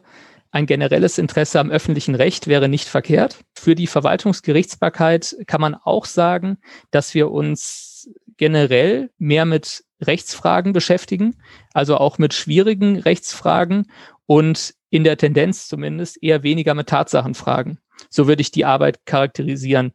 ein 0.51 0.67
generelles 0.67 1.17
Interesse 1.17 1.59
am 1.59 1.71
öffentlichen 1.71 2.13
Recht 2.13 2.45
wäre 2.45 2.69
nicht 2.69 2.87
verkehrt. 2.87 3.39
Für 3.55 3.73
die 3.73 3.87
Verwaltungsgerichtsbarkeit 3.87 5.35
kann 5.47 5.59
man 5.59 5.73
auch 5.73 6.05
sagen, 6.05 6.59
dass 6.91 7.15
wir 7.15 7.31
uns 7.31 7.92
generell 8.37 9.09
mehr 9.17 9.45
mit 9.45 9.83
Rechtsfragen 10.01 10.73
beschäftigen, 10.73 11.35
also 11.73 11.97
auch 11.97 12.17
mit 12.17 12.33
schwierigen 12.33 12.99
Rechtsfragen 12.99 13.91
und 14.25 14.73
in 14.89 15.03
der 15.03 15.17
Tendenz 15.17 15.67
zumindest 15.67 16.21
eher 16.21 16.43
weniger 16.43 16.73
mit 16.73 16.87
Tatsachenfragen. 16.87 17.79
So 18.09 18.27
würde 18.27 18.41
ich 18.41 18.51
die 18.51 18.65
Arbeit 18.65 19.05
charakterisieren. 19.05 19.91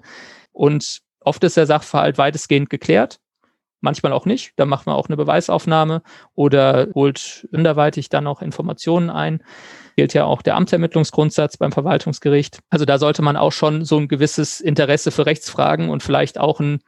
Und 0.53 1.01
oft 1.21 1.45
ist 1.45 1.57
der 1.57 1.67
Sachverhalt 1.67 2.19
weitestgehend 2.19 2.71
geklärt. 2.71 3.21
manchmal 3.81 4.13
auch 4.13 4.27
nicht. 4.27 4.53
Da 4.57 4.65
macht 4.65 4.87
man 4.87 4.97
auch 4.97 5.07
eine 5.07 5.17
Beweisaufnahme 5.17 6.03
oder 6.35 6.89
holt 6.95 7.49
anderweitig 7.53 8.09
dann 8.09 8.25
noch 8.25 8.43
Informationen 8.43 9.09
ein. 9.09 9.43
Gilt 9.97 10.15
ja 10.15 10.25
auch 10.25 10.43
der 10.43 10.57
Amtsermittlungsgrundsatz 10.57 11.57
beim 11.57 11.73
Verwaltungsgericht. 11.73 12.59
Also 12.71 12.85
da 12.85 12.99
sollte 12.99 13.23
man 13.23 13.37
auch 13.37 13.53
schon 13.53 13.85
so 13.85 13.99
ein 13.99 14.09
gewisses 14.09 14.61
Interesse 14.61 15.11
für 15.11 15.27
Rechtsfragen 15.27 15.91
und 15.91 16.03
vielleicht 16.03 16.39
auch 16.39 16.61
ein 16.61 16.81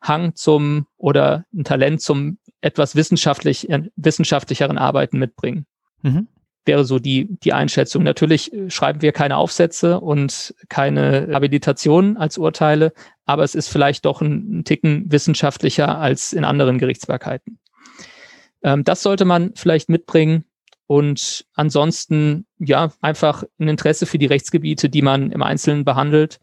Hang 0.00 0.34
zum 0.34 0.86
oder 0.96 1.44
ein 1.54 1.64
Talent 1.64 2.00
zum 2.00 2.38
etwas 2.60 2.96
wissenschaftlich, 2.96 3.68
äh, 3.70 3.82
wissenschaftlicheren 3.96 4.78
Arbeiten 4.78 5.18
mitbringen. 5.18 5.66
Mhm. 6.02 6.28
Wäre 6.64 6.84
so 6.84 6.98
die, 6.98 7.28
die 7.42 7.52
Einschätzung. 7.52 8.02
Natürlich 8.02 8.52
äh, 8.52 8.70
schreiben 8.70 9.02
wir 9.02 9.12
keine 9.12 9.36
Aufsätze 9.36 10.00
und 10.00 10.54
keine 10.68 11.28
Habilitationen 11.32 12.16
als 12.16 12.38
Urteile, 12.38 12.92
aber 13.24 13.44
es 13.44 13.54
ist 13.54 13.68
vielleicht 13.68 14.04
doch 14.04 14.20
ein, 14.20 14.60
ein 14.60 14.64
Ticken 14.64 15.10
wissenschaftlicher 15.10 15.98
als 15.98 16.32
in 16.32 16.44
anderen 16.44 16.78
Gerichtsbarkeiten. 16.78 17.58
Ähm, 18.62 18.84
das 18.84 19.02
sollte 19.02 19.24
man 19.24 19.52
vielleicht 19.54 19.88
mitbringen 19.88 20.44
und 20.86 21.46
ansonsten 21.54 22.46
ja 22.58 22.92
einfach 23.00 23.44
ein 23.58 23.68
Interesse 23.68 24.06
für 24.06 24.18
die 24.18 24.26
Rechtsgebiete, 24.26 24.88
die 24.88 25.02
man 25.02 25.30
im 25.30 25.42
Einzelnen 25.42 25.84
behandelt 25.84 26.40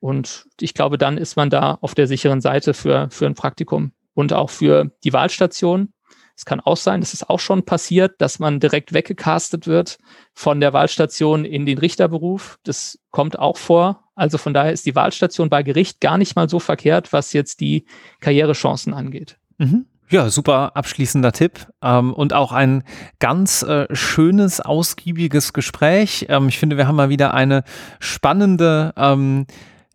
und 0.00 0.46
ich 0.60 0.74
glaube, 0.74 0.98
dann 0.98 1.18
ist 1.18 1.36
man 1.36 1.50
da 1.50 1.78
auf 1.80 1.94
der 1.94 2.06
sicheren 2.06 2.40
Seite 2.40 2.74
für, 2.74 3.08
für 3.10 3.26
ein 3.26 3.34
Praktikum 3.34 3.92
und 4.14 4.32
auch 4.32 4.50
für 4.50 4.90
die 5.04 5.12
Wahlstation. 5.12 5.92
Es 6.36 6.44
kann 6.44 6.60
auch 6.60 6.76
sein, 6.76 7.00
das 7.00 7.14
ist 7.14 7.28
auch 7.28 7.40
schon 7.40 7.64
passiert, 7.64 8.20
dass 8.20 8.38
man 8.38 8.60
direkt 8.60 8.92
weggecastet 8.92 9.66
wird 9.66 9.98
von 10.34 10.60
der 10.60 10.72
Wahlstation 10.72 11.44
in 11.44 11.66
den 11.66 11.78
Richterberuf. 11.78 12.58
Das 12.62 13.00
kommt 13.10 13.38
auch 13.38 13.56
vor. 13.56 14.04
Also 14.14 14.38
von 14.38 14.54
daher 14.54 14.72
ist 14.72 14.86
die 14.86 14.94
Wahlstation 14.94 15.50
bei 15.50 15.64
Gericht 15.64 16.00
gar 16.00 16.16
nicht 16.16 16.36
mal 16.36 16.48
so 16.48 16.60
verkehrt, 16.60 17.12
was 17.12 17.32
jetzt 17.32 17.60
die 17.60 17.86
Karrierechancen 18.20 18.94
angeht. 18.94 19.36
Mhm. 19.58 19.86
Ja, 20.10 20.30
super 20.30 20.74
abschließender 20.74 21.32
Tipp 21.32 21.66
ähm, 21.82 22.14
und 22.14 22.32
auch 22.32 22.52
ein 22.52 22.82
ganz 23.18 23.62
äh, 23.62 23.86
schönes, 23.94 24.60
ausgiebiges 24.60 25.52
Gespräch. 25.52 26.26
Ähm, 26.30 26.48
ich 26.48 26.58
finde, 26.58 26.78
wir 26.78 26.86
haben 26.86 26.96
mal 26.96 27.10
wieder 27.10 27.34
eine 27.34 27.62
spannende 28.00 28.94
ähm, 28.96 29.46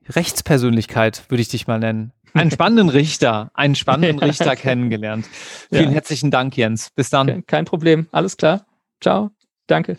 Rechtspersönlichkeit, 0.09 1.23
würde 1.29 1.41
ich 1.41 1.49
dich 1.49 1.67
mal 1.67 1.79
nennen. 1.79 2.11
Einen 2.33 2.51
spannenden 2.51 2.89
Richter, 2.89 3.51
einen 3.53 3.75
spannenden 3.75 4.19
Richter 4.23 4.55
kennengelernt. 4.55 5.25
Vielen 5.69 5.89
ja. 5.89 5.91
herzlichen 5.91 6.31
Dank, 6.31 6.57
Jens. 6.57 6.89
Bis 6.95 7.09
dann. 7.09 7.45
Kein 7.45 7.65
Problem. 7.65 8.07
Alles 8.11 8.37
klar. 8.37 8.65
Ciao. 9.01 9.31
Danke. 9.67 9.97